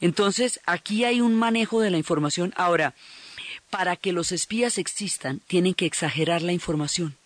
Entonces, 0.00 0.60
aquí 0.66 1.04
hay 1.04 1.20
un 1.20 1.34
manejo 1.34 1.80
de 1.80 1.90
la 1.90 1.98
información. 1.98 2.52
Ahora, 2.56 2.94
para 3.70 3.96
que 3.96 4.12
los 4.12 4.32
espías 4.32 4.78
existan, 4.78 5.40
tienen 5.46 5.74
que 5.74 5.86
exagerar 5.86 6.42
la 6.42 6.52
información 6.52 7.16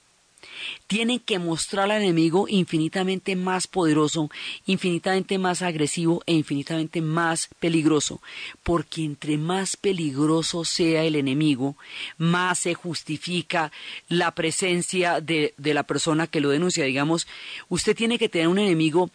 tienen 0.86 1.20
que 1.20 1.39
mostrar 1.39 1.91
al 1.91 2.03
enemigo 2.03 2.47
infinitamente 2.49 3.36
más 3.36 3.66
poderoso, 3.66 4.30
infinitamente 4.66 5.39
más 5.39 5.62
agresivo 5.62 6.22
e 6.26 6.32
infinitamente 6.32 7.03
más 7.03 7.49
peligroso, 7.61 8.20
porque 8.62 9.05
entre 9.05 9.39
más 9.39 9.76
peligroso 9.76 10.64
sea 10.64 11.05
el 11.05 11.16
enemigo, 11.16 11.76
más 12.16 12.61
se 12.61 12.74
justifica 12.74 13.70
la 14.09 14.34
presencia 14.34 15.20
de, 15.20 15.55
la 15.59 15.82
persona 15.82 16.26
que 16.26 16.41
lo 16.41 16.51
denuncia. 16.51 16.84
Digamos, 16.84 17.26
usted 17.68 17.97
tiene 17.97 18.18
que 18.18 18.28
tener 18.28 18.49
un 18.49 18.59
enemigo 18.59 19.11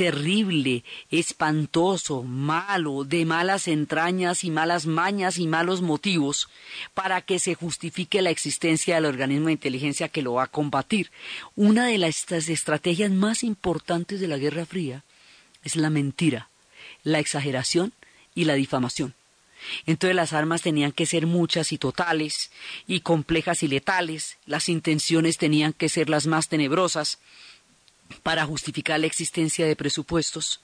terrible, 0.00 0.82
espantoso, 1.10 2.22
malo, 2.22 3.04
de 3.04 3.26
malas 3.26 3.68
entrañas 3.68 4.44
y 4.44 4.50
malas 4.50 4.86
mañas 4.86 5.36
y 5.36 5.46
malos 5.46 5.82
motivos 5.82 6.48
para 6.94 7.20
que 7.20 7.38
se 7.38 7.54
justifique 7.54 8.22
la 8.22 8.30
existencia 8.30 8.94
del 8.94 9.04
organismo 9.04 9.48
de 9.48 9.52
inteligencia 9.52 10.08
que 10.08 10.22
lo 10.22 10.32
va 10.32 10.44
a 10.44 10.46
combatir. 10.46 11.10
Una 11.54 11.84
de 11.86 11.98
las 11.98 12.32
estrategias 12.32 13.10
más 13.10 13.44
importantes 13.44 14.20
de 14.20 14.28
la 14.28 14.38
Guerra 14.38 14.64
Fría 14.64 15.04
es 15.64 15.76
la 15.76 15.90
mentira, 15.90 16.48
la 17.04 17.18
exageración 17.18 17.92
y 18.34 18.46
la 18.46 18.54
difamación. 18.54 19.12
Entonces 19.84 20.16
las 20.16 20.32
armas 20.32 20.62
tenían 20.62 20.92
que 20.92 21.04
ser 21.04 21.26
muchas 21.26 21.72
y 21.72 21.76
totales, 21.76 22.50
y 22.86 23.00
complejas 23.00 23.62
y 23.62 23.68
letales, 23.68 24.38
las 24.46 24.70
intenciones 24.70 25.36
tenían 25.36 25.74
que 25.74 25.90
ser 25.90 26.08
las 26.08 26.26
más 26.26 26.48
tenebrosas, 26.48 27.18
para 28.22 28.46
justificar 28.46 29.00
la 29.00 29.06
existencia 29.06 29.66
de 29.66 29.76
presupuestos, 29.76 30.60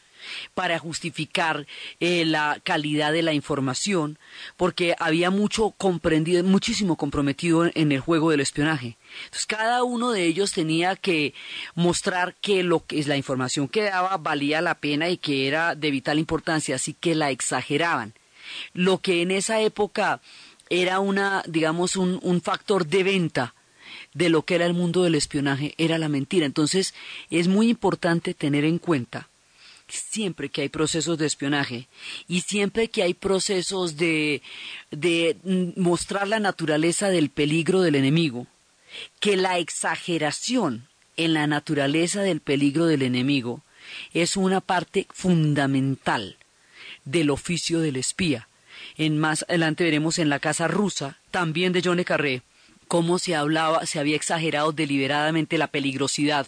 para 0.54 0.78
justificar 0.78 1.66
eh, 2.00 2.24
la 2.24 2.60
calidad 2.64 3.12
de 3.12 3.22
la 3.22 3.32
información, 3.32 4.18
porque 4.56 4.94
había 4.98 5.30
mucho 5.30 5.70
comprendido, 5.70 6.42
muchísimo 6.44 6.96
comprometido 6.96 7.70
en 7.74 7.92
el 7.92 8.00
juego 8.00 8.30
del 8.30 8.40
espionaje. 8.40 8.96
Entonces 9.24 9.46
cada 9.46 9.84
uno 9.84 10.10
de 10.10 10.24
ellos 10.24 10.52
tenía 10.52 10.96
que 10.96 11.34
mostrar 11.74 12.34
que 12.40 12.62
lo 12.62 12.84
que 12.84 12.98
es 12.98 13.06
la 13.06 13.16
información 13.16 13.68
que 13.68 13.82
daba 13.82 14.16
valía 14.16 14.60
la 14.60 14.76
pena 14.76 15.08
y 15.08 15.18
que 15.18 15.48
era 15.48 15.74
de 15.74 15.90
vital 15.90 16.18
importancia, 16.18 16.76
así 16.76 16.94
que 16.94 17.14
la 17.14 17.30
exageraban. 17.30 18.14
Lo 18.72 18.98
que 18.98 19.22
en 19.22 19.30
esa 19.30 19.60
época 19.60 20.20
era 20.68 21.00
una, 21.00 21.42
digamos, 21.46 21.96
un, 21.96 22.18
un 22.22 22.40
factor 22.40 22.86
de 22.86 23.02
venta 23.04 23.54
de 24.16 24.30
lo 24.30 24.42
que 24.42 24.54
era 24.54 24.64
el 24.64 24.72
mundo 24.72 25.02
del 25.02 25.14
espionaje 25.14 25.74
era 25.76 25.98
la 25.98 26.08
mentira. 26.08 26.46
Entonces 26.46 26.94
es 27.30 27.48
muy 27.48 27.68
importante 27.68 28.32
tener 28.32 28.64
en 28.64 28.78
cuenta 28.78 29.28
siempre 29.88 30.48
que 30.48 30.62
hay 30.62 30.68
procesos 30.70 31.18
de 31.18 31.26
espionaje 31.26 31.86
y 32.26 32.40
siempre 32.40 32.88
que 32.88 33.02
hay 33.02 33.12
procesos 33.12 33.98
de, 33.98 34.40
de 34.90 35.36
mostrar 35.76 36.26
la 36.28 36.40
naturaleza 36.40 37.10
del 37.10 37.28
peligro 37.28 37.82
del 37.82 37.94
enemigo, 37.94 38.46
que 39.20 39.36
la 39.36 39.58
exageración 39.58 40.88
en 41.18 41.34
la 41.34 41.46
naturaleza 41.46 42.22
del 42.22 42.40
peligro 42.40 42.86
del 42.86 43.02
enemigo 43.02 43.62
es 44.14 44.38
una 44.38 44.62
parte 44.62 45.06
fundamental 45.12 46.36
del 47.04 47.28
oficio 47.28 47.80
del 47.80 47.96
espía. 47.96 48.48
En 48.96 49.18
más 49.18 49.44
adelante 49.46 49.84
veremos 49.84 50.18
en 50.18 50.30
la 50.30 50.38
casa 50.38 50.68
rusa, 50.68 51.18
también 51.30 51.74
de 51.74 51.82
John 51.84 52.02
Carré, 52.02 52.42
cómo 52.88 53.18
se 53.18 53.34
hablaba, 53.34 53.84
se 53.86 53.98
había 53.98 54.16
exagerado 54.16 54.72
deliberadamente 54.72 55.58
la 55.58 55.66
peligrosidad 55.68 56.46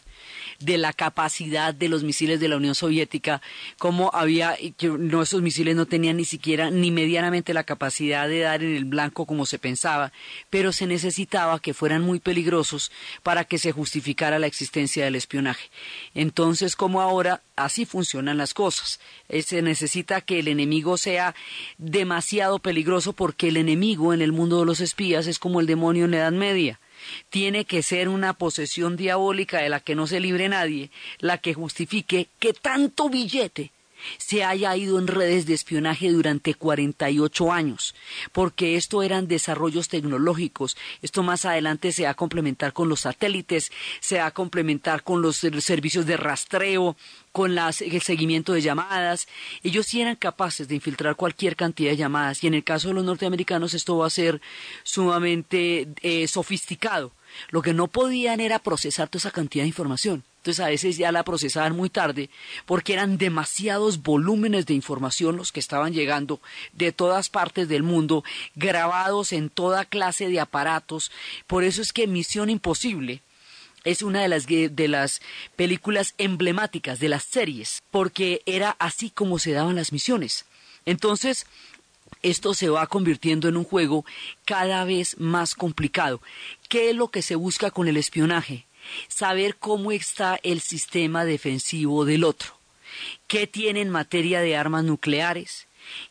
de 0.60 0.78
la 0.78 0.92
capacidad 0.92 1.74
de 1.74 1.88
los 1.88 2.02
misiles 2.02 2.40
de 2.40 2.48
la 2.48 2.56
Unión 2.56 2.74
Soviética, 2.74 3.40
cómo 3.78 4.10
había, 4.12 4.56
no, 4.82 5.22
esos 5.22 5.42
misiles 5.42 5.76
no 5.76 5.86
tenían 5.86 6.16
ni 6.16 6.24
siquiera 6.24 6.70
ni 6.70 6.90
medianamente 6.90 7.54
la 7.54 7.64
capacidad 7.64 8.28
de 8.28 8.40
dar 8.40 8.62
en 8.62 8.74
el 8.74 8.84
blanco 8.84 9.26
como 9.26 9.46
se 9.46 9.58
pensaba, 9.58 10.12
pero 10.50 10.72
se 10.72 10.86
necesitaba 10.86 11.60
que 11.60 11.74
fueran 11.74 12.02
muy 12.02 12.20
peligrosos 12.20 12.90
para 13.22 13.44
que 13.44 13.58
se 13.58 13.72
justificara 13.72 14.38
la 14.38 14.46
existencia 14.46 15.04
del 15.04 15.14
espionaje. 15.14 15.70
Entonces, 16.14 16.76
como 16.76 17.00
ahora, 17.00 17.42
así 17.56 17.84
funcionan 17.84 18.38
las 18.38 18.54
cosas. 18.54 19.00
Eh, 19.28 19.42
se 19.42 19.62
necesita 19.62 20.20
que 20.20 20.38
el 20.38 20.48
enemigo 20.48 20.96
sea 20.96 21.34
demasiado 21.76 22.58
peligroso 22.58 23.12
porque 23.12 23.48
el 23.48 23.56
enemigo 23.56 24.12
en 24.14 24.22
el 24.22 24.32
mundo 24.32 24.60
de 24.60 24.66
los 24.66 24.80
espías 24.80 25.26
es 25.26 25.38
como 25.38 25.60
el 25.60 25.66
demonio 25.66 26.04
en 26.04 26.14
Media 26.36 26.80
tiene 27.30 27.64
que 27.64 27.82
ser 27.82 28.08
una 28.08 28.34
posesión 28.34 28.96
diabólica 28.96 29.58
de 29.58 29.68
la 29.68 29.80
que 29.80 29.94
no 29.94 30.06
se 30.06 30.20
libre 30.20 30.48
nadie, 30.48 30.90
la 31.18 31.38
que 31.38 31.54
justifique 31.54 32.28
que 32.38 32.52
tanto 32.52 33.08
billete 33.08 33.70
se 34.18 34.44
haya 34.44 34.76
ido 34.76 34.98
en 34.98 35.06
redes 35.06 35.46
de 35.46 35.54
espionaje 35.54 36.10
durante 36.10 36.54
48 36.54 37.52
años, 37.52 37.94
porque 38.32 38.76
esto 38.76 39.02
eran 39.02 39.28
desarrollos 39.28 39.88
tecnológicos. 39.88 40.76
Esto 41.02 41.22
más 41.22 41.44
adelante 41.44 41.92
se 41.92 42.04
va 42.04 42.10
a 42.10 42.14
complementar 42.14 42.72
con 42.72 42.88
los 42.88 43.00
satélites, 43.00 43.70
se 44.00 44.18
va 44.18 44.26
a 44.26 44.30
complementar 44.30 45.02
con 45.02 45.22
los 45.22 45.36
servicios 45.36 46.06
de 46.06 46.16
rastreo, 46.16 46.96
con 47.38 47.56
el 47.56 48.02
seguimiento 48.02 48.52
de 48.52 48.62
llamadas. 48.62 49.28
Ellos 49.62 49.86
sí 49.86 50.00
eran 50.00 50.16
capaces 50.16 50.66
de 50.66 50.74
infiltrar 50.74 51.14
cualquier 51.14 51.54
cantidad 51.54 51.92
de 51.92 51.96
llamadas 51.96 52.42
y 52.42 52.48
en 52.48 52.54
el 52.54 52.64
caso 52.64 52.88
de 52.88 52.94
los 52.94 53.04
norteamericanos 53.04 53.74
esto 53.74 53.96
va 53.96 54.08
a 54.08 54.10
ser 54.10 54.40
sumamente 54.82 55.86
eh, 56.02 56.26
sofisticado. 56.26 57.12
Lo 57.50 57.62
que 57.62 57.74
no 57.74 57.86
podían 57.86 58.40
era 58.40 58.58
procesar 58.58 59.06
toda 59.06 59.20
esa 59.20 59.30
cantidad 59.30 59.62
de 59.62 59.68
información. 59.68 60.24
Entonces 60.38 60.64
a 60.64 60.68
veces 60.68 60.96
ya 60.96 61.12
la 61.12 61.22
procesaban 61.22 61.76
muy 61.76 61.90
tarde 61.90 62.28
porque 62.66 62.94
eran 62.94 63.18
demasiados 63.18 64.02
volúmenes 64.02 64.66
de 64.66 64.74
información 64.74 65.36
los 65.36 65.52
que 65.52 65.60
estaban 65.60 65.92
llegando 65.92 66.40
de 66.72 66.90
todas 66.90 67.28
partes 67.28 67.68
del 67.68 67.84
mundo, 67.84 68.24
grabados 68.56 69.32
en 69.32 69.48
toda 69.48 69.84
clase 69.84 70.28
de 70.28 70.40
aparatos. 70.40 71.12
Por 71.46 71.62
eso 71.62 71.82
es 71.82 71.92
que 71.92 72.08
Misión 72.08 72.50
Imposible 72.50 73.22
es 73.90 74.02
una 74.02 74.20
de 74.20 74.28
las, 74.28 74.46
de 74.46 74.88
las 74.88 75.22
películas 75.56 76.14
emblemáticas 76.18 77.00
de 77.00 77.08
las 77.08 77.24
series, 77.24 77.80
porque 77.90 78.42
era 78.44 78.76
así 78.78 79.08
como 79.08 79.38
se 79.38 79.52
daban 79.52 79.76
las 79.76 79.92
misiones. 79.92 80.44
Entonces, 80.84 81.46
esto 82.22 82.52
se 82.52 82.68
va 82.68 82.86
convirtiendo 82.86 83.48
en 83.48 83.56
un 83.56 83.64
juego 83.64 84.04
cada 84.44 84.84
vez 84.84 85.18
más 85.18 85.54
complicado. 85.54 86.20
¿Qué 86.68 86.90
es 86.90 86.96
lo 86.96 87.08
que 87.08 87.22
se 87.22 87.34
busca 87.34 87.70
con 87.70 87.88
el 87.88 87.96
espionaje? 87.96 88.66
Saber 89.08 89.56
cómo 89.56 89.90
está 89.90 90.38
el 90.42 90.60
sistema 90.60 91.24
defensivo 91.24 92.04
del 92.04 92.24
otro. 92.24 92.58
¿Qué 93.26 93.46
tiene 93.46 93.80
en 93.80 93.88
materia 93.88 94.40
de 94.40 94.56
armas 94.56 94.84
nucleares? 94.84 95.66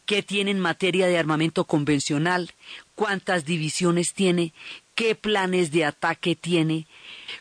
¿Qué 0.08 0.24
tiene 0.24 0.50
en 0.50 0.60
materia 0.60 1.06
de 1.06 1.20
armamento 1.20 1.66
convencional? 1.66 2.54
¿Cuántas 2.96 3.46
divisiones 3.46 4.14
tiene? 4.14 4.54
¿Qué 4.98 5.14
planes 5.14 5.72
de 5.72 5.86
ataque 5.86 6.36
tiene? 6.36 6.88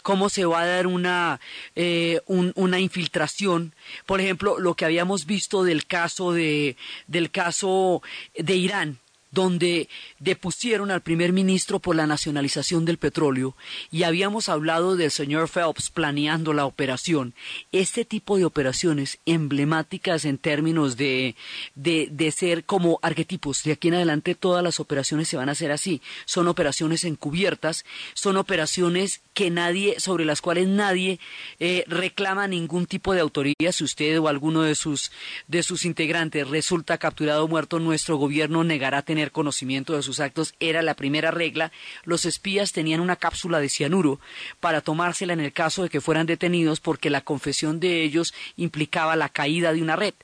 cómo 0.03 0.29
se 0.29 0.45
va 0.45 0.61
a 0.61 0.67
dar 0.67 0.87
una, 0.87 1.41
eh, 1.75 2.21
una 2.27 2.79
infiltración. 2.79 3.75
Por 4.05 4.21
ejemplo, 4.21 4.59
lo 4.59 4.75
que 4.75 4.85
habíamos 4.85 5.27
visto 5.27 5.65
del 5.65 5.87
caso 5.87 6.33
de, 6.33 6.77
del 7.07 7.31
caso 7.31 8.03
de 8.37 8.57
Irán 8.57 8.99
donde 9.37 9.91
depusieron 10.19 10.91
al 10.91 11.03
primer 11.03 11.35
ministro 11.35 11.79
por 11.79 11.95
la 11.95 12.07
nacionalización 12.07 12.87
del 12.87 12.97
petróleo 12.97 13.55
y 13.93 14.05
habíamos 14.05 14.49
hablado 14.49 14.97
del 14.97 15.11
señor 15.11 15.51
Phelps 15.51 15.91
planeando 15.91 16.55
la 16.55 16.65
operación. 16.65 17.35
Este 17.71 18.07
tipo 18.07 18.39
de 18.39 18.47
operaciones 18.47 19.19
emblemáticas 19.27 20.25
en 20.25 20.39
términos 20.39 20.97
de, 20.97 21.37
de, 21.75 22.09
de 22.11 22.31
ser 22.31 22.65
como 22.65 22.99
arquetipos, 23.03 23.63
de 23.63 23.73
aquí 23.73 23.89
en 23.89 23.95
adelante 23.97 24.35
todas 24.35 24.65
las 24.65 24.81
operaciones 24.81 25.29
se 25.29 25.37
van 25.37 25.51
a 25.51 25.53
hacer 25.53 25.71
así. 25.71 26.01
Son 26.25 26.49
operaciones 26.49 27.05
encubiertas, 27.05 27.85
son 28.15 28.39
operaciones 28.39 29.21
que 29.35 29.51
nadie, 29.51 30.01
sobre 30.01 30.25
las 30.25 30.41
cuales 30.41 30.67
nadie 30.67 31.21
eh, 31.61 31.85
reclama 31.89 32.49
ningún 32.49 32.87
tipo 32.87 33.13
de 33.13 33.21
autoría. 33.21 33.71
Si 33.71 33.85
usted 33.85 34.19
o 34.19 34.29
alguno 34.29 34.63
de 34.63 34.75
sus, 34.75 35.13
de 35.47 35.63
sus 35.63 35.85
integrantes 35.85 36.49
resulta 36.49 36.97
capturado 36.97 37.45
o 37.45 37.49
muerto, 37.49 37.79
nuestro 37.81 38.17
gobierno 38.17 38.65
negará 38.65 39.03
tener 39.03 39.26
conocimiento 39.33 39.95
de 39.95 40.03
sus 40.03 40.21
actos 40.21 40.55
era 40.61 40.83
la 40.83 40.95
primera 40.95 41.31
regla. 41.31 41.73
Los 42.05 42.25
espías 42.25 42.73
tenían 42.73 43.01
una 43.01 43.17
cápsula 43.17 43.61
de 43.61 43.69
cianuro 43.69 44.21
para 44.61 44.81
tomársela 44.81 45.33
en 45.33 45.41
el 45.41 45.53
caso 45.53 45.83
de 45.83 45.89
que 45.89 46.01
fueran 46.01 46.27
detenidos 46.27 46.81
porque 46.81 47.11
la 47.11 47.21
confesión 47.21 47.81
de 47.81 48.03
ellos 48.03 48.35
implicaba 48.57 49.17
la 49.17 49.29
caída 49.29 49.73
de 49.73 49.83
una 49.83 49.97
red. 49.97 50.15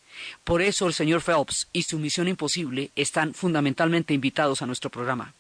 Por 0.44 0.62
eso 0.62 0.86
el 0.86 0.94
señor 0.94 1.22
Phelps 1.22 1.68
y 1.72 1.82
su 1.82 1.98
misión 1.98 2.28
imposible 2.28 2.90
están 2.96 3.34
fundamentalmente 3.34 4.14
invitados 4.14 4.62
a 4.62 4.66
nuestro 4.66 4.90
programa. 4.90 5.34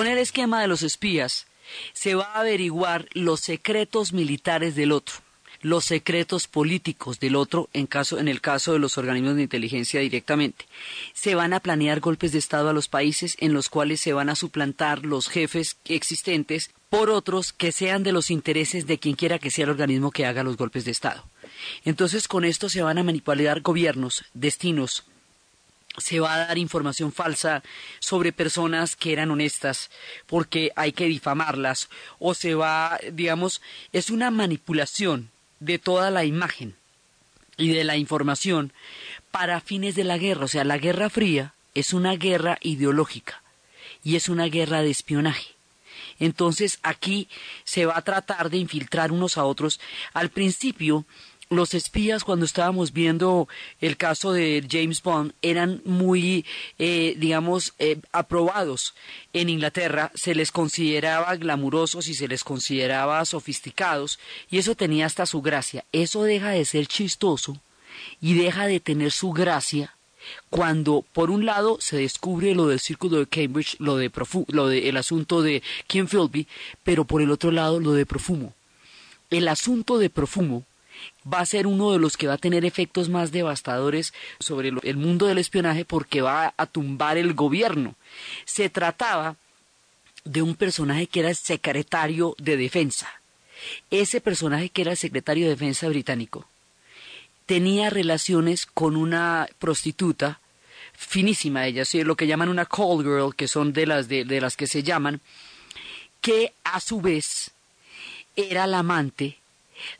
Con 0.00 0.06
el 0.06 0.16
esquema 0.16 0.62
de 0.62 0.66
los 0.66 0.80
espías 0.82 1.46
se 1.92 2.14
va 2.14 2.24
a 2.32 2.40
averiguar 2.40 3.06
los 3.12 3.40
secretos 3.40 4.14
militares 4.14 4.74
del 4.74 4.92
otro, 4.92 5.16
los 5.60 5.84
secretos 5.84 6.48
políticos 6.48 7.20
del 7.20 7.36
otro 7.36 7.68
en, 7.74 7.86
caso, 7.86 8.18
en 8.18 8.26
el 8.26 8.40
caso 8.40 8.72
de 8.72 8.78
los 8.78 8.96
organismos 8.96 9.36
de 9.36 9.42
inteligencia 9.42 10.00
directamente. 10.00 10.64
Se 11.12 11.34
van 11.34 11.52
a 11.52 11.60
planear 11.60 12.00
golpes 12.00 12.32
de 12.32 12.38
Estado 12.38 12.70
a 12.70 12.72
los 12.72 12.88
países 12.88 13.36
en 13.40 13.52
los 13.52 13.68
cuales 13.68 14.00
se 14.00 14.14
van 14.14 14.30
a 14.30 14.36
suplantar 14.36 15.04
los 15.04 15.28
jefes 15.28 15.76
existentes 15.84 16.70
por 16.88 17.10
otros 17.10 17.52
que 17.52 17.70
sean 17.70 18.02
de 18.02 18.12
los 18.12 18.30
intereses 18.30 18.86
de 18.86 18.98
quien 18.98 19.16
quiera 19.16 19.38
que 19.38 19.50
sea 19.50 19.64
el 19.64 19.70
organismo 19.72 20.12
que 20.12 20.24
haga 20.24 20.42
los 20.42 20.56
golpes 20.56 20.86
de 20.86 20.92
Estado. 20.92 21.26
Entonces 21.84 22.26
con 22.26 22.46
esto 22.46 22.70
se 22.70 22.80
van 22.80 22.96
a 22.96 23.04
manipular 23.04 23.60
gobiernos, 23.60 24.24
destinos, 24.32 25.04
se 26.00 26.20
va 26.20 26.34
a 26.34 26.46
dar 26.46 26.58
información 26.58 27.12
falsa 27.12 27.62
sobre 27.98 28.32
personas 28.32 28.96
que 28.96 29.12
eran 29.12 29.30
honestas 29.30 29.90
porque 30.26 30.72
hay 30.76 30.92
que 30.92 31.06
difamarlas 31.06 31.88
o 32.18 32.34
se 32.34 32.54
va, 32.54 32.98
digamos, 33.12 33.60
es 33.92 34.10
una 34.10 34.30
manipulación 34.30 35.30
de 35.60 35.78
toda 35.78 36.10
la 36.10 36.24
imagen 36.24 36.74
y 37.56 37.72
de 37.72 37.84
la 37.84 37.96
información 37.96 38.72
para 39.30 39.60
fines 39.60 39.94
de 39.94 40.04
la 40.04 40.18
guerra. 40.18 40.46
O 40.46 40.48
sea, 40.48 40.64
la 40.64 40.78
Guerra 40.78 41.10
Fría 41.10 41.54
es 41.74 41.92
una 41.92 42.16
guerra 42.16 42.58
ideológica 42.62 43.42
y 44.02 44.16
es 44.16 44.28
una 44.28 44.46
guerra 44.46 44.82
de 44.82 44.90
espionaje. 44.90 45.54
Entonces 46.18 46.78
aquí 46.82 47.28
se 47.64 47.86
va 47.86 47.96
a 47.96 48.02
tratar 48.02 48.50
de 48.50 48.58
infiltrar 48.58 49.12
unos 49.12 49.38
a 49.38 49.44
otros. 49.44 49.80
Al 50.12 50.30
principio 50.30 51.06
los 51.50 51.74
espías 51.74 52.22
cuando 52.22 52.44
estábamos 52.46 52.92
viendo 52.92 53.48
el 53.80 53.96
caso 53.96 54.32
de 54.32 54.64
James 54.70 55.02
Bond 55.02 55.32
eran 55.42 55.82
muy, 55.84 56.46
eh, 56.78 57.14
digamos, 57.18 57.74
eh, 57.80 57.98
aprobados 58.12 58.94
en 59.32 59.48
Inglaterra, 59.48 60.12
se 60.14 60.36
les 60.36 60.52
consideraba 60.52 61.34
glamurosos 61.36 62.06
y 62.06 62.14
se 62.14 62.28
les 62.28 62.44
consideraba 62.44 63.24
sofisticados 63.24 64.20
y 64.48 64.58
eso 64.58 64.76
tenía 64.76 65.06
hasta 65.06 65.26
su 65.26 65.42
gracia. 65.42 65.84
Eso 65.90 66.22
deja 66.22 66.50
de 66.50 66.64
ser 66.64 66.86
chistoso 66.86 67.60
y 68.20 68.34
deja 68.34 68.66
de 68.66 68.78
tener 68.78 69.10
su 69.10 69.32
gracia 69.32 69.94
cuando 70.50 71.04
por 71.12 71.30
un 71.30 71.46
lado 71.46 71.78
se 71.80 71.96
descubre 71.96 72.54
lo 72.54 72.68
del 72.68 72.78
círculo 72.78 73.18
de 73.18 73.26
Cambridge, 73.26 73.76
lo 73.80 73.96
de, 73.96 74.12
lo 74.48 74.68
de 74.68 74.88
el 74.88 74.96
asunto 74.96 75.42
de 75.42 75.62
Kim 75.88 76.06
Philby, 76.06 76.46
pero 76.84 77.04
por 77.04 77.22
el 77.22 77.30
otro 77.32 77.50
lado 77.50 77.80
lo 77.80 77.92
de 77.92 78.06
Profumo. 78.06 78.54
El 79.30 79.48
asunto 79.48 79.98
de 79.98 80.10
Profumo 80.10 80.64
va 81.30 81.40
a 81.40 81.46
ser 81.46 81.66
uno 81.66 81.92
de 81.92 81.98
los 81.98 82.16
que 82.16 82.26
va 82.26 82.34
a 82.34 82.38
tener 82.38 82.64
efectos 82.64 83.08
más 83.08 83.32
devastadores 83.32 84.12
sobre 84.38 84.72
el 84.82 84.96
mundo 84.96 85.26
del 85.26 85.38
espionaje 85.38 85.84
porque 85.84 86.22
va 86.22 86.54
a 86.56 86.66
tumbar 86.66 87.18
el 87.18 87.34
gobierno. 87.34 87.94
Se 88.44 88.70
trataba 88.70 89.36
de 90.24 90.42
un 90.42 90.54
personaje 90.54 91.06
que 91.06 91.20
era 91.20 91.30
el 91.30 91.36
secretario 91.36 92.34
de 92.38 92.56
defensa. 92.56 93.08
Ese 93.90 94.20
personaje 94.20 94.70
que 94.70 94.82
era 94.82 94.92
el 94.92 94.96
secretario 94.96 95.44
de 95.44 95.50
defensa 95.50 95.88
británico 95.88 96.46
tenía 97.46 97.90
relaciones 97.90 98.64
con 98.64 98.96
una 98.96 99.48
prostituta 99.58 100.40
finísima 100.92 101.66
ella, 101.66 101.82
lo 102.04 102.14
que 102.14 102.26
llaman 102.26 102.48
una 102.48 102.66
call 102.66 103.02
girl, 103.02 103.34
que 103.34 103.48
son 103.48 103.72
de 103.72 103.86
las, 103.86 104.06
de 104.08 104.40
las 104.40 104.56
que 104.56 104.66
se 104.66 104.82
llaman, 104.82 105.20
que 106.20 106.52
a 106.62 106.78
su 106.80 107.00
vez 107.00 107.50
era 108.36 108.66
la 108.66 108.80
amante 108.80 109.39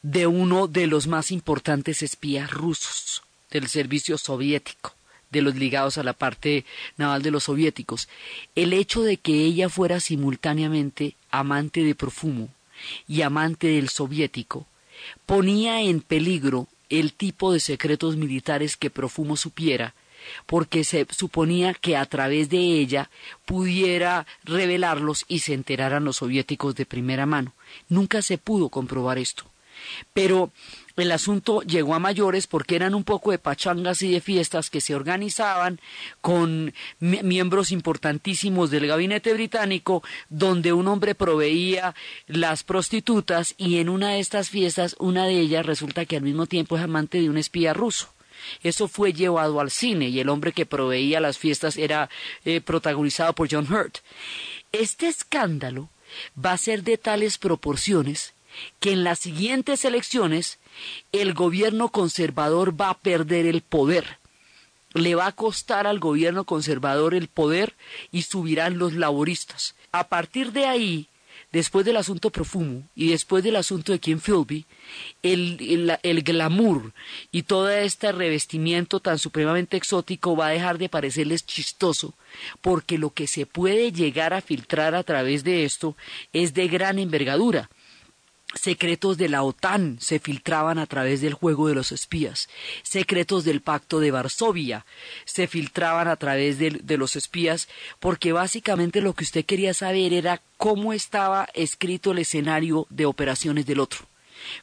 de 0.02 0.26
uno 0.26 0.66
de 0.66 0.86
los 0.86 1.06
más 1.06 1.30
importantes 1.30 2.02
espías 2.02 2.50
rusos 2.50 3.22
del 3.50 3.68
servicio 3.68 4.18
soviético, 4.18 4.94
de 5.30 5.42
los 5.42 5.54
ligados 5.54 5.98
a 5.98 6.02
la 6.02 6.12
parte 6.12 6.64
naval 6.96 7.22
de 7.22 7.30
los 7.30 7.44
soviéticos. 7.44 8.08
El 8.54 8.72
hecho 8.72 9.02
de 9.02 9.16
que 9.16 9.44
ella 9.44 9.68
fuera 9.68 10.00
simultáneamente 10.00 11.14
amante 11.30 11.82
de 11.82 11.94
Profumo 11.94 12.48
y 13.06 13.22
amante 13.22 13.68
del 13.68 13.88
soviético 13.88 14.66
ponía 15.26 15.82
en 15.82 16.00
peligro 16.00 16.66
el 16.88 17.12
tipo 17.12 17.52
de 17.52 17.60
secretos 17.60 18.16
militares 18.16 18.76
que 18.76 18.90
Profumo 18.90 19.36
supiera, 19.36 19.94
porque 20.46 20.84
se 20.84 21.06
suponía 21.10 21.72
que 21.72 21.96
a 21.96 22.04
través 22.04 22.50
de 22.50 22.58
ella 22.58 23.10
pudiera 23.46 24.26
revelarlos 24.44 25.24
y 25.28 25.40
se 25.40 25.54
enteraran 25.54 26.04
los 26.04 26.16
soviéticos 26.16 26.74
de 26.74 26.86
primera 26.86 27.26
mano. 27.26 27.52
Nunca 27.88 28.20
se 28.22 28.36
pudo 28.38 28.68
comprobar 28.68 29.18
esto. 29.18 29.49
Pero 30.12 30.52
el 30.96 31.12
asunto 31.12 31.62
llegó 31.62 31.94
a 31.94 31.98
mayores 31.98 32.46
porque 32.46 32.76
eran 32.76 32.94
un 32.94 33.04
poco 33.04 33.30
de 33.30 33.38
pachangas 33.38 34.02
y 34.02 34.12
de 34.12 34.20
fiestas 34.20 34.70
que 34.70 34.80
se 34.80 34.94
organizaban 34.94 35.80
con 36.20 36.74
miembros 36.98 37.72
importantísimos 37.72 38.70
del 38.70 38.86
gabinete 38.86 39.32
británico 39.32 40.02
donde 40.28 40.72
un 40.72 40.88
hombre 40.88 41.14
proveía 41.14 41.94
las 42.26 42.62
prostitutas 42.64 43.54
y 43.56 43.78
en 43.78 43.88
una 43.88 44.10
de 44.10 44.20
estas 44.20 44.50
fiestas 44.50 44.96
una 44.98 45.26
de 45.26 45.40
ellas 45.40 45.64
resulta 45.64 46.04
que 46.04 46.16
al 46.16 46.22
mismo 46.22 46.46
tiempo 46.46 46.76
es 46.76 46.82
amante 46.82 47.20
de 47.20 47.30
un 47.30 47.38
espía 47.38 47.72
ruso. 47.72 48.12
Eso 48.62 48.88
fue 48.88 49.12
llevado 49.12 49.60
al 49.60 49.70
cine 49.70 50.08
y 50.08 50.20
el 50.20 50.28
hombre 50.28 50.52
que 50.52 50.66
proveía 50.66 51.20
las 51.20 51.38
fiestas 51.38 51.76
era 51.76 52.08
eh, 52.44 52.60
protagonizado 52.60 53.34
por 53.34 53.48
John 53.50 53.70
Hurt. 53.70 53.98
Este 54.72 55.08
escándalo 55.08 55.90
va 56.42 56.52
a 56.52 56.58
ser 56.58 56.82
de 56.82 56.98
tales 56.98 57.38
proporciones 57.38 58.32
que 58.78 58.92
en 58.92 59.04
las 59.04 59.18
siguientes 59.18 59.84
elecciones 59.84 60.58
el 61.12 61.34
gobierno 61.34 61.90
conservador 61.90 62.78
va 62.80 62.90
a 62.90 62.98
perder 62.98 63.46
el 63.46 63.62
poder. 63.62 64.18
Le 64.92 65.14
va 65.14 65.26
a 65.26 65.32
costar 65.32 65.86
al 65.86 66.00
gobierno 66.00 66.44
conservador 66.44 67.14
el 67.14 67.28
poder 67.28 67.74
y 68.10 68.22
subirán 68.22 68.78
los 68.78 68.94
laboristas. 68.94 69.74
A 69.92 70.08
partir 70.08 70.52
de 70.52 70.66
ahí 70.66 71.08
después 71.52 71.84
del 71.84 71.96
asunto 71.96 72.30
Profumo 72.30 72.82
y 72.94 73.10
después 73.10 73.42
del 73.42 73.56
asunto 73.56 73.92
de 73.92 73.98
Kim 73.98 74.20
Philby, 74.20 74.66
el, 75.22 75.98
el, 76.02 76.22
glamour 76.22 76.92
y 77.32 77.42
todo 77.42 77.68
este 77.70 78.12
revestimiento 78.12 79.00
tan 79.00 79.18
supremamente 79.18 79.76
exótico 79.76 80.36
va 80.36 80.48
a 80.48 80.50
dejar 80.50 80.78
de 80.78 80.88
parecerles 80.88 81.44
chistoso, 81.44 82.14
porque 82.60 82.98
lo 82.98 83.10
que 83.10 83.26
se 83.26 83.46
puede 83.46 83.92
llegar 83.92 84.32
a 84.32 84.40
filtrar 84.40 84.94
a 84.94 85.02
través 85.02 85.44
de 85.44 85.64
esto 85.64 85.96
es 86.32 86.54
de 86.54 86.68
gran 86.68 86.98
envergadura 86.98 87.68
Secretos 88.54 89.16
de 89.16 89.28
la 89.28 89.42
OTAN 89.42 89.98
se 90.00 90.18
filtraban 90.18 90.78
a 90.78 90.86
través 90.86 91.20
del 91.20 91.34
juego 91.34 91.68
de 91.68 91.74
los 91.74 91.92
espías. 91.92 92.48
Secretos 92.82 93.44
del 93.44 93.60
pacto 93.60 94.00
de 94.00 94.10
Varsovia 94.10 94.84
se 95.24 95.46
filtraban 95.46 96.08
a 96.08 96.16
través 96.16 96.58
de, 96.58 96.70
de, 96.70 96.96
los 96.98 97.14
espías 97.14 97.68
porque 98.00 98.32
básicamente 98.32 99.00
lo 99.00 99.14
que 99.14 99.24
usted 99.24 99.44
quería 99.44 99.72
saber 99.72 100.12
era 100.12 100.42
cómo 100.56 100.92
estaba 100.92 101.48
escrito 101.54 102.10
el 102.10 102.18
escenario 102.18 102.86
de 102.90 103.06
operaciones 103.06 103.66
del 103.66 103.80
otro 103.80 104.09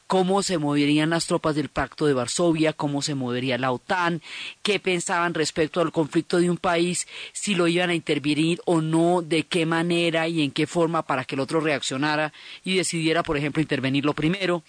cómo 0.06 0.42
se 0.42 0.58
moverían 0.58 1.10
las 1.10 1.26
tropas 1.26 1.54
del 1.54 1.68
Pacto 1.68 2.06
de 2.06 2.14
Varsovia, 2.14 2.72
cómo 2.72 3.02
se 3.02 3.14
movería 3.14 3.58
la 3.58 3.72
OTAN, 3.72 4.22
qué 4.62 4.80
pensaban 4.80 5.34
respecto 5.34 5.80
al 5.80 5.92
conflicto 5.92 6.38
de 6.38 6.50
un 6.50 6.56
país, 6.56 7.06
si 7.32 7.54
lo 7.54 7.68
iban 7.68 7.90
a 7.90 7.94
intervenir 7.94 8.60
o 8.64 8.80
no, 8.80 9.22
de 9.22 9.44
qué 9.44 9.66
manera 9.66 10.28
y 10.28 10.42
en 10.42 10.50
qué 10.50 10.66
forma 10.66 11.02
para 11.02 11.24
que 11.24 11.34
el 11.34 11.40
otro 11.40 11.60
reaccionara 11.60 12.32
y 12.64 12.76
decidiera, 12.76 13.22
por 13.22 13.36
ejemplo, 13.36 13.62
intervenirlo 13.62 14.14
primero. 14.14 14.62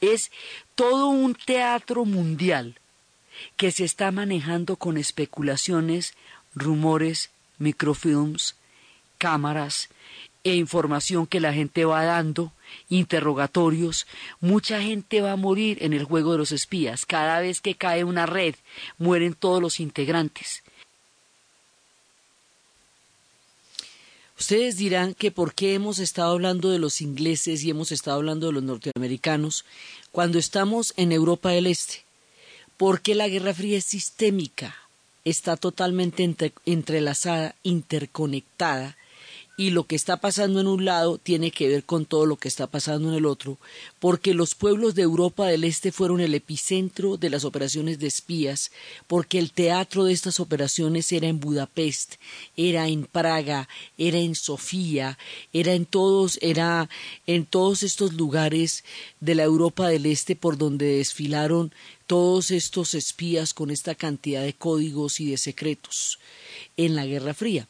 Es 0.00 0.30
todo 0.74 1.08
un 1.08 1.34
teatro 1.34 2.04
mundial 2.04 2.78
que 3.56 3.70
se 3.70 3.84
está 3.84 4.10
manejando 4.10 4.76
con 4.76 4.96
especulaciones, 4.96 6.14
rumores, 6.54 7.30
microfilms, 7.58 8.56
cámaras 9.18 9.88
e 10.50 10.56
información 10.56 11.26
que 11.26 11.40
la 11.40 11.52
gente 11.52 11.84
va 11.84 12.04
dando 12.04 12.52
interrogatorios, 12.88 14.06
mucha 14.40 14.80
gente 14.82 15.20
va 15.20 15.32
a 15.32 15.36
morir 15.36 15.78
en 15.80 15.92
el 15.92 16.04
juego 16.04 16.32
de 16.32 16.38
los 16.38 16.52
espías. 16.52 17.06
Cada 17.06 17.40
vez 17.40 17.60
que 17.60 17.74
cae 17.74 18.04
una 18.04 18.26
red, 18.26 18.54
mueren 18.98 19.34
todos 19.34 19.60
los 19.60 19.80
integrantes. 19.80 20.62
Ustedes 24.38 24.76
dirán 24.76 25.14
que 25.14 25.32
por 25.32 25.52
qué 25.52 25.74
hemos 25.74 25.98
estado 25.98 26.32
hablando 26.32 26.70
de 26.70 26.78
los 26.78 27.00
ingleses 27.00 27.64
y 27.64 27.70
hemos 27.70 27.90
estado 27.90 28.18
hablando 28.18 28.46
de 28.46 28.52
los 28.52 28.62
norteamericanos 28.62 29.64
cuando 30.12 30.38
estamos 30.38 30.94
en 30.96 31.10
Europa 31.10 31.50
del 31.50 31.66
Este. 31.66 32.04
Porque 32.76 33.16
la 33.16 33.26
Guerra 33.26 33.52
Fría 33.52 33.78
es 33.78 33.84
sistémica, 33.84 34.76
está 35.24 35.56
totalmente 35.56 36.22
entrelazada, 36.64 37.56
interconectada 37.64 38.96
y 39.58 39.70
lo 39.70 39.88
que 39.88 39.96
está 39.96 40.18
pasando 40.18 40.60
en 40.60 40.68
un 40.68 40.84
lado 40.84 41.18
tiene 41.18 41.50
que 41.50 41.66
ver 41.66 41.82
con 41.82 42.06
todo 42.06 42.26
lo 42.26 42.36
que 42.36 42.46
está 42.46 42.68
pasando 42.68 43.08
en 43.08 43.16
el 43.16 43.26
otro, 43.26 43.58
porque 43.98 44.32
los 44.32 44.54
pueblos 44.54 44.94
de 44.94 45.02
Europa 45.02 45.46
del 45.46 45.64
Este 45.64 45.90
fueron 45.90 46.20
el 46.20 46.32
epicentro 46.32 47.16
de 47.16 47.28
las 47.28 47.44
operaciones 47.44 47.98
de 47.98 48.06
espías, 48.06 48.70
porque 49.08 49.40
el 49.40 49.50
teatro 49.50 50.04
de 50.04 50.12
estas 50.12 50.38
operaciones 50.38 51.10
era 51.10 51.26
en 51.26 51.40
Budapest, 51.40 52.14
era 52.56 52.86
en 52.86 53.04
Praga, 53.04 53.68
era 53.98 54.18
en 54.18 54.36
Sofía, 54.36 55.18
era 55.52 55.72
en 55.72 55.86
todos, 55.86 56.38
era 56.40 56.88
en 57.26 57.44
todos 57.44 57.82
estos 57.82 58.12
lugares 58.12 58.84
de 59.18 59.34
la 59.34 59.42
Europa 59.42 59.88
del 59.88 60.06
Este 60.06 60.36
por 60.36 60.56
donde 60.56 60.98
desfilaron 60.98 61.74
todos 62.06 62.52
estos 62.52 62.94
espías 62.94 63.54
con 63.54 63.72
esta 63.72 63.96
cantidad 63.96 64.44
de 64.44 64.54
códigos 64.54 65.18
y 65.18 65.32
de 65.32 65.36
secretos 65.36 66.20
en 66.76 66.94
la 66.94 67.06
Guerra 67.06 67.34
Fría. 67.34 67.66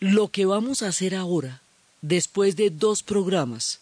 Lo 0.00 0.28
que 0.28 0.46
vamos 0.46 0.80
a 0.80 0.88
hacer 0.88 1.14
ahora, 1.14 1.60
después 2.00 2.56
de 2.56 2.70
dos 2.70 3.02
programas 3.02 3.80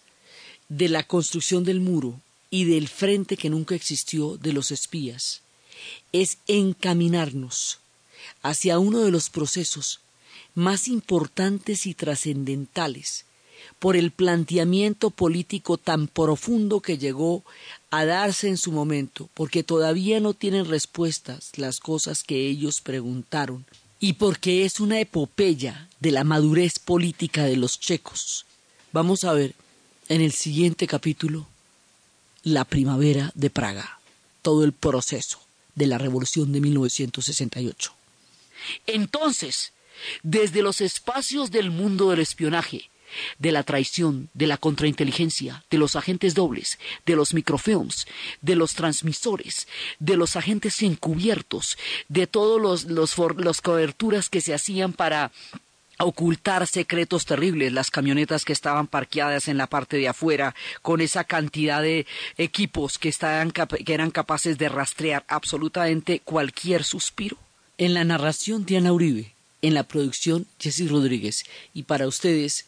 de 0.69 0.89
la 0.89 1.05
construcción 1.05 1.62
del 1.62 1.79
muro 1.79 2.21
y 2.51 2.64
del 2.64 2.89
frente 2.89 3.37
que 3.37 3.49
nunca 3.49 3.77
existió 3.77 4.37
de 4.37 4.53
los 4.53 4.73
espías, 4.73 5.43
es 6.11 6.39
encaminarnos 6.49 7.79
hacia 8.43 8.81
uno 8.81 8.99
de 8.99 9.12
los 9.12 9.31
procesos 9.31 10.01
más 10.57 10.89
importantes 10.89 11.87
y 11.87 11.95
trascendentales 11.95 13.25
por 13.79 13.95
el 13.95 14.11
planteamiento 14.11 15.11
político 15.11 15.79
tan 15.79 16.09
profundo 16.09 16.81
que 16.81 16.99
llegó 16.99 17.45
a 17.93 18.05
darse 18.05 18.49
en 18.49 18.57
su 18.57 18.73
momento, 18.73 19.29
porque 19.35 19.62
todavía 19.62 20.19
no 20.19 20.35
tienen 20.35 20.64
respuestas 20.64 21.53
las 21.55 21.79
cosas 21.79 22.25
que 22.25 22.49
ellos 22.49 22.81
preguntaron 22.81 23.64
y 24.01 24.14
porque 24.14 24.64
es 24.64 24.80
una 24.80 25.01
epopeya 25.01 25.88
de 26.01 26.12
la 26.12 26.24
madurez 26.24 26.78
política 26.78 27.44
de 27.44 27.57
los 27.57 27.80
checos. 27.80 28.46
Vamos 28.92 29.24
a 29.24 29.32
ver 29.32 29.55
en 30.09 30.20
el 30.20 30.32
siguiente 30.32 30.86
capítulo 30.86 31.46
la 32.42 32.64
primavera 32.64 33.32
de 33.34 33.51
Praga, 33.51 34.01
todo 34.42 34.64
el 34.64 34.72
proceso 34.72 35.40
de 35.74 35.86
la 35.86 35.99
revolución 35.99 36.53
de 36.53 36.61
1968. 36.61 37.92
Entonces, 38.86 39.72
desde 40.22 40.62
los 40.62 40.80
espacios 40.80 41.51
del 41.51 41.70
mundo 41.70 42.11
del 42.11 42.20
espionaje, 42.20 42.90
de 43.38 43.52
la 43.52 43.62
traición, 43.62 44.28
de 44.34 44.46
la 44.46 44.56
contrainteligencia, 44.56 45.64
de 45.70 45.78
los 45.78 45.96
agentes 45.96 46.34
dobles, 46.34 46.78
de 47.06 47.16
los 47.16 47.34
microfilms, 47.34 48.06
de 48.40 48.56
los 48.56 48.74
transmisores, 48.74 49.68
de 49.98 50.16
los 50.16 50.36
agentes 50.36 50.82
encubiertos, 50.82 51.78
de 52.09 52.26
todos 52.26 52.61
los, 52.61 52.84
los, 52.84 53.61
coberturas 53.61 54.28
que 54.28 54.40
se 54.40 54.54
hacían 54.54 54.92
para 54.92 55.32
ocultar 55.98 56.66
secretos 56.66 57.26
terribles, 57.26 57.72
las 57.72 57.90
camionetas 57.90 58.44
que 58.44 58.52
estaban 58.52 58.86
parqueadas 58.86 59.48
en 59.48 59.59
la 59.59 59.66
parte 59.66 59.96
de 59.96 60.09
afuera, 60.09 60.54
con 60.80 61.00
esa 61.00 61.24
cantidad 61.24 61.82
de 61.82 62.06
equipos 62.36 62.98
que, 62.98 63.09
estaban, 63.09 63.50
que 63.50 63.94
eran 63.94 64.11
capaces 64.11 64.59
de 64.59 64.68
rastrear 64.68 65.24
absolutamente 65.28 66.20
cualquier 66.20 66.84
suspiro. 66.84 67.36
En 67.78 67.94
la 67.94 68.04
narración 68.04 68.64
Diana 68.64 68.92
Uribe, 68.92 69.34
en 69.61 69.74
la 69.74 69.82
producción 69.82 70.46
Jesse 70.59 70.88
Rodríguez, 70.88 71.44
y 71.74 71.84
para 71.84 72.06
ustedes 72.06 72.68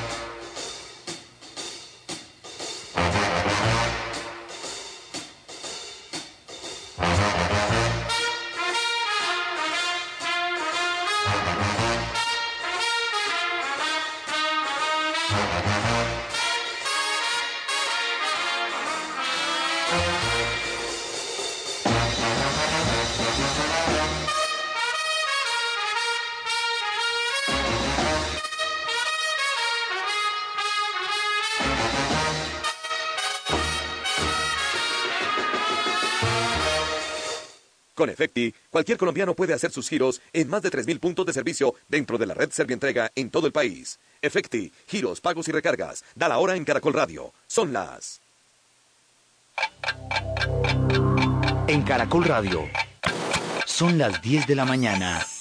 Efecti, 38.21 38.53
cualquier 38.69 38.99
colombiano 38.99 39.33
puede 39.33 39.55
hacer 39.55 39.71
sus 39.71 39.89
giros 39.89 40.21
en 40.31 40.47
más 40.47 40.61
de 40.61 40.69
3.000 40.69 40.99
puntos 40.99 41.25
de 41.25 41.33
servicio 41.33 41.73
dentro 41.89 42.19
de 42.19 42.27
la 42.27 42.35
red 42.35 42.51
Servientrega 42.51 43.11
en 43.15 43.31
todo 43.31 43.47
el 43.47 43.51
país. 43.51 43.97
Efecti, 44.21 44.71
giros, 44.87 45.21
pagos 45.21 45.47
y 45.47 45.51
recargas. 45.51 46.03
Da 46.13 46.29
la 46.29 46.37
hora 46.37 46.55
en 46.55 46.63
Caracol 46.63 46.93
Radio. 46.93 47.33
Son 47.47 47.73
las... 47.73 48.21
En 51.67 51.81
Caracol 51.81 52.25
Radio. 52.25 52.69
Son 53.65 53.97
las 53.97 54.21
10 54.21 54.45
de 54.45 54.55
la 54.55 54.65
mañana 54.65 55.25